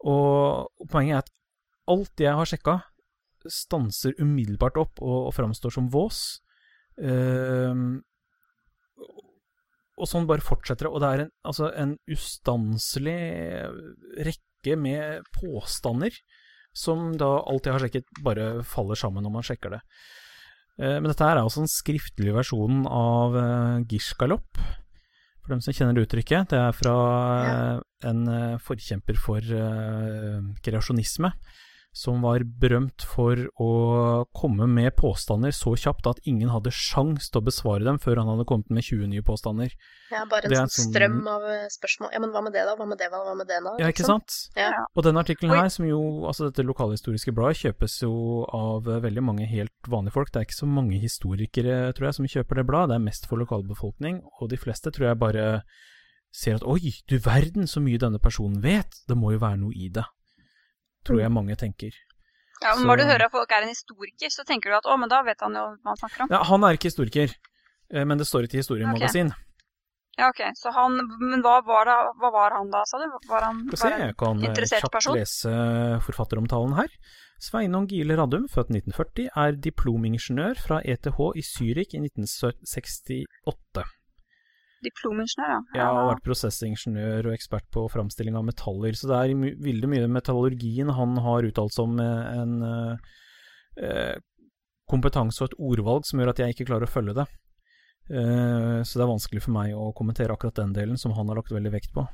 Og, 0.04 0.70
poenget 0.90 1.16
er 1.16 1.22
at 1.24 1.32
alt 1.92 2.20
jeg 2.20 2.38
har 2.38 2.48
sjekka, 2.48 2.78
stanser 3.44 4.16
umiddelbart 4.20 4.78
opp 4.80 5.02
og, 5.04 5.28
og 5.28 5.34
framstår 5.36 5.74
som 5.74 5.90
vås. 5.92 6.40
Uh, 6.96 8.00
og 9.94 10.08
sånn 10.10 10.26
bare 10.26 10.42
fortsetter 10.42 10.88
det, 10.88 10.90
og 10.90 11.02
det 11.02 11.10
er 11.10 11.22
en, 11.24 11.32
altså 11.46 11.68
en 11.78 11.92
ustanselig 12.10 13.18
rekke 14.26 14.78
med 14.80 15.28
påstander 15.36 16.16
som 16.74 17.12
da 17.18 17.28
alt 17.46 17.68
jeg 17.68 17.76
har 17.76 17.84
sjekket, 17.84 18.08
bare 18.26 18.64
faller 18.66 18.98
sammen 18.98 19.22
når 19.22 19.34
man 19.36 19.46
sjekker 19.46 19.76
det. 19.76 19.80
Eh, 20.82 20.96
Men 20.98 21.06
dette 21.06 21.22
her 21.22 21.38
er 21.38 21.44
altså 21.44 21.62
den 21.62 21.70
skriftlige 21.70 22.34
versjonen 22.34 22.82
av 22.90 23.36
eh, 23.38 23.84
Gish-galopp, 23.92 24.58
for 25.44 25.54
dem 25.54 25.62
som 25.62 25.76
kjenner 25.76 25.94
det 25.94 26.08
uttrykket. 26.08 26.50
Det 26.50 26.58
er 26.58 26.74
fra 26.74 26.96
en 28.04 28.24
eh, 28.28 28.56
forkjemper 28.62 29.16
for 29.20 29.40
eh, 29.40 30.40
kreasjonisme, 30.64 31.32
som 31.94 32.24
var 32.26 32.42
berømt 32.42 33.04
for 33.06 33.38
å 33.62 33.66
komme 34.34 34.66
med 34.66 34.96
påstander 34.98 35.52
så 35.54 35.76
kjapt 35.78 36.08
at 36.10 36.18
ingen 36.26 36.48
hadde 36.50 36.72
sjans 36.74 37.28
til 37.30 37.38
å 37.38 37.44
besvare 37.46 37.86
dem 37.86 38.00
før 38.02 38.18
han 38.18 38.32
hadde 38.32 38.46
kommet 38.50 38.66
med 38.74 38.82
20 38.82 39.12
nye 39.12 39.22
påstander. 39.22 39.70
Ja, 40.10 40.24
bare 40.26 40.48
en 40.50 40.56
sånn 40.66 40.72
sånn- 40.74 40.88
strøm 40.90 41.20
av 41.30 41.46
eh, 41.52 41.68
spørsmål. 41.70 42.10
Ja, 42.16 42.18
men 42.24 42.34
hva 42.34 42.42
med 42.42 42.56
det, 42.58 42.64
da? 42.66 42.74
Hva 42.80 42.88
med 42.90 42.98
det. 42.98 43.08
Hva 43.14 43.36
med 43.38 43.46
det, 43.46 43.60
da? 43.62 43.76
Ja, 43.78 43.92
ikke 43.94 44.02
Liksom. 44.02 44.24
sant? 44.26 44.58
Ja. 44.58 44.72
Og 44.96 45.06
den 45.06 45.22
artikkelen 45.22 45.54
her, 45.54 45.70
som 45.70 45.86
jo, 45.86 46.00
altså 46.26 46.50
dette 46.50 46.66
lokalhistoriske 46.66 47.30
bladet, 47.38 47.62
kjøpes 47.62 48.00
jo 48.02 48.42
av 48.50 48.90
veldig 49.06 49.22
mange 49.30 49.46
helt 49.54 49.86
vanlige 49.86 50.18
folk. 50.18 50.32
Det 50.34 50.42
er 50.42 50.48
ikke 50.50 50.62
så 50.66 50.66
mange 50.66 50.98
historikere, 50.98 51.78
tror 51.94 52.10
jeg, 52.10 52.18
som 52.18 52.26
kjøper 52.26 52.58
det 52.58 52.66
bladet. 52.74 52.90
Det 52.90 52.98
er 52.98 53.06
mest 53.06 53.30
for 53.30 53.38
lokalbefolkning, 53.38 54.18
og 54.40 54.50
de 54.50 54.58
fleste 54.58 54.90
tror 54.90 55.12
jeg 55.12 55.22
bare 55.22 55.46
ser 56.34 56.58
at 56.58 56.66
oi, 56.66 56.92
du 57.10 57.16
verden 57.22 57.68
så 57.70 57.82
mye 57.84 58.00
denne 58.00 58.20
personen 58.22 58.58
vet, 58.64 58.98
det 59.08 59.16
må 59.18 59.34
jo 59.34 59.42
være 59.44 59.60
noe 59.62 59.76
i 59.76 59.90
det. 59.94 60.04
Tror 61.06 61.20
jeg 61.20 61.32
mange 61.32 61.56
tenker. 61.60 61.94
ja, 62.62 62.74
men 62.74 62.86
Når 62.88 63.02
du 63.02 63.04
hører 63.10 63.26
at 63.28 63.34
folk 63.34 63.50
er 63.52 63.66
en 63.66 63.72
historiker, 63.72 64.32
så 64.32 64.44
tenker 64.48 64.72
du 64.72 64.78
at 64.80 64.86
å, 64.88 64.96
men 65.00 65.10
da 65.12 65.22
vet 65.26 65.40
han 65.44 65.56
jo 65.58 65.64
hva 65.76 65.92
han 65.92 66.00
snakker 66.00 66.24
om. 66.24 66.32
Ja, 66.32 66.42
han 66.48 66.64
er 66.66 66.78
ikke 66.78 66.90
historiker, 66.90 67.34
eh, 67.92 68.06
men 68.08 68.18
det 68.20 68.26
står 68.26 68.48
ikke 68.48 68.58
i 68.58 68.64
historiemagasin. 68.64 69.34
Ja, 70.14 70.30
ok. 70.30 70.40
Så 70.54 70.70
han, 70.70 70.96
men 71.18 71.42
hva 71.42 71.58
var, 71.66 71.90
det, 71.90 71.98
hva 72.22 72.30
var 72.34 72.54
han 72.54 72.70
da, 72.70 72.84
sa 72.86 73.00
du? 73.02 73.08
Var 73.28 73.46
han 73.48 73.64
Skal 73.72 73.80
se, 73.82 73.92
jeg 74.04 74.16
kan 74.22 74.42
eh, 74.46 74.64
kjapt 74.70 75.10
lese 75.16 75.54
forfatteromtalen 76.06 76.76
her. 76.78 76.90
Sveinung 77.42 77.88
Gile 77.90 78.16
Radum, 78.16 78.46
født 78.48 78.70
1940, 78.70 79.26
er 79.34 79.58
diplomingeniør 79.66 80.60
fra 80.62 80.78
ETH 80.86 81.10
i 81.10 81.42
Zürich 81.44 81.96
i 81.98 82.00
1968. 82.00 83.24
diplomingeniør? 84.84 85.62
Ja. 85.74 85.78
Jeg 85.78 85.86
har 85.98 86.10
vært 86.10 86.26
prosessingeniør 86.26 87.30
og 87.30 87.36
ekspert 87.36 87.66
på 87.74 87.86
framstilling 87.92 88.36
av 88.38 88.46
metaller, 88.48 88.96
så 88.98 89.10
det 89.10 89.20
er 89.20 89.56
veldig 89.64 89.90
mye 89.90 90.10
metallurgien 90.18 90.92
han 90.96 91.16
har 91.24 91.48
uttalt 91.48 91.74
som 91.74 91.96
om 91.96 92.04
eh, 92.04 92.42
en 92.42 92.54
eh, 93.80 94.14
kompetanse 94.90 95.42
og 95.42 95.50
et 95.50 95.58
ordvalg 95.70 96.06
som 96.08 96.20
gjør 96.20 96.34
at 96.34 96.44
jeg 96.44 96.54
ikke 96.54 96.68
klarer 96.70 96.88
å 96.88 96.94
følge 96.94 97.16
det. 97.20 97.26
Eh, 98.10 98.80
så 98.84 98.98
det 98.98 99.04
er 99.04 99.12
vanskelig 99.12 99.44
for 99.46 99.56
meg 99.56 99.76
å 99.76 99.92
kommentere 99.96 100.34
akkurat 100.34 100.60
den 100.60 100.74
delen, 100.76 101.00
som 101.00 101.14
han 101.16 101.30
har 101.30 101.40
lagt 101.40 101.54
veldig 101.54 101.72
vekt 101.72 101.94
på. 101.94 102.04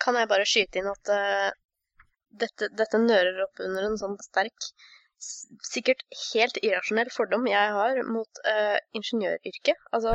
Kan 0.00 0.16
jeg 0.16 0.30
bare 0.30 0.48
skyte 0.48 0.80
inn 0.80 0.88
at 0.88 1.10
uh, 1.12 1.50
dette, 2.40 2.70
dette 2.72 3.00
nører 3.02 3.42
opp 3.44 3.60
under 3.60 3.90
en 3.90 3.98
sånn 4.00 4.16
sterk, 4.24 4.70
sikkert 5.20 6.02
helt 6.32 6.58
irrasjonell 6.62 7.10
fordom 7.12 7.46
jeg 7.50 7.72
har 7.76 8.00
mot 8.08 8.42
uh, 8.46 8.78
ingeniøryrket. 8.96 9.80
Altså, 9.92 10.14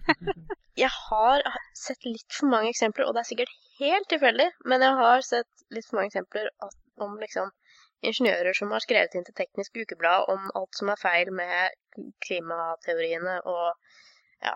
jeg 0.84 0.90
har 0.90 1.44
sett 1.78 2.06
litt 2.08 2.38
for 2.38 2.50
mange 2.50 2.72
eksempler, 2.72 3.06
og 3.06 3.14
det 3.14 3.24
er 3.24 3.30
sikkert 3.30 3.54
helt 3.78 4.08
tilfeldig, 4.10 4.48
men 4.70 4.84
jeg 4.86 4.98
har 5.00 5.26
sett 5.26 5.66
litt 5.74 5.86
for 5.88 6.00
mange 6.00 6.12
eksempler 6.12 6.50
at, 6.66 6.76
om 7.02 7.16
liksom 7.22 7.52
ingeniører 8.04 8.56
som 8.56 8.72
har 8.74 8.84
skrevet 8.84 9.14
inn 9.16 9.24
til 9.26 9.36
Teknisk 9.38 9.78
Ukeblad 9.80 10.28
om 10.32 10.50
alt 10.58 10.76
som 10.78 10.90
er 10.92 11.00
feil 11.00 11.30
med 11.32 12.02
klimateoriene 12.26 13.40
og 13.48 13.72
ja. 14.44 14.54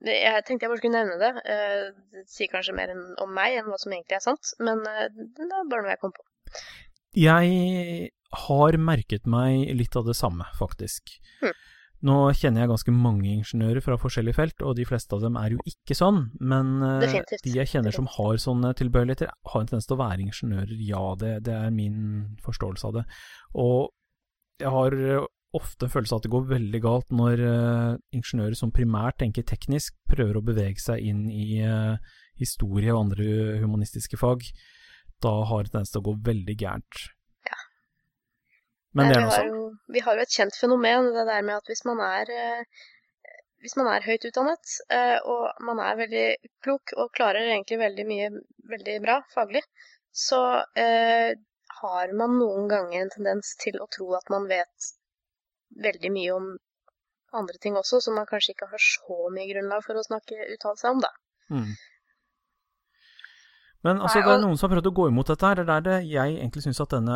Jeg 0.00 0.44
tenkte 0.48 0.64
jeg 0.64 0.72
bare 0.72 0.80
skulle 0.80 0.96
nevne 0.96 1.16
det. 1.20 1.32
Eh, 1.52 1.88
Det 2.14 2.22
sier 2.32 2.48
kanskje 2.48 2.72
mer 2.72 2.92
om 3.20 3.34
meg 3.36 3.58
enn 3.58 3.66
hva 3.68 3.76
som 3.82 3.92
egentlig 3.92 4.16
er 4.16 4.24
sant, 4.24 4.54
men 4.64 4.80
eh, 4.88 5.10
det 5.12 5.44
er 5.44 5.68
bare 5.68 5.84
noe 5.84 5.92
jeg 5.92 6.00
kom 6.00 6.14
på. 6.16 6.24
Jeg 7.16 8.10
har 8.46 8.78
merket 8.78 9.26
meg 9.26 9.72
litt 9.74 9.96
av 9.98 10.06
det 10.06 10.14
samme, 10.18 10.46
faktisk. 10.58 11.16
Hm. 11.40 11.56
Nå 12.06 12.14
kjenner 12.32 12.62
jeg 12.62 12.70
ganske 12.70 12.92
mange 12.96 13.28
ingeniører 13.34 13.84
fra 13.84 13.98
forskjellige 14.00 14.38
felt, 14.38 14.62
og 14.64 14.78
de 14.78 14.86
fleste 14.88 15.12
av 15.16 15.24
dem 15.24 15.36
er 15.36 15.56
jo 15.56 15.64
ikke 15.68 15.96
sånn, 15.98 16.22
men 16.40 16.78
eh, 16.86 17.02
Definitivt. 17.02 17.44
de 17.44 17.52
jeg 17.58 17.72
kjenner 17.74 17.92
som 17.92 18.08
har 18.14 18.38
sånne 18.40 18.70
tilbøyeligheter, 18.78 19.28
har 19.52 19.60
en 19.60 19.68
tendens 19.68 19.90
til 19.90 19.98
å 19.98 20.00
være 20.00 20.24
ingeniører. 20.24 20.78
Ja, 20.86 21.02
det, 21.20 21.34
det 21.50 21.58
er 21.58 21.74
min 21.74 21.98
forståelse 22.46 22.88
av 22.88 22.96
det. 23.00 23.04
Og 23.60 23.90
jeg 24.62 24.72
har 24.72 24.96
eh, 24.96 25.28
ofte 25.60 25.86
en 25.86 25.92
følelse 25.92 26.16
av 26.16 26.22
at 26.22 26.28
det 26.28 26.32
går 26.32 26.48
veldig 26.50 26.80
galt 26.84 27.08
når 27.10 27.40
uh, 27.42 27.94
ingeniører 28.14 28.54
som 28.54 28.70
primært 28.70 29.16
tenker 29.18 29.42
teknisk, 29.42 29.96
prøver 30.06 30.38
å 30.38 30.44
bevege 30.46 30.78
seg 30.78 31.02
inn 31.02 31.24
i 31.26 31.58
uh, 31.66 31.98
historie 32.38 32.94
og 32.94 33.08
andre 33.08 33.58
humanistiske 33.58 34.20
fag. 34.20 34.46
Da 35.24 35.32
har 35.50 35.64
det 35.64 35.72
tendens 35.72 35.92
til 35.92 36.02
å 36.02 36.06
gå 36.10 36.14
veldig 36.30 36.56
gærent. 36.62 37.02
Ja. 37.48 37.58
Men 38.96 39.10
det 39.10 39.18
er 39.18 39.26
noe 39.26 39.34
sånt. 39.34 39.52
jo, 39.52 39.66
vi 39.96 40.04
har 40.06 40.16
jo 40.16 40.24
et 40.24 40.38
kjent 40.38 40.56
fenomen, 40.56 41.12
det 41.16 41.26
der 41.28 41.44
med 41.46 41.60
at 41.60 41.70
hvis 41.70 41.84
man 41.88 42.00
er 42.04 42.32
eh, 42.34 42.80
hvis 43.60 43.76
man 43.76 43.90
er 43.92 44.06
høyt 44.06 44.24
utdannet, 44.24 44.72
eh, 44.96 45.18
og 45.28 45.60
man 45.66 45.82
er 45.84 45.98
veldig 45.98 46.26
klok 46.64 46.94
og 46.96 47.12
klarer 47.16 47.50
egentlig 47.50 47.80
veldig 47.82 48.06
mye 48.08 48.30
veldig 48.72 48.96
bra 49.04 49.18
faglig, 49.34 49.62
så 50.10 50.40
eh, 50.78 51.36
har 51.80 52.14
man 52.16 52.38
noen 52.40 52.68
ganger 52.70 53.02
en 53.02 53.12
tendens 53.12 53.52
til 53.60 53.78
å 53.80 53.88
tro 53.92 54.08
at 54.16 54.32
man 54.32 54.48
vet 54.50 54.90
veldig 55.84 56.10
mye 56.14 56.34
om 56.34 56.50
andre 57.36 57.60
ting 57.62 57.76
også, 57.78 58.00
som 58.02 58.16
man 58.18 58.28
kanskje 58.30 58.56
ikke 58.56 58.70
har 58.72 58.82
så 58.82 59.18
mye 59.34 59.48
grunnlag 59.52 59.84
for 59.86 59.98
å 59.98 60.06
snakke 60.06 60.48
uttale 60.56 60.80
seg 60.80 60.96
om, 60.96 61.04
da. 61.04 61.12
Mm. 61.52 61.70
Men 63.82 63.96
altså, 64.04 64.18
Nei, 64.20 64.26
det 64.28 64.32
er 64.34 64.42
noen 64.44 64.58
som 64.60 64.66
har 64.68 64.74
prøvd 64.76 64.88
å 64.90 64.96
gå 64.98 65.04
imot 65.08 65.30
dette 65.32 65.46
her. 65.48 65.60
Det 65.64 65.72
er 65.72 65.84
der 65.86 66.02
jeg 66.04 66.34
egentlig 66.36 66.62
syns 66.66 66.80
at 66.84 66.90
denne 66.92 67.14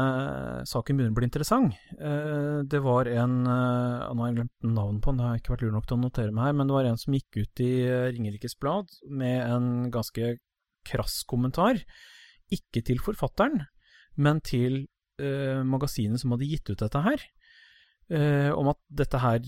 saken 0.70 0.96
begynner 0.96 1.12
å 1.12 1.18
bli 1.18 1.26
interessant. 1.28 1.74
Eh, 1.98 2.62
Det 2.72 2.80
var 2.80 3.10
en 3.12 3.34
eh, 3.44 4.06
Nå 4.14 4.22
har 4.24 4.30
jeg 4.30 4.38
glemt 4.38 4.64
navnet 4.78 5.02
på 5.04 5.12
den, 5.12 5.18
det 5.20 5.26
har 5.28 5.42
ikke 5.42 5.52
vært 5.52 5.64
lur 5.66 5.74
nok 5.76 5.86
til 5.90 5.98
å 5.98 6.00
notere 6.06 6.32
meg 6.32 6.46
her, 6.48 6.56
men 6.56 6.70
det 6.70 6.76
var 6.78 6.88
en 6.88 6.96
som 7.02 7.12
gikk 7.18 7.36
ut 7.42 7.60
i 7.66 7.70
eh, 7.84 8.06
Ringerikes 8.14 8.56
Blad 8.56 8.88
med 9.12 9.42
en 9.44 9.68
ganske 9.92 10.30
krass 10.88 11.18
kommentar. 11.28 11.82
Ikke 12.52 12.80
til 12.84 12.98
forfatteren, 13.04 13.66
men 14.16 14.40
til 14.40 14.86
eh, 15.20 15.60
magasinet 15.68 16.20
som 16.22 16.32
hadde 16.32 16.48
gitt 16.48 16.72
ut 16.72 16.80
dette 16.80 17.04
her. 17.04 17.20
eh, 18.08 18.50
om 18.56 18.68
at 18.72 18.80
dette 18.88 19.20
her 19.20 19.40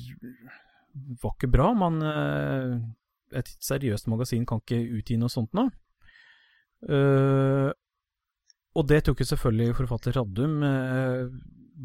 var 1.23 1.33
ikke 1.37 1.51
bra. 1.53 1.73
Man, 1.77 1.99
eh, 2.03 2.77
et 3.41 3.49
seriøst 3.61 4.07
magasin 4.09 4.47
kan 4.49 4.61
ikke 4.63 4.79
utgi 5.01 5.17
noe 5.21 5.33
sånt 5.33 5.53
nå. 5.57 5.67
Eh, 6.85 7.71
og 8.77 8.89
det 8.91 9.03
tok 9.07 9.23
jo 9.23 9.29
selvfølgelig 9.31 9.77
forfatter 9.79 10.17
Raddum 10.19 10.59
uh, 10.61 11.31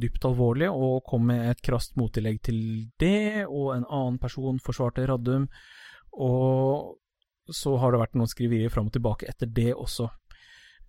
dypt 0.02 0.26
alvorlig, 0.28 0.68
og 0.68 1.06
kom 1.08 1.30
med 1.30 1.46
et 1.54 1.62
krast 1.64 1.96
mottillegg 2.00 2.42
til 2.44 2.60
det, 3.00 3.46
og 3.48 3.76
en 3.78 3.86
annen 3.88 4.18
person 4.20 4.60
forsvarte 4.64 5.06
Raddum, 5.08 5.48
og 6.12 6.98
så 7.52 7.78
har 7.80 7.94
det 7.94 8.02
vært 8.04 8.18
noen 8.20 8.32
skriverier 8.32 8.72
fram 8.72 8.90
og 8.92 8.96
tilbake 8.96 9.28
etter 9.32 9.48
det 9.48 9.72
også. 9.72 10.10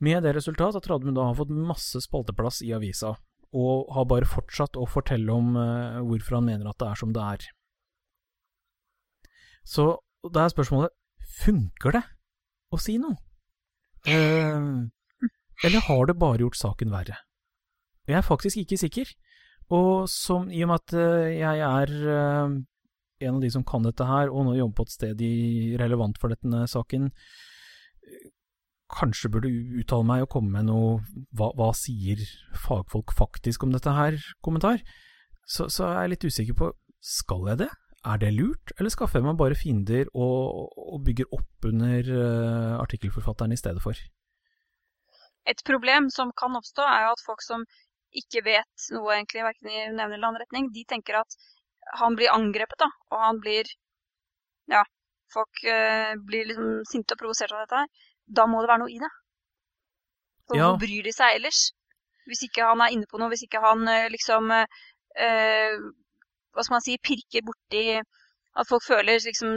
Med 0.03 0.25
det 0.27 0.35
resultat 0.35 0.79
at 0.79 0.89
Raddum 0.91 1.15
da 1.15 1.29
har 1.29 1.39
fått 1.39 1.55
masse 1.55 2.03
spalteplass 2.03 2.63
i 2.67 2.75
avisa, 2.75 3.15
og 3.55 3.91
har 3.95 4.09
bare 4.11 4.27
fortsatt 4.27 4.79
å 4.81 4.89
fortelle 4.91 5.35
om 5.35 5.55
uh, 5.55 6.03
hvorfor 6.03 6.41
han 6.41 6.49
mener 6.51 6.71
at 6.71 6.83
det 6.83 6.91
er 6.91 6.99
som 6.99 7.15
det 7.15 7.27
er. 7.37 7.51
Så 9.63 9.93
da 10.27 10.43
er 10.43 10.55
spørsmålet, 10.55 10.91
funker 11.43 11.95
det 11.95 12.03
å 12.75 12.81
si 12.81 12.99
noe? 12.99 13.21
Eh, 14.09 14.63
eller 15.65 15.87
har 15.87 16.07
det 16.07 16.19
bare 16.19 16.43
gjort 16.43 16.59
saken 16.59 16.91
verre? 16.93 17.21
Jeg 18.09 18.19
er 18.19 18.27
faktisk 18.27 18.63
ikke 18.63 18.81
sikker. 18.81 19.15
Og 19.73 20.09
som, 20.11 20.51
i 20.51 20.63
og 20.65 20.73
med 20.73 20.83
at 20.83 20.97
eh, 20.99 21.39
jeg 21.39 21.63
er 21.63 21.95
eh, 22.17 22.57
en 23.23 23.39
av 23.39 23.41
de 23.45 23.51
som 23.55 23.65
kan 23.65 23.87
dette 23.87 24.07
her, 24.07 24.33
og 24.33 24.47
nå 24.49 24.57
jobber 24.59 24.83
på 24.83 24.89
et 24.89 24.97
sted 24.97 25.25
relevant 25.81 26.19
for 26.21 26.35
denne 26.35 26.67
saken, 26.69 27.13
kanskje 28.93 29.31
burde 29.33 29.51
uttale 29.81 30.05
meg 30.05 30.25
og 30.25 30.33
komme 30.35 30.53
med 30.53 30.69
noe 30.69 30.99
hva, 31.33 31.53
hva 31.57 31.71
sier 31.77 32.21
fagfolk 32.65 33.15
faktisk 33.17 33.65
om 33.65 33.73
dette 33.73 33.95
her, 33.97 34.19
kommentar, 34.45 34.83
så, 35.49 35.69
så 35.73 35.89
er 35.89 36.03
jeg 36.03 36.13
litt 36.15 36.27
usikker 36.29 36.59
på 36.59 36.73
skal 37.03 37.49
jeg 37.53 37.65
det? 37.65 37.71
Er 38.03 38.19
det 38.19 38.33
lurt, 38.35 38.73
eller 38.79 38.91
skaffer 38.91 39.21
jeg 39.21 39.29
meg 39.29 39.39
bare 39.39 39.55
fiender 39.59 40.09
og, 40.11 40.73
og 40.75 41.05
bygger 41.07 41.29
opp 41.37 41.69
under 41.69 42.09
uh, 42.11 42.81
artikkelforfatteren 42.83 43.55
i 43.55 43.59
stedet 43.61 43.83
for? 43.85 43.99
Et 45.47 45.63
problem 45.67 46.09
som 46.11 46.33
kan 46.39 46.59
oppstå, 46.59 46.83
er 46.83 47.07
jo 47.07 47.13
at 47.15 47.23
folk 47.27 47.45
som 47.47 47.63
ikke 48.19 48.43
vet 48.47 48.89
noe 48.95 49.15
egentlig, 49.15 49.45
hverken 49.47 49.71
i 49.71 49.79
den 49.85 50.01
ene 50.01 50.09
eller 50.17 50.29
annen 50.29 50.43
retning, 50.43 50.69
de 50.75 50.83
tenker 50.89 51.21
at 51.21 51.39
han 51.99 52.19
blir 52.19 52.35
angrepet, 52.35 52.79
da, 52.83 52.91
og 53.15 53.25
han 53.27 53.41
blir 53.43 53.71
Ja, 54.71 54.83
folk 55.35 55.63
uh, 55.67 56.13
blir 56.27 56.47
liksom 56.51 56.83
sinte 56.89 57.17
og 57.17 57.23
provosert 57.23 57.55
av 57.55 57.65
dette 57.65 57.85
her. 57.85 58.11
Da 58.27 58.47
må 58.51 58.63
det 58.63 58.71
være 58.71 58.83
noe 58.85 58.93
i 58.93 59.01
det. 59.03 59.11
For 60.47 60.59
Ja. 60.59 60.69
Hvorfor 60.69 60.85
bryr 60.85 61.07
de 61.07 61.15
seg 61.15 61.39
ellers? 61.39 61.65
Hvis 62.31 62.45
ikke 62.47 62.67
han 62.67 62.83
er 62.83 62.95
inne 62.95 63.09
på 63.11 63.19
noe, 63.19 63.31
hvis 63.33 63.43
ikke 63.47 63.63
han 63.63 63.83
eh, 63.91 64.11
liksom 64.13 64.53
eh, 64.55 65.75
Hva 66.53 66.65
skal 66.65 66.77
man 66.77 66.85
si 66.85 66.99
Pirker 67.01 67.45
borti 67.47 67.85
at 67.99 68.69
folk 68.69 68.85
føler 68.85 69.17
liksom 69.25 69.55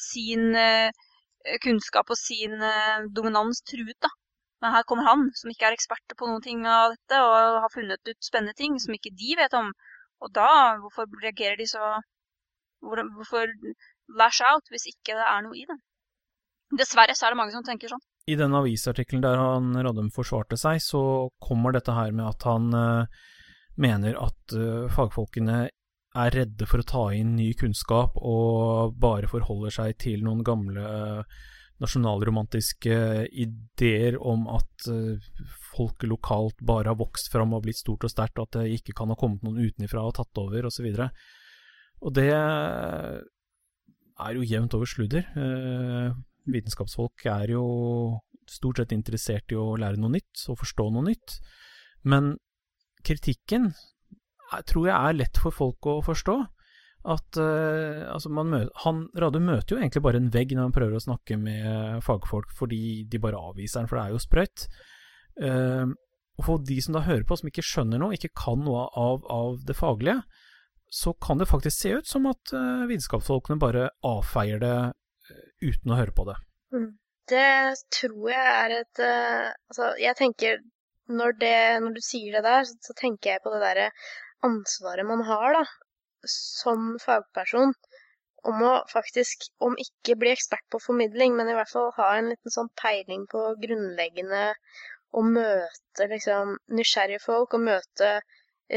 sin 0.00 0.54
eh, 0.56 0.88
kunnskap 1.64 2.08
og 2.12 2.16
sin 2.16 2.54
eh, 2.64 3.04
dominans 3.12 3.60
truet, 3.68 3.96
da. 4.00 4.08
Men 4.60 4.74
her 4.76 4.84
kommer 4.88 5.06
han, 5.08 5.26
som 5.36 5.48
ikke 5.52 5.68
er 5.70 5.76
eksperter 5.76 6.16
på 6.20 6.28
noen 6.28 6.42
ting 6.44 6.64
av 6.68 6.92
dette, 6.94 7.16
og 7.20 7.60
har 7.64 7.72
funnet 7.72 8.00
ut 8.08 8.24
spennende 8.24 8.56
ting 8.56 8.74
som 8.80 8.92
ikke 8.96 9.12
de 9.16 9.36
vet 9.38 9.54
om. 9.56 9.70
Og 10.20 10.32
da, 10.36 10.48
hvorfor 10.82 11.08
reagerer 11.22 11.56
de 11.60 11.68
så 11.68 11.80
hvor- 12.80 13.00
Hvorfor 13.16 13.48
lash 14.16 14.40
out 14.44 14.68
hvis 14.72 14.86
ikke 14.88 15.16
det 15.16 15.24
er 15.28 15.42
noe 15.44 15.56
i 15.56 15.64
det? 15.68 15.76
Dessverre 16.76 17.16
så 17.16 17.26
er 17.26 17.34
det 17.34 17.40
mange 17.40 17.52
som 17.52 17.64
tenker 17.64 17.88
sånn. 17.92 18.00
I 18.28 18.36
den 18.36 18.52
avisartikkelen 18.54 19.22
der 19.24 19.36
han 19.40 19.72
Radum 19.84 20.10
forsvarte 20.12 20.56
seg, 20.60 20.80
så 20.84 21.28
kommer 21.40 21.72
dette 21.72 21.92
her 21.96 22.12
med 22.12 22.28
at 22.28 22.44
han 22.48 22.68
eh, 22.76 23.20
mener 23.80 24.16
at 24.20 24.56
fagfolkene 24.92 25.68
er 26.18 26.34
redde 26.34 26.66
for 26.66 26.82
å 26.82 26.86
ta 26.86 27.04
inn 27.14 27.36
ny 27.38 27.52
kunnskap 27.58 28.16
og 28.18 28.96
bare 28.98 29.30
forholder 29.30 29.74
seg 29.74 29.98
til 30.02 30.24
noen 30.26 30.42
gamle 30.46 30.84
nasjonalromantiske 31.80 32.96
ideer 33.30 34.18
om 34.20 34.46
at 34.52 34.88
eh, 34.90 35.28
folket 35.72 36.10
lokalt 36.10 36.58
bare 36.66 36.90
har 36.92 36.98
vokst 37.00 37.30
fram 37.32 37.54
og 37.56 37.64
blitt 37.64 37.80
stort 37.80 38.04
og 38.04 38.12
sterkt, 38.12 38.38
og 38.38 38.50
at 38.50 38.58
det 38.58 38.80
ikke 38.80 38.96
kan 38.98 39.08
ha 39.12 39.16
kommet 39.18 39.44
noen 39.46 39.62
utenifra 39.62 40.02
og 40.04 40.16
tatt 40.18 40.42
over, 40.42 40.68
osv. 40.68 40.90
Og, 40.90 40.98
så 40.98 41.08
og 42.00 42.16
det 42.16 42.30
er 42.32 43.22
jo 44.36 44.44
jevnt 44.44 44.76
over 44.76 44.88
sludder. 44.88 45.24
Eh, 45.36 46.10
vitenskapsfolk 46.50 47.26
er 47.32 47.54
jo 47.54 47.64
stort 48.50 48.80
sett 48.80 48.92
interessert 48.96 49.52
i 49.52 49.58
å 49.60 49.76
lære 49.78 50.00
noe 50.00 50.12
nytt 50.16 50.44
og 50.50 50.60
forstå 50.60 50.88
noe 50.92 51.06
nytt, 51.06 51.38
men 52.08 52.34
kritikken 53.06 53.70
tror 54.70 54.88
jeg 54.88 54.96
er 54.96 55.18
lett 55.18 55.40
for 55.42 55.54
folk 55.54 55.86
å 55.90 56.00
forstå. 56.04 56.36
At 57.08 57.38
uh, 57.40 58.04
altså 58.12 58.28
møter, 58.28 58.68
han, 58.82 59.06
Radu 59.16 59.38
møter 59.40 59.72
jo 59.74 59.80
egentlig 59.80 60.02
bare 60.04 60.20
en 60.20 60.28
vegg 60.34 60.52
når 60.52 60.66
han 60.66 60.76
prøver 60.76 60.98
å 60.98 61.04
snakke 61.06 61.38
med 61.40 62.04
fagfolk, 62.04 62.52
fordi 62.58 63.06
de 63.08 63.20
bare 63.22 63.40
avviser 63.40 63.80
den, 63.80 63.88
for 63.88 63.96
det 63.96 64.04
er 64.04 64.14
jo 64.14 64.20
sprøyt. 64.20 64.66
Uh, 65.40 65.88
og 66.40 66.46
for 66.46 66.64
de 66.68 66.76
som 66.84 66.96
da 66.96 67.04
hører 67.06 67.24
på, 67.28 67.36
som 67.40 67.48
ikke 67.48 67.64
skjønner 67.64 68.00
noe, 68.00 68.16
ikke 68.16 68.32
kan 68.36 68.60
noe 68.64 68.86
av, 68.96 69.24
av 69.32 69.60
det 69.68 69.76
faglige, 69.76 70.20
så 70.90 71.14
kan 71.22 71.40
det 71.40 71.48
faktisk 71.48 71.76
se 71.76 71.92
ut 72.00 72.08
som 72.08 72.28
at 72.28 72.52
uh, 72.52 72.84
vitenskapsfolkene 72.90 73.60
bare 73.62 73.90
avfeier 74.04 74.60
det 74.60 74.76
eh, 74.90 75.44
uten 75.62 75.92
å 75.92 76.00
høre 76.00 76.16
på 76.16 76.26
det. 76.28 76.36
Det 77.30 77.50
tror 77.94 78.24
jeg 78.32 78.46
er 78.50 78.72
et 78.74 79.00
Altså, 79.04 79.92
jeg 80.02 80.16
tenker 80.18 80.56
når, 81.14 81.36
det, 81.38 81.58
når 81.84 81.94
du 81.94 82.00
sier 82.02 82.34
det 82.36 82.42
der, 82.42 82.66
så 82.66 82.96
tenker 82.98 83.36
jeg 83.36 83.42
på 83.44 83.52
det 83.54 83.60
derre 83.62 83.86
ansvaret 84.46 85.06
man 85.06 85.24
har, 85.28 85.56
da, 85.58 85.64
som 86.28 86.94
fagperson, 87.02 87.74
om 88.50 88.62
å 88.64 88.72
faktisk, 88.88 89.50
om 89.60 89.76
ikke 89.80 90.16
bli 90.20 90.32
ekspert 90.32 90.64
på 90.72 90.80
formidling, 90.80 91.36
men 91.36 91.50
i 91.50 91.56
hvert 91.56 91.72
fall 91.72 91.90
ha 91.98 92.10
en 92.16 92.30
liten 92.32 92.54
sånn 92.54 92.70
peiling 92.80 93.26
på 93.30 93.42
grunnleggende 93.60 94.44
å 95.16 95.24
møte 95.26 96.06
liksom 96.12 96.54
nysgjerrige 96.78 97.22
folk, 97.24 97.56
og 97.56 97.66
møte 97.68 98.12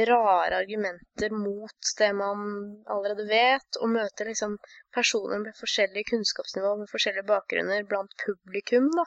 rare 0.10 0.58
argumenter 0.64 1.34
mot 1.38 1.90
det 2.00 2.10
man 2.18 2.46
allerede 2.90 3.28
vet, 3.30 3.78
og 3.80 3.92
møte 3.94 4.26
liksom 4.26 4.56
personer 4.96 5.44
med 5.44 5.60
forskjellige 5.60 6.10
kunnskapsnivå, 6.16 6.76
med 6.80 6.90
forskjellige 6.92 7.30
bakgrunner 7.30 7.86
blant 7.90 8.16
publikum, 8.26 8.90
da. 8.98 9.06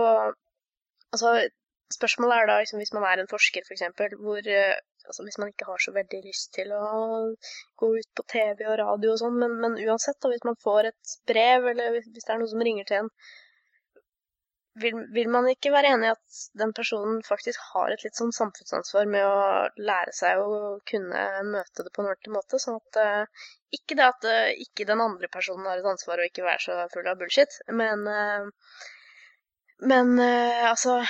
Og 0.00 0.32
altså, 1.12 1.34
spørsmålet 1.92 2.38
er 2.38 2.48
da 2.48 2.58
liksom 2.62 2.80
hvis 2.80 2.94
man 2.96 3.04
er 3.10 3.20
en 3.20 3.30
forsker, 3.30 3.66
for 3.68 3.76
eksempel, 3.76 4.16
hvor 4.24 4.48
eh, 4.48 4.80
altså 5.08 5.26
hvis 5.26 5.38
man 5.42 5.52
ikke 5.52 5.68
har 5.68 5.82
så 5.82 5.94
veldig 5.94 6.20
lyst 6.24 6.52
til 6.56 6.72
å 6.76 6.82
gå 7.80 7.92
ut 7.98 8.10
på 8.16 8.26
TV 8.34 8.66
og 8.68 8.78
radio 8.80 9.14
og 9.14 9.22
sånn, 9.22 9.38
men, 9.40 9.56
men 9.62 9.78
uansett, 9.86 10.18
da, 10.22 10.32
hvis 10.32 10.44
man 10.48 10.58
får 10.62 10.92
et 10.92 11.16
brev, 11.28 11.70
eller 11.72 11.96
hvis 11.98 12.12
det 12.12 12.28
er 12.28 12.42
noen 12.42 12.52
som 12.52 12.66
ringer 12.66 12.88
til 12.88 13.02
en, 13.02 13.10
vil, 14.80 14.96
vil, 15.12 15.28
man 15.32 15.48
ikke 15.50 15.72
være 15.72 15.90
enig 15.94 16.08
i 16.08 16.12
at 16.14 16.38
den 16.60 16.72
personen 16.76 17.18
faktisk 17.26 17.60
har 17.72 17.92
et 17.92 18.04
litt 18.06 18.16
sånn 18.16 18.32
samfunnsansvar 18.32 19.10
med 19.10 19.26
å 19.26 19.68
lære 19.76 20.14
seg 20.16 20.40
å 20.40 20.78
kunne 20.88 21.24
møte 21.48 21.84
det 21.84 21.92
på 21.92 22.00
en 22.00 22.08
ordentlig 22.08 22.32
måte? 22.38 22.60
Sånn 22.62 22.78
at 22.80 23.00
uh, 23.02 23.44
Ikke 23.76 23.98
det 23.98 24.06
at 24.06 24.24
uh, 24.28 24.48
ikke 24.64 24.88
den 24.88 25.04
andre 25.04 25.28
personen 25.32 25.68
har 25.68 25.82
et 25.82 25.90
ansvar 25.92 26.22
å 26.22 26.28
ikke 26.28 26.46
være 26.46 26.64
så 26.64 26.78
full 26.94 27.10
av 27.10 27.20
bullshit, 27.20 27.60
men 27.82 28.08
uh, 28.08 28.48
Men 29.82 30.14
altså 30.22 31.00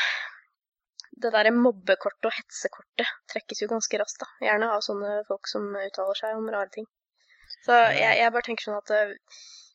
Det 1.23 1.31
derre 1.35 1.55
mobbekortet 1.55 2.29
og 2.29 2.35
hetsekortet 2.35 3.11
trekkes 3.31 3.63
jo 3.63 3.71
ganske 3.71 4.01
raskt, 4.01 4.23
da. 4.25 4.29
Gjerne 4.49 4.71
av 4.75 4.85
sånne 4.85 5.17
folk 5.29 5.51
som 5.51 5.69
uttaler 5.79 6.19
seg 6.19 6.39
om 6.39 6.51
rare 6.51 6.71
ting. 6.75 6.89
Så 7.63 7.77
jeg, 7.95 8.19
jeg 8.19 8.33
bare 8.35 8.47
tenker 8.47 8.67
sånn 8.67 8.81
at 8.81 8.95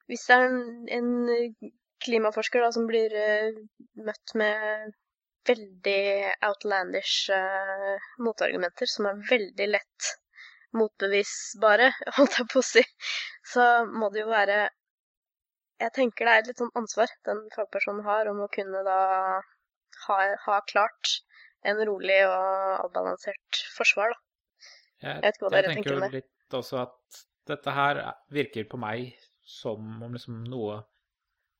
hvis 0.07 0.23
det 0.27 0.35
er 0.35 0.47
en, 0.47 0.61
en 0.97 1.71
klimaforsker 2.03 2.63
da, 2.63 2.71
som 2.75 2.87
blir 2.89 3.13
uh, 3.13 3.59
møtt 4.07 4.33
med 4.39 4.93
veldig 5.47 5.99
outlandish 6.47 7.31
uh, 7.33 8.07
motargumenter, 8.23 8.89
som 8.91 9.07
er 9.09 9.21
veldig 9.29 9.69
lett 9.71 10.11
motbevisbare, 10.77 11.91
holdt 12.17 12.39
jeg 12.41 12.49
på 12.53 12.63
å 12.63 12.67
si, 12.67 12.83
så 13.53 13.67
må 13.87 14.11
det 14.13 14.25
jo 14.25 14.33
være 14.33 14.65
Jeg 15.77 15.93
tenker 15.93 16.25
det 16.25 16.33
er 16.33 16.41
et 16.41 16.47
litt 16.49 16.61
sånn 16.61 16.77
ansvar 16.79 17.11
den 17.27 17.43
fagpersonen 17.53 18.05
har 18.05 18.27
om 18.31 18.39
å 18.41 18.49
kunne 18.53 18.79
da 18.85 19.01
ha, 20.07 20.17
ha 20.45 20.55
klart 20.71 21.11
en 21.67 21.81
rolig 21.89 22.19
og 22.27 22.87
avbalansert 22.87 23.61
forsvar, 23.75 24.13
da. 24.13 24.23
Jeg, 24.97 25.09
jeg 25.09 25.23
vet 25.23 25.35
ikke 25.35 25.45
hva 25.45 25.53
dere 25.53 25.71
tenker 25.73 25.77
om 25.77 26.03
det. 26.03 26.07
Jeg 26.07 26.13
tenker 26.13 26.17
jo 26.17 26.19
litt 26.19 26.57
også 26.57 26.79
at 26.81 27.23
dette 27.47 27.73
her 27.75 27.99
virker 28.33 28.69
på 28.69 28.79
meg 28.81 29.11
som 29.47 30.01
om 30.03 30.15
liksom 30.15 30.41
noe 30.51 30.81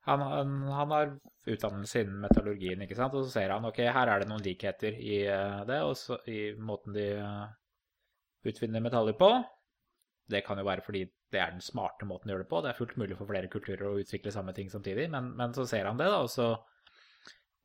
han, 0.07 0.23
han, 0.23 0.51
han, 0.71 0.91
har 0.95 1.09
utdannelse 1.51 2.01
innen 2.05 2.21
metallurgien, 2.23 2.79
ikke 2.83 2.95
sant? 2.95 3.15
og 3.17 3.25
så 3.25 3.33
ser 3.41 3.51
han 3.51 3.67
ok, 3.67 3.81
her 3.91 4.11
er 4.11 4.23
det 4.23 4.29
noen 4.29 4.43
likheter 4.43 4.95
i 4.95 5.17
uh, 5.27 5.65
det, 5.67 5.81
og 5.83 5.97
så, 5.99 6.15
i 6.31 6.53
måten 6.55 6.95
de 6.95 7.09
uh, 7.19 7.49
utvinner 8.47 8.83
metaller 8.83 9.17
på. 9.19 9.27
Det 10.31 10.45
kan 10.47 10.59
jo 10.59 10.67
være 10.67 10.85
fordi 10.85 11.03
det 11.31 11.41
er 11.43 11.51
den 11.51 11.63
smarte 11.63 12.07
måten 12.07 12.31
å 12.31 12.35
gjøre 12.35 12.45
det 12.45 12.51
på. 12.53 12.61
Det 12.63 12.71
er 12.71 12.79
fullt 12.79 12.95
mulig 13.01 13.19
for 13.19 13.27
flere 13.27 13.51
kulturer 13.51 13.83
å 13.89 13.99
utvikle 13.99 14.31
samme 14.31 14.55
ting 14.55 14.71
samtidig, 14.71 15.09
men, 15.11 15.33
men 15.35 15.55
så 15.55 15.67
ser 15.67 15.89
han 15.89 15.99
det, 15.99 16.07
da, 16.07 16.23
og 16.23 16.31
så 16.31 16.53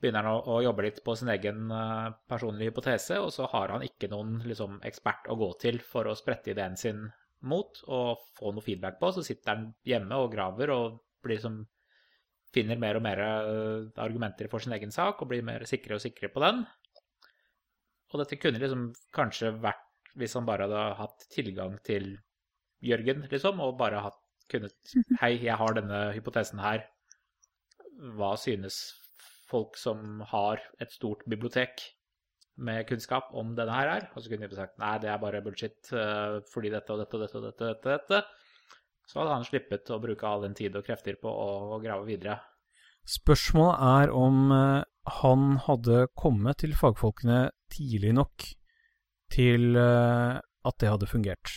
begynner 0.03 0.27
han 0.27 0.35
å, 0.35 0.57
å 0.57 0.63
jobbe 0.65 0.85
litt 0.89 1.01
på 1.07 1.15
sin 1.19 1.31
egen 1.31 1.71
uh, 1.71 2.11
personlige 2.29 2.73
hypotese, 2.73 3.21
og 3.23 3.31
så 3.35 3.47
har 3.53 3.75
han 3.77 3.85
ikke 3.87 4.11
noen 4.11 4.41
liksom, 4.45 4.81
ekspert 4.87 5.31
å 5.31 5.39
gå 5.39 5.53
til 5.63 5.79
for 5.87 6.11
å 6.11 6.17
sprette 6.19 6.53
ideen 6.53 6.75
sin 6.79 7.05
mot 7.47 7.79
og 7.91 8.23
få 8.39 8.53
noe 8.55 8.65
feedback 8.65 8.99
på. 9.01 9.13
Så 9.15 9.25
sitter 9.27 9.55
han 9.55 9.69
hjemme 9.87 10.19
og 10.19 10.33
graver 10.35 10.75
og 10.75 10.99
blir 11.23 11.39
liksom, 11.39 11.63
finner 12.53 12.81
mer 12.81 12.99
og 12.99 13.05
mer 13.07 13.23
eh, 13.25 13.87
argumenter 14.03 14.51
for 14.53 14.63
sin 14.63 14.75
egen 14.77 14.93
sak 14.95 15.23
og 15.23 15.31
blir 15.31 15.45
mer 15.47 15.65
sikre 15.69 15.97
og 15.97 16.05
sikre 16.05 16.31
på 16.33 16.43
den. 16.43 16.63
Og 18.13 18.21
dette 18.21 18.39
kunne 18.41 18.61
liksom 18.61 18.91
kanskje 19.15 19.55
vært 19.63 19.89
hvis 20.21 20.35
han 20.37 20.45
bare 20.45 20.67
hadde 20.69 20.99
hatt 20.99 21.25
tilgang 21.33 21.79
til 21.87 22.13
Jørgen, 22.83 23.23
liksom, 23.31 23.61
og 23.63 23.79
bare 23.79 24.03
hatt 24.05 24.19
kunnet 24.51 24.75
Hei, 25.23 25.37
jeg 25.39 25.55
har 25.57 25.79
denne 25.79 26.09
hypotesen 26.17 26.61
her. 26.61 26.85
Hva 28.19 28.35
synes 28.41 28.83
folk 29.53 29.77
som 29.81 30.23
har 30.33 30.63
et 30.83 30.95
stort 30.95 31.23
bibliotek 31.29 31.85
med 32.63 32.87
kunnskap 32.89 33.31
om 33.37 33.55
denne 33.57 33.77
her 33.77 33.91
er? 33.99 34.09
Og 34.13 34.25
så 34.25 34.33
kunne 34.33 34.49
de 34.49 34.59
sagt 34.59 34.81
nei, 34.81 34.97
det 35.03 35.13
er 35.13 35.21
bare 35.23 35.45
bullshit 35.45 35.93
uh, 35.95 36.41
fordi 36.53 36.73
dette 36.73 36.95
og 36.95 37.05
dette 37.05 37.19
og 37.19 37.27
dette 37.27 37.39
og 37.41 37.47
dette, 37.51 37.75
dette, 37.77 37.99
dette 37.99 38.25
så 39.09 39.21
hadde 39.21 39.37
han 39.37 39.47
slippet 39.47 39.91
å 39.93 40.01
bruke 40.03 40.29
all 40.29 40.47
den 40.47 40.57
tid 40.57 40.77
og 40.79 40.87
krefter 40.87 41.19
på 41.21 41.31
å, 41.31 41.79
grave 41.83 42.07
videre. 42.09 42.39
Spørsmålet 43.09 43.83
er 44.07 44.15
om 44.15 44.55
uh, 44.55 44.85
han 45.19 45.59
hadde 45.67 46.07
kommet 46.19 46.63
til 46.63 46.77
fagfolkene 46.79 47.49
tidlig 47.73 48.15
nok 48.17 48.47
til 49.35 49.75
uh, 49.75 50.39
at 50.39 50.79
det 50.79 50.93
hadde 50.93 51.11
fungert. 51.11 51.57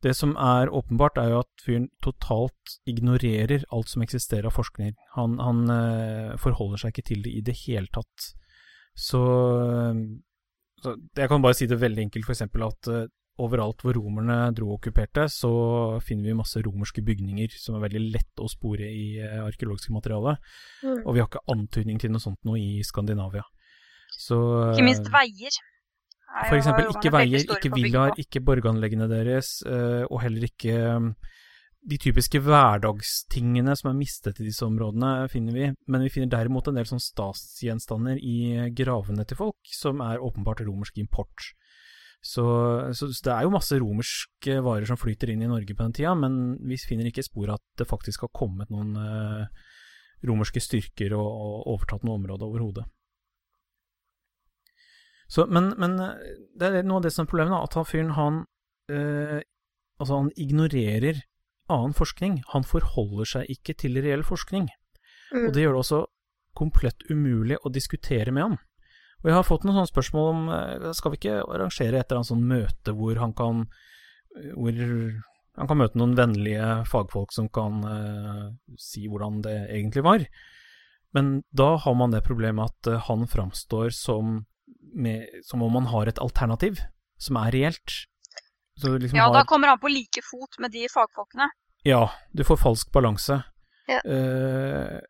Det 0.00 0.14
som 0.16 0.32
er 0.40 0.72
åpenbart, 0.72 1.18
er 1.20 1.34
jo 1.34 1.42
at 1.42 1.64
fyren 1.64 1.90
totalt 2.04 2.78
ignorerer 2.88 3.66
alt 3.68 3.90
som 3.92 4.04
eksisterer 4.04 4.48
av 4.48 4.56
forskning. 4.56 4.94
Han, 5.16 5.38
han 5.42 5.62
uh, 5.68 6.36
forholder 6.40 6.80
seg 6.80 6.94
ikke 6.94 7.08
til 7.10 7.24
det 7.26 7.34
i 7.36 7.42
det 7.44 7.56
hele 7.66 7.90
tatt. 7.92 8.30
Så, 8.96 9.20
så 10.82 10.94
Jeg 11.16 11.30
kan 11.30 11.44
bare 11.44 11.56
si 11.56 11.68
det 11.70 11.78
veldig 11.80 12.08
enkelt, 12.08 12.26
f.eks. 12.26 12.48
at 12.48 12.90
overalt 13.40 13.84
hvor 13.84 13.96
romerne 13.96 14.36
dro 14.56 14.70
og 14.70 14.78
okkuperte, 14.78 15.26
så 15.32 15.50
finner 16.04 16.28
vi 16.28 16.36
masse 16.38 16.60
romerske 16.64 17.04
bygninger 17.04 17.54
som 17.60 17.76
er 17.76 17.86
veldig 17.86 18.02
lett 18.16 18.42
å 18.42 18.48
spore 18.50 18.88
i 18.88 19.06
uh, 19.20 19.46
arkeologiske 19.46 19.94
materiale. 19.94 20.36
Mm. 20.84 21.02
Og 21.04 21.14
vi 21.14 21.22
har 21.22 21.30
ikke 21.30 21.46
antydning 21.54 22.00
til 22.02 22.14
noe 22.14 22.22
sånt 22.22 22.40
noe 22.48 22.60
i 22.60 22.84
Skandinavia. 22.86 23.44
Så, 24.20 24.36
ikke 24.74 24.88
minst 24.88 25.06
eh, 25.06 25.14
veier. 25.14 25.60
For 26.30 26.56
eksempel 26.56 26.88
ikke 26.92 27.12
veier, 27.12 27.42
ikke 27.42 27.72
villaer, 27.74 28.16
ikke 28.22 28.42
borganleggene 28.46 29.08
deres, 29.10 29.58
uh, 29.66 30.06
og 30.06 30.20
heller 30.22 30.46
ikke 30.46 30.76
um, 30.94 31.12
de 31.90 31.96
typiske 32.00 32.40
hverdagstingene 32.44 33.74
som 33.78 33.90
er 33.90 33.98
mistet 33.98 34.40
i 34.40 34.46
disse 34.46 34.64
områdene, 34.66 35.28
finner 35.32 35.56
vi, 35.56 35.70
men 35.90 36.04
vi 36.04 36.12
finner 36.12 36.30
derimot 36.32 36.68
en 36.68 36.78
del 36.78 36.88
sånn 36.88 37.02
stasgjenstander 37.02 38.20
i 38.20 38.68
gravene 38.76 39.24
til 39.26 39.40
folk, 39.40 39.72
som 39.74 40.04
er 40.04 40.22
åpenbart 40.22 40.62
romersk 40.66 41.00
import. 41.02 41.50
Så, 42.20 42.44
så, 42.92 43.08
det 43.08 43.32
er 43.32 43.46
jo 43.46 43.54
masse 43.54 43.78
romerske 43.80 44.58
varer 44.60 44.84
som 44.88 44.98
flyter 45.00 45.32
inn 45.32 45.46
i 45.46 45.48
Norge 45.48 45.72
på 45.72 45.86
den 45.86 45.94
tida, 45.96 46.12
men 46.18 46.58
vi 46.68 46.76
finner 46.76 47.08
ikke 47.08 47.24
spor 47.24 47.54
at 47.56 47.64
det 47.80 47.88
faktisk 47.88 48.26
har 48.26 48.34
kommet 48.36 48.72
noen 48.72 48.92
uh, 49.00 49.48
romerske 50.28 50.60
styrker 50.60 51.16
og, 51.16 51.28
og 51.28 51.70
overtatt 51.76 52.04
noe 52.04 52.20
område 52.20 52.44
overhodet. 52.44 52.84
Men, 55.48 55.72
men, 55.78 55.96
det 56.58 56.68
er 56.68 56.86
noe 56.86 56.98
av 56.98 57.06
det 57.06 57.12
som 57.14 57.24
er 57.24 57.30
problemet, 57.30 57.54
da, 57.54 57.62
at 57.62 57.76
han 57.78 57.88
fyren 57.88 58.14
han 58.18 58.44
uh, 58.92 59.40
Altså, 60.00 60.16
han 60.16 60.30
ignorerer 60.40 61.18
annen 61.68 61.92
forskning. 61.92 62.38
Han 62.54 62.64
forholder 62.64 63.28
seg 63.28 63.50
ikke 63.52 63.74
til 63.82 63.98
reell 64.00 64.22
forskning. 64.24 64.70
Mm. 65.28 65.42
Og 65.42 65.50
det 65.52 65.64
gjør 65.66 65.74
det 65.76 65.82
også 65.82 65.98
komplett 66.56 67.04
umulig 67.10 67.58
å 67.60 67.72
diskutere 67.72 68.32
med 68.32 68.46
ham. 68.46 68.56
Og 69.20 69.28
jeg 69.28 69.36
har 69.36 69.44
fått 69.44 69.66
noen 69.66 69.76
sånne 69.76 69.90
spørsmål 69.90 70.30
om 70.32 70.48
eh, 70.54 70.86
skal 70.96 71.12
vi 71.12 71.20
ikke 71.20 71.42
arrangere 71.44 72.00
et 72.00 72.08
eller 72.08 72.22
annet 72.22 72.30
sånn 72.30 72.48
møte 72.48 72.94
hvor 72.96 73.20
han 73.20 73.36
kan 73.36 73.66
hvor 74.54 74.72
han 75.58 75.68
kan 75.68 75.80
møte 75.80 75.98
noen 75.98 76.16
vennlige 76.16 76.66
fagfolk 76.88 77.34
som 77.34 77.48
kan 77.52 77.80
uh, 77.84 78.44
si 78.80 79.08
hvordan 79.10 79.40
det 79.44 79.56
egentlig 79.66 80.04
var. 80.06 80.24
Men 81.12 81.40
da 81.50 81.74
har 81.82 81.96
man 81.98 82.14
det 82.14 82.22
problemet 82.24 82.70
at 82.70 83.02
han 83.08 83.26
framstår 83.28 83.90
som, 83.92 84.44
med, 84.92 85.42
som 85.46 85.62
om 85.62 85.72
man 85.72 85.88
har 85.90 86.10
et 86.10 86.18
alternativ 86.18 86.80
som 87.20 87.38
er 87.40 87.52
reelt. 87.54 87.96
Liksom 88.80 89.18
ja, 89.18 89.28
har, 89.28 89.34
da 89.34 89.44
kommer 89.44 89.68
han 89.68 89.80
på 89.80 89.90
like 89.92 90.22
fot 90.24 90.58
med 90.58 90.72
de 90.72 90.86
fagfolkene. 90.88 91.50
Ja, 91.84 92.10
du 92.32 92.44
får 92.44 92.60
falsk 92.60 92.92
balanse. 92.92 93.42
Ja. 93.90 94.00
Uh, 94.06 95.00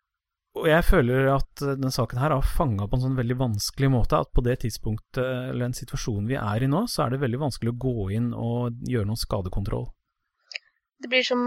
og 0.58 0.66
jeg 0.66 0.82
føler 0.82 1.28
at 1.36 1.62
denne 1.62 1.92
saken 1.94 2.18
her 2.18 2.34
har 2.34 2.46
fanga 2.56 2.88
på 2.90 2.98
en 2.98 3.04
sånn 3.04 3.18
veldig 3.18 3.36
vanskelig 3.38 3.90
måte 3.92 4.18
at 4.18 4.32
på 4.34 4.42
det 4.42 4.56
tidspunktet, 4.64 5.22
eller 5.22 5.68
den 5.68 5.76
situasjonen 5.78 6.26
vi 6.26 6.38
er 6.40 6.66
i 6.66 6.70
nå, 6.70 6.82
så 6.90 7.04
er 7.04 7.14
det 7.14 7.22
veldig 7.22 7.38
vanskelig 7.44 7.70
å 7.70 7.80
gå 7.86 8.08
inn 8.18 8.32
og 8.34 8.82
gjøre 8.90 9.06
noen 9.06 9.20
skadekontroll. 9.20 9.86
Det 11.02 11.08
blir 11.08 11.22
som 11.24 11.42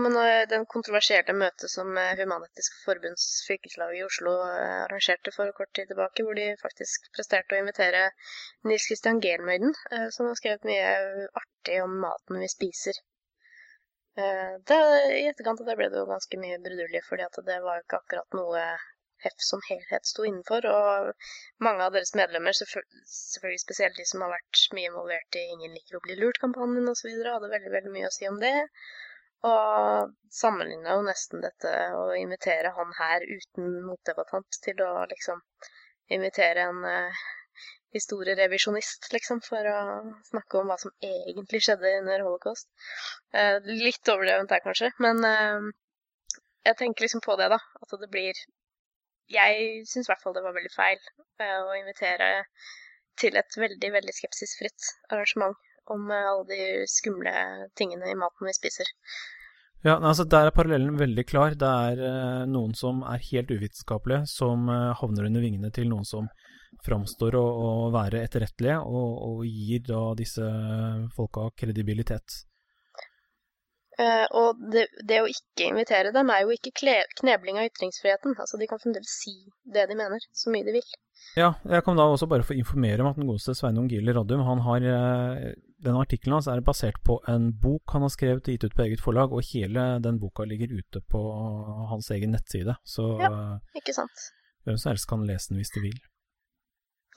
den 0.50 0.64
kontroversielle 0.66 1.34
møtet 1.38 1.70
som 1.70 1.92
Human-Etisk 2.20 2.78
Forbunds 2.86 3.26
fylkeslag 3.48 3.92
i 3.98 4.02
Oslo 4.06 4.32
eh, 4.48 4.80
arrangerte 4.88 5.34
for 5.36 5.52
kort 5.60 5.70
tid 5.78 5.92
tilbake, 5.92 6.26
hvor 6.26 6.40
de 6.40 6.48
faktisk 6.62 7.12
presterte 7.14 7.54
å 7.54 7.60
invitere 7.62 8.08
Nils 8.66 8.88
Christian 8.90 9.22
Gelmøyden, 9.22 9.76
eh, 9.92 10.08
som 10.16 10.32
har 10.32 10.40
skrevet 10.40 10.66
mye 10.66 10.88
artig 11.44 11.78
om 11.84 11.94
maten 12.02 12.42
vi 12.42 12.50
spiser. 12.56 12.98
Eh, 14.18 14.58
det, 14.72 14.80
I 15.20 15.30
etterkant 15.30 15.62
av 15.62 15.70
det 15.70 15.78
ble 15.78 15.92
det 15.94 16.02
jo 16.02 16.10
ganske 16.10 16.42
mye 16.42 16.58
brudulje, 16.66 17.06
fordi 17.12 17.30
det 17.52 17.62
var 17.68 17.78
jo 17.78 17.86
ikke 17.86 18.02
akkurat 18.02 18.42
noe 18.42 18.66
HEF 19.24 19.48
som 19.52 19.62
helhet 19.70 20.10
sto 20.10 20.26
innenfor. 20.32 20.66
Og 20.74 21.32
mange 21.70 21.86
av 21.86 21.94
deres 21.96 22.16
medlemmer, 22.18 22.58
selvfølgelig 22.58 23.66
spesielt 23.68 24.02
de 24.02 24.10
som 24.10 24.26
har 24.26 24.34
vært 24.34 24.66
mye 24.74 24.90
involvert 24.90 25.38
i 25.38 25.48
Ingen 25.54 25.78
liker 25.78 26.02
å 26.02 26.06
bli 26.10 26.18
lurt-kampanjen 26.26 26.90
osv., 26.98 27.14
hadde 27.22 27.54
veldig, 27.54 27.74
veldig 27.78 27.98
mye 28.02 28.10
å 28.10 28.16
si 28.18 28.34
om 28.34 28.42
det. 28.42 28.58
Og 29.50 30.12
sammenligna 30.32 30.96
jo 30.98 31.06
nesten 31.08 31.44
dette 31.44 31.72
å 31.98 32.06
invitere 32.16 32.72
han 32.78 32.94
her 33.00 33.26
uten 33.28 33.80
motdebattant 33.88 34.60
til 34.64 34.80
å 34.86 34.92
liksom 35.12 35.42
invitere 36.16 36.68
en 36.70 36.80
uh, 36.88 37.24
historierevisjonist, 37.96 39.10
liksom, 39.14 39.42
for 39.46 39.68
å 39.70 39.80
snakke 40.30 40.60
om 40.60 40.72
hva 40.72 40.78
som 40.82 40.94
egentlig 41.04 41.64
skjedde 41.66 41.98
under 42.00 42.24
holocaust. 42.26 42.70
Uh, 43.36 43.60
litt 43.68 44.14
overdrevent 44.14 44.54
der, 44.54 44.64
kanskje, 44.64 44.94
men 45.04 45.20
uh, 45.28 45.72
jeg 46.64 46.80
tenker 46.80 47.06
liksom 47.06 47.24
på 47.26 47.36
det, 47.40 47.52
da. 47.54 47.60
At 47.84 48.00
det 48.00 48.12
blir 48.14 48.40
jeg 49.34 49.84
syns 49.88 50.08
i 50.08 50.12
hvert 50.12 50.24
fall 50.24 50.36
det 50.36 50.44
var 50.46 50.56
veldig 50.56 50.72
feil 50.74 51.00
uh, 51.42 51.62
å 51.68 51.76
invitere 51.80 52.32
til 53.20 53.38
et 53.40 53.60
veldig, 53.60 53.92
veldig 54.00 54.16
skepsisfritt 54.18 54.90
arrangement 55.14 55.56
om 55.92 56.10
uh, 56.12 56.20
alle 56.32 56.46
de 56.50 56.90
skumle 56.90 57.34
tingene 57.80 58.12
i 58.12 58.18
maten 58.20 58.48
vi 58.48 58.56
spiser. 58.56 58.90
Ja, 59.84 59.98
altså 59.98 60.24
Der 60.24 60.48
er 60.48 60.56
parallellen 60.56 60.96
veldig 61.00 61.26
klar. 61.28 61.58
Det 61.60 61.68
er 61.68 62.00
uh, 62.00 62.46
noen 62.48 62.72
som 62.78 63.04
er 63.04 63.24
helt 63.32 63.52
uvitenskapelige, 63.52 64.24
som 64.32 64.70
uh, 64.72 64.94
havner 65.00 65.28
under 65.28 65.44
vingene 65.44 65.72
til 65.76 65.90
noen 65.92 66.08
som 66.08 66.30
framstår 66.84 67.36
å, 67.38 67.44
å 67.44 67.70
være 67.94 68.24
etterrettelige, 68.26 68.80
og, 68.80 69.12
og, 69.28 69.44
gir 69.48 69.84
da 69.88 70.02
disse 70.20 70.48
folka 71.16 71.50
kredibilitet. 71.60 72.44
Uh, 74.00 74.26
og 74.40 74.62
det, 74.74 74.88
det, 75.06 75.20
å 75.22 75.30
ikke 75.30 75.68
invitere 75.70 76.14
dem 76.16 76.32
er 76.34 76.46
jo 76.46 76.56
ikke 76.56 76.74
knebling 77.20 77.60
av 77.62 77.68
ytringsfriheten. 77.70 78.34
Altså, 78.40 78.58
De 78.62 78.70
kan 78.70 78.82
fremdeles 78.82 79.18
si 79.22 79.36
det 79.76 79.86
de 79.92 79.98
mener, 80.00 80.24
så 80.34 80.54
mye 80.54 80.66
de 80.66 80.78
vil. 80.80 80.96
Ja, 81.38 81.54
jeg 81.70 81.86
kan 81.86 81.98
da 81.98 82.08
også 82.10 82.28
bare 82.30 82.46
få 82.46 82.56
informere 82.58 83.04
om 83.04 83.12
at 83.12 83.20
den 83.20 83.30
godeste 83.30 83.56
Sveinung 83.58 83.88
Gieler 83.90 84.18
Radium 84.18 84.44
han 84.46 84.64
har 84.66 84.84
den 85.84 86.00
artikkelen 86.00 86.38
hans 86.38 86.48
er 86.52 86.62
basert 86.66 87.00
på 87.06 87.18
en 87.32 87.50
bok 87.64 87.94
han 87.96 88.06
har 88.06 88.12
skrevet 88.14 88.48
og 88.48 88.56
gitt 88.56 88.66
ut 88.68 88.76
på 88.78 88.86
eget 88.86 89.04
forlag, 89.04 89.34
og 89.36 89.46
hele 89.52 89.86
den 90.04 90.20
boka 90.22 90.46
ligger 90.48 90.72
ute 90.72 91.04
på 91.12 91.22
hans 91.92 92.10
egen 92.16 92.34
nettside. 92.36 92.78
Så 92.88 93.08
ja, 93.22 93.32
ikke 93.78 93.96
sant. 93.96 94.28
hvem 94.68 94.80
som 94.80 94.94
helst 94.94 95.10
kan 95.10 95.26
lese 95.28 95.52
den 95.52 95.62
hvis 95.62 95.74
de 95.76 95.84
vil. 95.88 96.00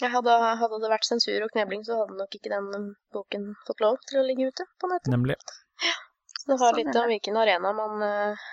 Ja, 0.02 0.10
hadde, 0.12 0.32
hadde, 0.60 0.80
det 0.82 0.92
vært 0.92 1.08
sensur 1.08 1.46
og 1.46 1.52
knebling, 1.54 1.86
så 1.86 2.02
hadde 2.02 2.18
nok 2.18 2.34
ikke 2.36 2.52
den 2.52 2.90
boken 3.16 3.54
fått 3.68 3.80
lov 3.84 3.96
til 4.10 4.20
å 4.20 4.26
ligge 4.26 4.50
ute 4.50 4.66
på 4.80 4.90
nettet. 4.92 5.12
Nemlig. 5.14 5.38
Ja, 5.84 5.94
det 6.46 6.58
har 6.60 6.72
sånn 6.72 6.78
litt 6.80 6.98
om 7.00 7.10
hvilken 7.10 7.38
arena 7.40 7.72
man, 7.76 8.02
eh, 8.06 8.44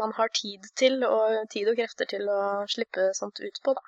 man, 0.00 0.14
har 0.18 0.32
tid 0.34 0.66
til, 0.78 1.04
og 1.06 1.36
tid 1.52 1.70
og 1.70 1.78
krefter 1.78 2.08
til 2.10 2.26
å 2.30 2.40
slippe 2.70 3.10
sånt 3.18 3.40
ut 3.42 3.60
på, 3.64 3.76
da. 3.78 3.84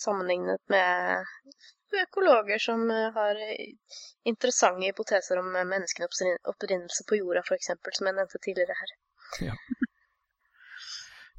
Sammenlignet 0.00 0.60
med 0.72 1.26
økologer 2.02 2.60
som 2.62 2.84
eh, 2.94 3.08
har 3.16 3.40
interessante 4.28 4.86
hypoteser 4.86 5.40
om 5.40 5.50
menneskenes 5.52 6.22
opprinnelse 6.52 7.06
på 7.08 7.18
jorda, 7.20 7.42
f.eks., 7.44 7.72
som 7.98 8.10
jeg 8.10 8.18
nevnte 8.18 8.42
tidligere 8.46 8.78
her. 8.82 8.96
Ja. 9.48 9.56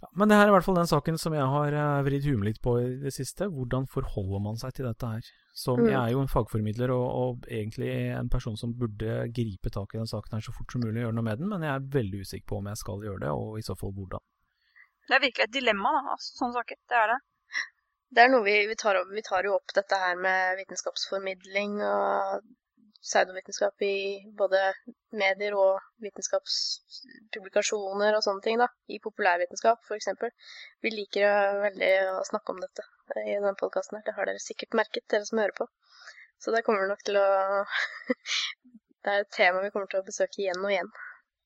Ja. 0.02 0.10
Men 0.18 0.32
det 0.32 0.38
her 0.38 0.48
er 0.48 0.52
i 0.52 0.56
hvert 0.56 0.66
fall 0.66 0.80
den 0.80 0.90
saken 0.90 1.20
som 1.22 1.36
jeg 1.38 1.46
har 1.54 1.78
eh, 1.78 2.02
vridd 2.08 2.26
huet 2.26 2.48
litt 2.48 2.62
på 2.64 2.76
i 2.82 2.88
det 3.04 3.14
siste. 3.16 3.48
Hvordan 3.54 3.88
forholder 3.92 4.44
man 4.44 4.60
seg 4.60 4.74
til 4.78 4.88
dette 4.90 5.14
her? 5.14 5.32
Som, 5.58 5.82
mm. 5.84 5.90
Jeg 5.92 6.00
er 6.00 6.14
jo 6.14 6.22
en 6.24 6.32
fagformidler 6.32 6.94
og, 6.96 7.08
og, 7.22 7.50
egentlig 7.52 7.90
en 8.16 8.32
person 8.32 8.56
som 8.58 8.74
burde 8.78 9.26
gripe 9.36 9.70
tak 9.74 9.94
i 9.94 10.00
den 10.00 10.10
saken 10.10 10.38
her 10.38 10.46
så 10.46 10.54
fort 10.56 10.72
som 10.74 10.84
mulig 10.84 11.02
og 11.02 11.10
gjøre 11.10 11.18
noe 11.18 11.28
med 11.28 11.44
den, 11.44 11.52
men 11.52 11.66
jeg 11.68 11.74
er 11.74 11.90
veldig 11.98 12.22
usikker 12.24 12.48
på 12.50 12.62
om 12.62 12.70
jeg 12.72 12.80
skal 12.80 13.04
gjøre 13.04 13.24
det, 13.26 13.34
og 13.36 13.60
i 13.60 13.66
så 13.68 13.76
fall 13.78 13.92
hvordan. 13.98 14.24
Det 15.10 15.18
er 15.18 15.26
virkelig 15.26 15.44
et 15.44 15.58
dilemma, 15.58 15.92
da, 15.98 16.16
altså, 16.16 16.38
sånne 16.40 16.62
saker. 16.62 16.80
Det 16.88 16.98
er 17.02 17.14
det 17.14 17.20
det 18.12 18.26
er 18.26 18.32
noe 18.34 18.44
vi, 18.44 18.56
vi, 18.68 18.76
tar, 18.76 18.98
vi, 19.08 19.24
tar, 19.24 19.46
jo 19.48 19.56
opp 19.56 19.72
dette 19.76 19.96
her 19.96 20.18
med 20.20 20.58
vitenskapsformidling 20.60 21.78
og 21.88 22.42
pseudovitenskap 23.02 23.82
i 23.86 24.22
både 24.38 24.60
medier 25.18 25.56
og 25.58 25.80
vitenskapspublikasjoner 26.06 28.16
og 28.18 28.24
sånne 28.26 28.42
ting, 28.46 28.58
da. 28.62 28.68
I 28.94 29.00
populærvitenskap, 29.04 29.78
f.eks. 29.88 30.08
Vi 30.86 30.90
liker 30.94 31.26
veldig 31.66 31.94
å 32.16 32.18
snakke 32.30 32.50
om 32.54 32.60
dette 32.64 32.84
i 33.26 33.34
denne 33.34 33.60
podkasten 33.60 33.96
her. 33.98 34.06
Det 34.08 34.18
har 34.18 34.26
dere 34.30 34.44
sikkert 34.44 34.78
merket, 34.78 35.12
dere 35.12 35.26
som 35.28 35.42
hører 35.42 35.56
på. 35.58 35.66
Så 36.42 36.48
det 36.54 36.66
kommer 36.66 36.82
nok 36.90 37.04
til 37.06 37.16
å 37.22 37.28
Det 39.02 39.10
er 39.10 39.20
et 39.24 39.34
tema 39.34 39.64
vi 39.64 39.72
kommer 39.74 39.90
til 39.90 40.02
å 40.04 40.06
besøke 40.06 40.38
igjen 40.44 40.62
og 40.62 40.70
igjen. 40.70 40.90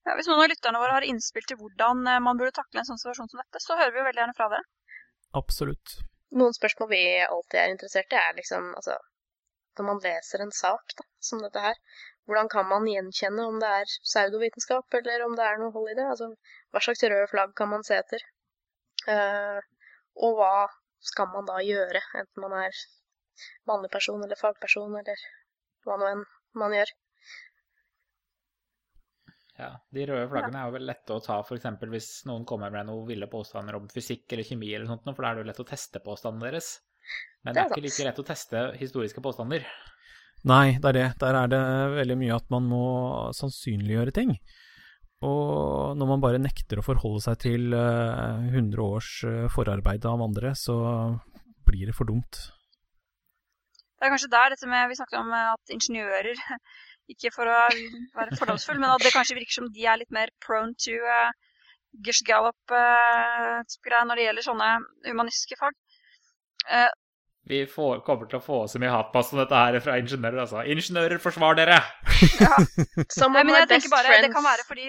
Ja, 0.03 0.11
hvis 0.17 0.27
noen 0.27 0.43
av 0.43 0.51
lytterne 0.51 0.81
våre 0.81 0.95
har 0.97 1.07
innspill 1.07 1.45
til 1.47 1.57
hvordan 1.61 1.97
eh, 2.11 2.23
man 2.23 2.35
burde 2.35 2.57
takle 2.57 2.77
en 2.81 2.89
sånn 2.89 2.99
situasjon 2.99 3.31
som 3.31 3.39
dette, 3.39 3.59
så 3.63 3.77
hører 3.79 3.93
vi 3.95 3.99
jo 4.01 4.07
veldig 4.09 4.21
gjerne 4.21 4.35
fra 4.35 4.49
dere. 4.51 4.67
Absolutt 5.39 5.87
noen 6.39 6.55
spørsmål 6.55 6.89
vi 6.91 7.03
alltid 7.23 7.59
er 7.59 7.73
interessert 7.73 8.13
i, 8.13 8.21
er 8.21 8.39
liksom 8.39 8.71
altså 8.75 8.97
Når 9.77 9.87
man 9.89 10.01
leser 10.03 10.41
en 10.41 10.53
sak 10.55 10.95
da, 10.97 11.05
som 11.27 11.43
dette 11.43 11.61
her, 11.61 11.79
hvordan 12.29 12.49
kan 12.51 12.67
man 12.69 12.87
gjenkjenne 12.89 13.45
om 13.45 13.59
det 13.61 13.69
er 13.81 13.93
pseudovitenskap, 14.07 14.99
eller 14.99 15.25
om 15.25 15.35
det 15.37 15.45
er 15.45 15.61
noe 15.61 15.73
hold 15.75 15.91
i 15.91 15.97
det? 15.97 16.07
Altså, 16.13 16.31
hva 16.73 16.81
slags 16.81 17.05
røde 17.05 17.29
flagg 17.31 17.55
kan 17.57 17.71
man 17.73 17.85
se 17.85 17.99
etter? 17.99 18.25
Uh, 19.05 19.61
og 20.25 20.39
hva 20.39 20.53
skal 21.05 21.29
man 21.33 21.47
da 21.49 21.59
gjøre, 21.61 22.01
enten 22.17 22.45
man 22.45 22.55
er 22.63 22.83
vanlig 23.69 23.91
person 23.93 24.23
eller 24.25 24.39
fagperson, 24.39 24.95
eller 25.01 25.25
hva 25.85 25.99
nå 26.01 26.11
enn 26.13 26.23
man 26.57 26.73
gjør? 26.73 26.93
Ja, 29.55 29.69
De 29.93 30.03
røde 30.09 30.27
flaggene 30.31 30.59
er 30.59 30.67
jo 30.67 30.75
vel 30.75 30.89
lette 30.89 31.15
å 31.15 31.21
ta 31.23 31.37
f.eks. 31.39 31.67
hvis 31.91 32.09
noen 32.27 32.43
kommer 32.47 32.73
med 32.73 32.89
noen 32.89 33.05
ville 33.07 33.29
påstander 33.31 33.77
om 33.77 33.87
fysikk 33.91 34.33
eller 34.33 34.47
kjemi, 34.47 34.73
eller 34.75 34.89
sånt, 34.89 35.05
for 35.07 35.23
da 35.23 35.29
er 35.29 35.37
det 35.37 35.45
jo 35.45 35.49
lett 35.51 35.61
å 35.63 35.67
teste 35.69 36.01
påstandene 36.03 36.49
deres. 36.49 36.73
Men 37.45 37.53
det 37.53 37.61
er, 37.61 37.69
det 37.69 37.69
er 37.69 37.77
ikke 37.77 37.85
like 37.85 38.07
lett 38.09 38.19
å 38.19 38.27
teste 38.27 38.63
historiske 38.81 39.23
påstander. 39.23 39.67
Nei, 40.45 40.77
det 40.77 40.91
er 40.91 40.97
det. 40.97 41.07
Der 41.23 41.37
er 41.39 41.49
det 41.49 41.63
veldig 41.95 42.17
mye 42.21 42.35
at 42.37 42.51
man 42.53 42.67
må 42.69 42.85
sannsynliggjøre 43.33 44.13
ting. 44.13 44.35
Og 45.25 45.95
når 45.97 46.09
man 46.11 46.21
bare 46.21 46.41
nekter 46.41 46.81
å 46.81 46.85
forholde 46.85 47.23
seg 47.23 47.39
til 47.41 47.73
100 47.73 48.51
eh, 48.53 48.83
års 48.83 49.09
eh, 49.25 49.45
forarbeid 49.53 50.05
av 50.05 50.21
andre, 50.21 50.51
så 50.59 50.75
blir 51.65 51.89
det 51.89 51.95
for 51.97 52.09
dumt. 52.09 52.43
Det 53.95 54.05
er 54.05 54.11
kanskje 54.13 54.29
der 54.29 54.51
dette 54.53 54.67
med 54.69 54.89
Vi 54.91 54.97
snakket 54.99 55.21
om 55.21 55.31
at 55.33 55.73
ingeniører 55.73 56.35
ikke 57.13 57.31
for 57.33 57.49
å 57.49 57.61
være 58.17 58.37
fordomsfull, 58.37 58.77
men 58.77 58.91
at 58.91 59.05
det 59.05 59.13
kanskje 59.15 59.37
virker 59.39 59.57
som 59.61 59.71
de 59.73 59.87
er 59.87 60.01
litt 60.01 60.13
mer 60.13 60.29
prone 60.45 60.77
to 60.77 60.93
uh, 60.93 61.31
Gish 62.05 62.25
Gallop-greier 62.27 64.03
uh, 64.03 64.07
når 64.09 64.19
det 64.19 64.27
gjelder 64.27 64.45
sånne 64.45 64.69
humanistiske 65.07 65.57
fag. 65.57 65.77
Uh, 66.69 66.91
vi 67.45 67.61
får, 67.69 67.99
kommer 68.05 68.29
til 68.29 68.39
å 68.39 68.43
få 68.43 68.57
så 68.69 68.79
mye 68.81 68.89
hatpass 68.89 69.29
om 69.33 69.39
dette 69.41 69.59
her 69.59 69.77
fra 69.85 69.99
ingeniører, 70.01 70.39
altså. 70.43 70.63
Ingeniører, 70.65 71.19
forsvar 71.21 71.57
dere! 71.59 71.77
ja. 72.41 72.57
Men 73.35 73.51
jeg 73.53 73.69
tenker 73.69 73.91
bare, 73.93 74.17
Det 74.23 74.31
kan 74.33 74.45
være 74.45 74.65
fordi 74.65 74.87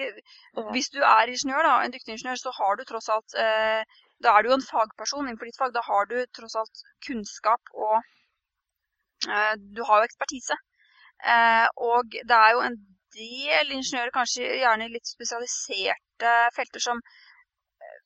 hvis 0.73 0.89
du 0.95 0.99
er 1.05 1.29
ingeniør, 1.29 1.67
da, 1.67 1.75
en 1.85 1.93
dyktig 1.93 2.15
ingeniør, 2.15 2.39
så 2.41 2.53
har 2.57 2.79
du 2.79 2.85
tross 2.89 3.09
alt 3.13 3.37
eh, 3.37 3.83
Da 4.23 4.33
er 4.33 4.41
du 4.41 4.49
jo 4.49 4.57
en 4.57 4.65
fagperson 4.65 5.27
innenfor 5.27 5.49
ditt 5.49 5.59
fag. 5.59 5.75
Da 5.75 5.83
har 5.85 6.09
du 6.09 6.17
tross 6.33 6.57
alt 6.57 6.81
kunnskap 7.05 7.73
og 7.77 7.99
eh, 9.29 9.53
Du 9.77 9.83
har 9.85 10.01
jo 10.01 10.09
ekspertise. 10.09 10.57
Eh, 11.21 11.67
og 11.91 12.09
det 12.09 12.39
er 12.39 12.55
jo 12.55 12.63
en 12.65 12.79
del 13.17 13.75
ingeniører, 13.77 14.13
kanskje 14.17 14.49
gjerne 14.63 14.89
litt 14.93 15.09
spesialiserte 15.09 16.33
felter, 16.57 16.81
som 16.89 17.05
eh, 17.05 18.01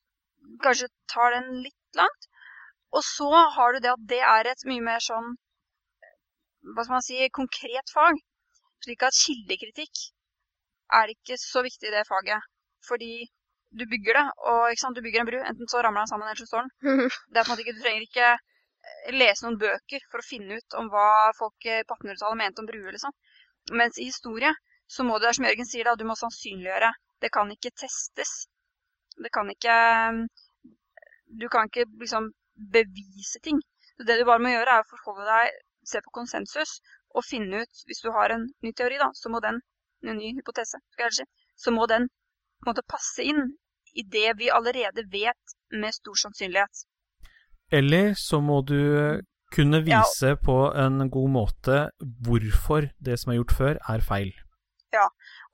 kanskje 0.64 0.92
tar 1.12 1.38
den 1.38 1.62
litt 1.64 1.96
langt. 1.96 2.28
Og 2.92 3.04
så 3.06 3.28
har 3.56 3.72
du 3.72 3.80
det 3.84 3.92
at 3.92 4.06
det 4.10 4.20
er 4.20 4.50
et 4.50 4.64
mye 4.68 4.84
mer 4.84 5.02
sånn 5.04 5.32
hva 6.62 6.84
skal 6.84 6.96
man 6.96 7.04
si, 7.04 7.18
konkret 7.34 7.90
fag. 7.94 8.18
Slik 8.84 9.02
at 9.06 9.18
kildekritikk 9.18 10.02
er 10.98 11.10
ikke 11.14 11.38
så 11.40 11.62
viktig 11.66 11.88
i 11.88 11.94
det 11.94 12.04
faget. 12.08 12.44
Fordi 12.86 13.26
du 13.72 13.84
bygger 13.88 14.18
det, 14.18 14.24
og 14.52 14.94
du 14.94 15.02
bygger 15.02 15.22
en 15.22 15.30
bru. 15.30 15.38
Enten 15.40 15.70
så 15.70 15.82
ramler 15.82 16.04
den 16.04 16.10
sammen, 16.10 16.28
eller 16.28 16.38
så 16.38 16.46
står 16.46 16.66
den. 16.66 16.72
Det 17.32 17.40
er 17.40 17.46
på 17.46 17.50
en 17.50 17.54
måte 17.54 17.64
ikke, 17.64 17.76
Du 17.78 17.82
trenger 17.82 18.06
ikke 18.06 18.30
lese 19.14 19.46
noen 19.46 19.58
bøker 19.62 20.04
for 20.10 20.22
å 20.22 20.26
finne 20.26 20.58
ut 20.58 20.76
om 20.78 20.90
hva 20.90 21.30
folk 21.38 21.56
på 21.62 21.96
1800-tallet 21.96 22.40
mente 22.40 22.62
om 22.62 22.68
bruer, 22.68 22.90
liksom. 22.94 23.14
Mens 23.78 23.98
i 23.98 24.08
historie 24.10 24.50
så 24.90 25.06
må 25.06 25.18
du, 25.22 25.28
som 25.30 25.46
Jørgen 25.46 25.68
sier, 25.68 25.86
da, 25.86 25.94
du 25.96 26.04
må 26.04 26.16
sannsynliggjøre. 26.18 26.90
Det 27.22 27.30
kan 27.32 27.50
ikke 27.54 27.70
testes. 27.78 28.32
Det 29.22 29.30
kan 29.32 29.50
ikke 29.52 29.76
Du 31.40 31.46
kan 31.48 31.68
ikke 31.68 31.86
liksom 32.00 32.32
bevise 32.54 33.40
ting. 33.44 33.60
Så 33.96 34.06
det 34.08 34.18
du 34.20 34.24
bare 34.28 34.42
må 34.42 34.52
gjøre, 34.52 34.78
er 34.78 34.84
å 34.84 34.90
forholde 34.90 35.28
deg, 35.28 35.60
se 35.86 36.00
på 36.04 36.14
konsensus 36.14 36.78
og 37.12 37.24
finne 37.26 37.64
ut 37.64 37.80
Hvis 37.88 38.00
du 38.04 38.12
har 38.14 38.30
en 38.30 38.44
ny 38.62 38.70
teori, 38.72 39.00
da, 39.00 39.08
så 39.18 39.32
må 39.32 39.40
den 39.42 39.58
En 40.06 40.16
ny 40.18 40.30
hypotese, 40.36 40.78
skal 40.94 41.08
jeg 41.08 41.16
si. 41.18 41.26
Så 41.58 41.74
må 41.74 41.86
den 41.90 42.08
på 42.62 42.66
en 42.66 42.70
måte 42.72 42.86
passe 42.86 43.22
inn 43.22 43.52
i 43.94 44.02
det 44.02 44.32
vi 44.38 44.48
allerede 44.50 45.04
vet 45.12 45.54
med 45.70 45.94
stor 45.94 46.16
sannsynlighet. 46.18 46.86
Eller 47.70 48.14
så 48.18 48.40
må 48.42 48.60
du 48.66 48.80
kunne 49.54 49.82
vise 49.84 50.32
ja. 50.32 50.38
på 50.46 50.56
en 50.84 51.10
god 51.12 51.30
måte 51.30 51.78
hvorfor 52.00 52.88
det 52.98 53.18
som 53.20 53.32
er 53.32 53.38
gjort 53.38 53.54
før, 53.58 53.80
er 53.94 54.04
feil. 54.06 54.32
Ja, 54.92 55.06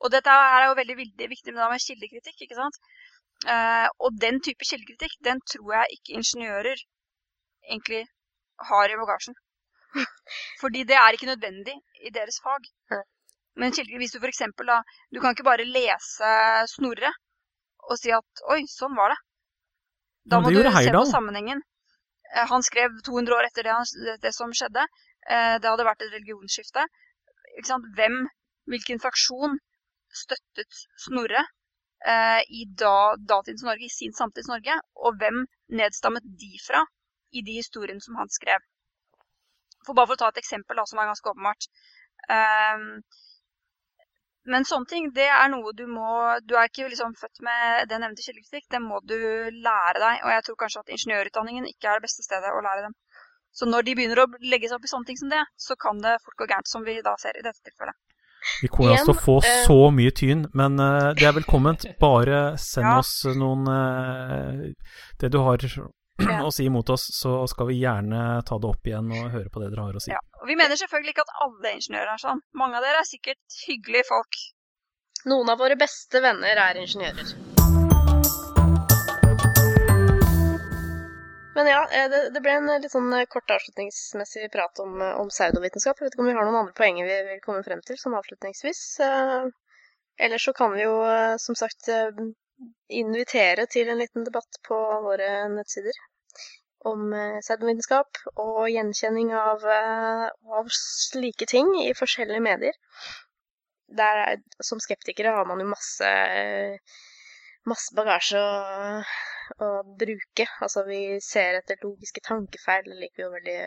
og 0.03 0.11
dette 0.11 0.33
er 0.33 0.67
jo 0.67 0.75
veldig, 0.79 0.97
veldig 0.99 1.29
viktig 1.31 1.53
med, 1.53 1.63
med 1.71 1.83
kildekritikk, 1.83 2.41
ikke 2.45 2.57
sant. 2.57 2.79
Uh, 3.47 3.87
og 4.03 4.17
den 4.19 4.41
type 4.43 4.65
kildekritikk, 4.67 5.13
den 5.23 5.39
tror 5.47 5.75
jeg 5.77 5.95
ikke 5.95 6.17
ingeniører 6.19 6.81
egentlig 7.69 8.01
har 8.71 8.91
i 8.91 8.97
bagasjen. 8.99 9.37
Fordi 10.61 10.83
det 10.89 10.97
er 10.99 11.15
ikke 11.15 11.29
nødvendig 11.29 11.75
i 12.05 12.11
deres 12.13 12.41
fag. 12.43 12.67
Men 13.59 13.73
hvis 13.73 14.13
du 14.13 14.19
f.eks. 14.19 14.43
da 14.67 14.81
Du 15.13 15.19
kan 15.19 15.33
ikke 15.33 15.47
bare 15.47 15.65
lese 15.65 16.29
Snorre 16.73 17.11
og 17.89 17.97
si 17.97 18.11
at 18.13 18.43
oi, 18.53 18.61
sånn 18.69 18.95
var 18.95 19.13
det. 19.13 19.19
Da 20.29 20.39
må 20.43 20.51
du 20.53 20.59
se 20.61 20.91
på 20.93 21.05
sammenhengen. 21.09 21.61
Eh, 22.35 22.45
han 22.51 22.65
skrev 22.65 22.99
200 23.07 23.33
år 23.37 23.47
etter 23.47 23.65
det, 23.65 24.17
det 24.21 24.33
som 24.35 24.51
skjedde. 24.53 24.83
Eh, 25.25 25.55
det 25.61 25.69
hadde 25.71 25.87
vært 25.87 26.03
et 26.05 26.13
religionsskifte. 26.13 26.83
Hvem, 27.97 28.19
hvilken 28.69 29.01
fraksjon 29.01 29.57
støttet 30.21 30.83
Snorre 31.05 31.41
eh, 32.07 32.41
i 32.59 32.65
da, 32.81 33.15
datidens 33.31 33.65
Norge, 33.67 33.87
i 33.87 33.93
sin 33.93 34.15
samtids 34.15 34.49
Norge? 34.51 34.79
Og 35.05 35.19
hvem 35.21 35.45
nedstammet 35.81 36.25
de 36.43 36.51
fra 36.65 36.83
i 37.31 37.43
de 37.45 37.59
historiene 37.59 38.01
som 38.01 38.19
han 38.21 38.31
skrev? 38.33 38.63
For 39.85 39.95
bare 39.95 40.11
for 40.11 40.17
å 40.17 40.23
ta 40.23 40.29
et 40.33 40.43
eksempel 40.43 40.79
da, 40.79 40.85
som 40.89 40.99
er 40.99 41.09
ganske 41.09 41.31
åpenbart. 41.31 41.69
Men 44.49 44.65
sånne 44.65 44.89
ting, 44.89 45.09
det 45.15 45.27
er 45.29 45.49
noe 45.51 45.71
du 45.77 45.85
må 45.89 46.09
Du 46.47 46.55
er 46.57 46.69
ikke 46.69 46.87
liksom 46.89 47.15
født 47.19 47.41
med 47.45 47.89
den 47.91 48.03
evnen 48.05 48.17
til 48.17 48.29
kildekritikk. 48.29 48.65
Det 48.73 48.81
må 48.83 48.99
du 49.11 49.17
lære 49.17 49.99
deg. 50.01 50.23
Og 50.23 50.31
jeg 50.33 50.45
tror 50.45 50.59
kanskje 50.63 50.83
at 50.83 50.93
ingeniørutdanningen 50.95 51.67
ikke 51.69 51.91
er 51.91 51.99
det 51.99 52.07
beste 52.07 52.25
stedet 52.25 52.53
å 52.55 52.63
lære 52.65 52.87
dem. 52.87 52.95
Så 53.51 53.67
når 53.69 53.85
de 53.85 53.95
begynner 53.97 54.23
å 54.23 54.27
legge 54.45 54.69
seg 54.69 54.77
opp 54.77 54.87
i 54.87 54.91
sånne 54.91 55.09
ting 55.09 55.19
som 55.19 55.31
det, 55.33 55.41
så 55.57 55.77
kan 55.83 56.01
det 56.03 56.19
fort 56.25 56.37
gå 56.39 56.47
gærent, 56.49 56.69
som 56.69 56.85
vi 56.85 56.99
da 57.05 57.15
ser 57.21 57.37
i 57.37 57.45
dette 57.45 57.61
tilfellet. 57.65 57.97
Vi 58.61 58.67
kommer 58.71 58.95
altså 58.97 59.13
til 59.13 59.15
å 59.15 59.23
få 59.23 59.35
eh, 59.45 59.61
så 59.67 59.77
mye 59.95 60.11
tyn, 60.15 60.43
men 60.57 60.79
eh, 60.83 61.13
det 61.19 61.27
er 61.29 61.35
velkomment. 61.37 61.85
Bare 62.01 62.41
send 62.59 62.85
Ja. 62.89 62.97
oss 62.99 63.13
noen 63.39 63.67
eh, 63.71 64.73
Det 65.19 65.31
du 65.31 65.39
har 65.45 65.57
Ja. 66.19 66.41
å 66.47 66.51
si 66.51 66.65
imot 66.67 66.89
oss, 66.91 67.05
så 67.15 67.45
skal 67.47 67.69
vi 67.69 67.77
gjerne 67.79 68.41
ta 68.43 68.57
det 68.59 68.67
opp 68.67 68.83
igjen 68.89 69.07
og 69.15 69.29
høre 69.31 69.47
på 69.53 69.61
det 69.63 69.69
dere 69.71 69.85
har 69.87 69.95
å 69.95 70.01
si. 70.03 70.11
Ja. 70.11 70.19
Og 70.41 70.47
vi 70.51 70.55
mener 70.59 70.75
selvfølgelig 70.75 71.13
ikke 71.15 71.23
at 71.27 71.35
alle 71.45 71.71
ingeniører 71.77 72.11
er 72.13 72.19
sånn. 72.19 72.41
Mange 72.59 72.75
av 72.79 72.83
dere 72.83 72.99
er 72.99 73.07
sikkert 73.07 73.59
hyggelige 73.67 74.07
folk. 74.09 74.41
Noen 75.31 75.49
av 75.51 75.59
våre 75.63 75.75
beste 75.79 76.19
venner 76.23 76.59
er 76.59 76.79
ingeniører. 76.79 77.31
Men 81.59 81.67
ja, 81.67 81.79
eh, 81.91 82.07
det, 82.11 82.19
det 82.35 82.41
ble 82.45 82.53
en 82.55 82.69
litt 82.79 82.93
sånn 82.93 83.11
eh, 83.19 83.25
kort 83.35 83.51
avslutningsmessig 83.51 84.45
prat 84.53 84.79
om, 84.83 84.93
eh, 85.03 85.15
om 85.19 85.27
pseudovitenskap. 85.31 85.99
Jeg 85.99 86.07
vet 86.07 86.15
ikke 86.15 86.23
om 86.23 86.29
vi 86.31 86.35
har 86.37 86.47
noen 86.47 86.59
andre 86.63 86.75
poenger 86.77 87.09
vi 87.09 87.17
vil 87.33 87.41
komme 87.43 87.65
frem 87.67 87.81
til 87.87 87.99
som 87.99 88.15
avslutningsvis. 88.19 88.83
Eh, 89.03 89.49
Ellers 90.27 90.45
så 90.47 90.53
kan 90.55 90.71
vi 90.75 90.85
jo 90.85 90.93
eh, 91.07 91.35
som 91.39 91.55
sagt 91.59 91.89
eh, 91.91 92.23
invitere 93.01 93.65
til 93.71 93.91
en 93.91 93.99
liten 94.01 94.25
debatt 94.27 94.57
på 94.67 94.77
våre 95.05 95.29
nettsider 95.53 95.99
om 96.91 97.11
eh, 97.15 97.37
pseudovitenskap 97.43 98.19
og 98.43 98.61
gjenkjenning 98.71 99.33
av, 99.35 99.63
eh, 99.75 100.25
av 100.59 100.71
slike 100.79 101.47
ting 101.51 101.71
i 101.83 101.91
forskjellige 101.95 102.43
medier. 102.47 102.75
Der, 103.99 104.23
er- 104.33 104.63
som 104.63 104.79
skeptikere 104.83 105.35
har 105.35 105.47
man 105.49 105.59
jo 105.63 105.67
masse, 105.71 106.09
masse 107.67 107.95
bagasje 107.97 108.39
å, 108.43 109.01
å 109.57 109.69
bruke. 110.01 110.45
Altså, 110.63 110.83
vi 110.87 111.01
ser 111.23 111.59
etter 111.59 111.79
logiske 111.83 112.23
tankefeil, 112.25 112.85
det 112.87 112.99
liker 112.99 113.21
vi 113.21 113.25
jo 113.25 113.31
veldig, 113.33 113.57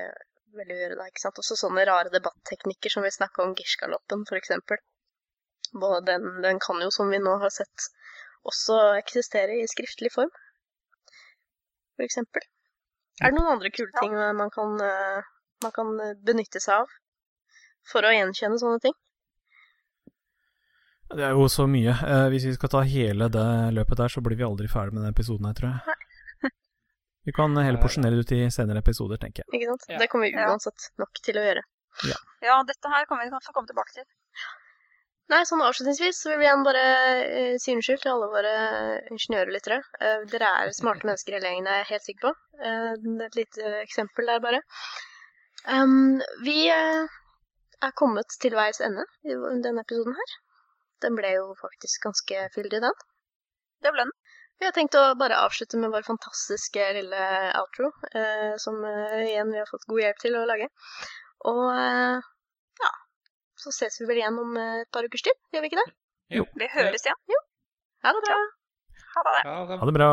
veldig 0.60 0.76
å 0.76 0.80
gjøre 0.82 0.98
da, 1.00 1.08
ikke 1.10 1.24
sant. 1.24 1.40
Også 1.42 1.58
sånne 1.60 1.86
rare 1.88 2.12
debatteknikker 2.14 2.94
som 2.94 3.06
vi 3.06 3.12
snakka 3.14 3.44
om 3.44 3.54
Gish-galoppen, 3.58 4.24
for 4.28 4.40
eksempel. 4.40 4.80
Både 5.72 6.00
Den, 6.12 6.40
den 6.44 6.58
kan 6.62 6.80
jo, 6.84 6.90
som 6.94 7.12
vi 7.12 7.20
nå 7.22 7.36
har 7.42 7.52
sett, 7.54 7.88
også 8.48 8.78
eksistere 8.98 9.60
i 9.60 9.68
skriftlig 9.70 10.10
form, 10.14 10.32
for 11.96 12.06
eksempel. 12.06 12.44
Er 13.22 13.30
det 13.30 13.38
noen 13.38 13.54
andre 13.54 13.70
kule 13.70 13.92
ting 14.00 14.14
man 14.16 14.50
kan, 14.50 14.74
eh, 14.82 15.30
man 15.62 15.72
kan 15.76 15.94
benytte 16.26 16.60
seg 16.64 16.82
av 16.82 16.94
for 17.92 18.04
å 18.04 18.12
gjenkjenne 18.12 18.58
sånne 18.60 18.82
ting? 18.82 18.96
Det 21.12 21.24
er 21.26 21.34
jo 21.36 21.48
så 21.52 21.66
mye. 21.68 21.92
Eh, 21.92 22.26
hvis 22.32 22.46
vi 22.48 22.54
skal 22.56 22.72
ta 22.72 22.80
hele 22.88 23.28
det 23.32 23.48
løpet 23.76 24.00
der, 24.00 24.12
så 24.12 24.22
blir 24.24 24.38
vi 24.38 24.46
aldri 24.46 24.70
ferdig 24.70 24.96
med 24.96 25.04
den 25.04 25.12
episoden 25.12 25.48
her, 25.48 25.56
tror 25.58 25.74
jeg. 25.74 25.98
Vi 27.28 27.30
kan 27.36 27.54
heller 27.54 27.78
porsjonere 27.78 28.16
det 28.18 28.24
ut 28.26 28.32
i 28.34 28.40
senere 28.50 28.80
episoder, 28.82 29.20
tenker 29.22 29.44
jeg. 29.44 29.54
Ikke 29.54 29.68
sant? 29.70 29.84
Ja. 29.92 29.98
Det 30.00 30.08
kommer 30.10 30.26
vi 30.26 30.42
uansett 30.42 30.88
nok 30.98 31.20
til 31.22 31.36
å 31.38 31.44
gjøre. 31.44 31.62
Ja, 32.42 32.56
dette 32.66 32.90
her 32.90 33.06
kommer 33.06 33.22
vi 33.22 33.30
til 33.30 33.38
å 33.38 33.44
få 33.44 33.54
komme 33.54 33.70
tilbake 33.70 33.94
til. 33.94 34.08
Nei, 35.30 35.44
sånn 35.46 35.62
avslutningsvis 35.62 36.18
så 36.18 36.32
vil 36.32 36.40
vi 36.40 36.48
igjen 36.48 36.64
bare 36.66 36.82
uh, 36.82 37.54
si 37.62 37.72
unnskyld 37.76 38.02
til 38.02 38.10
alle 38.10 38.28
våre 38.32 38.54
ingeniørlyttere. 39.14 39.78
Uh, 40.02 40.24
dere 40.32 40.50
er 40.64 40.74
smarte 40.74 41.06
mennesker 41.06 41.38
hele 41.38 41.52
gjengen, 41.52 41.70
er 41.70 41.84
jeg 41.84 41.90
helt 41.92 42.08
sikker 42.08 42.26
på. 42.26 42.32
Uh, 42.58 42.90
er 42.98 43.28
et 43.28 43.38
lite 43.38 43.72
eksempel 43.84 44.28
der, 44.28 44.42
bare. 44.42 44.60
Um, 45.62 46.18
vi 46.42 46.66
eh, 46.74 47.06
er 47.86 47.92
kommet 47.94 48.34
til 48.42 48.56
veis 48.58 48.80
ende 48.82 49.04
i 49.22 49.36
denne 49.62 49.84
episoden 49.86 50.16
her. 50.18 50.32
Den 51.02 51.16
ble 51.18 51.32
jo 51.34 51.46
faktisk 51.60 52.06
ganske 52.06 52.48
fyldig, 52.54 52.82
den. 52.84 52.98
Det 53.82 53.92
ble 53.94 54.06
den. 54.06 54.12
Vi 54.62 54.68
har 54.68 54.74
tenkt 54.76 54.94
å 54.94 55.02
bare 55.18 55.40
avslutte 55.42 55.78
med 55.82 55.90
vår 55.90 56.04
fantastiske 56.06 56.84
lille 56.94 57.22
outro, 57.58 57.88
eh, 58.14 58.52
som 58.62 58.76
eh, 58.86 59.16
igjen 59.32 59.50
vi 59.50 59.58
har 59.58 59.66
fått 59.70 59.88
god 59.90 60.04
hjelp 60.04 60.20
til 60.22 60.38
å 60.38 60.44
lage. 60.46 60.68
Og 61.50 61.64
eh, 61.72 62.28
ja, 62.84 62.92
så 63.58 63.72
ses 63.74 63.98
vi 63.98 64.06
vel 64.10 64.20
igjen 64.22 64.38
om 64.38 64.54
eh, 64.60 64.84
et 64.84 64.90
par 64.94 65.08
ukers 65.08 65.26
tid, 65.26 65.40
gjør 65.50 65.64
vi 65.64 65.72
ikke 65.72 65.80
det? 65.82 65.88
Jo. 66.38 66.46
Vi 66.60 66.70
høres 66.76 67.08
igjen. 67.08 67.42
Ha 68.06 68.14
det 68.14 68.22
bra! 68.28 68.38
Ha 69.16 69.26
det. 69.26 69.42
Ha 69.82 69.90
det 69.90 69.96
bra. 69.98 70.12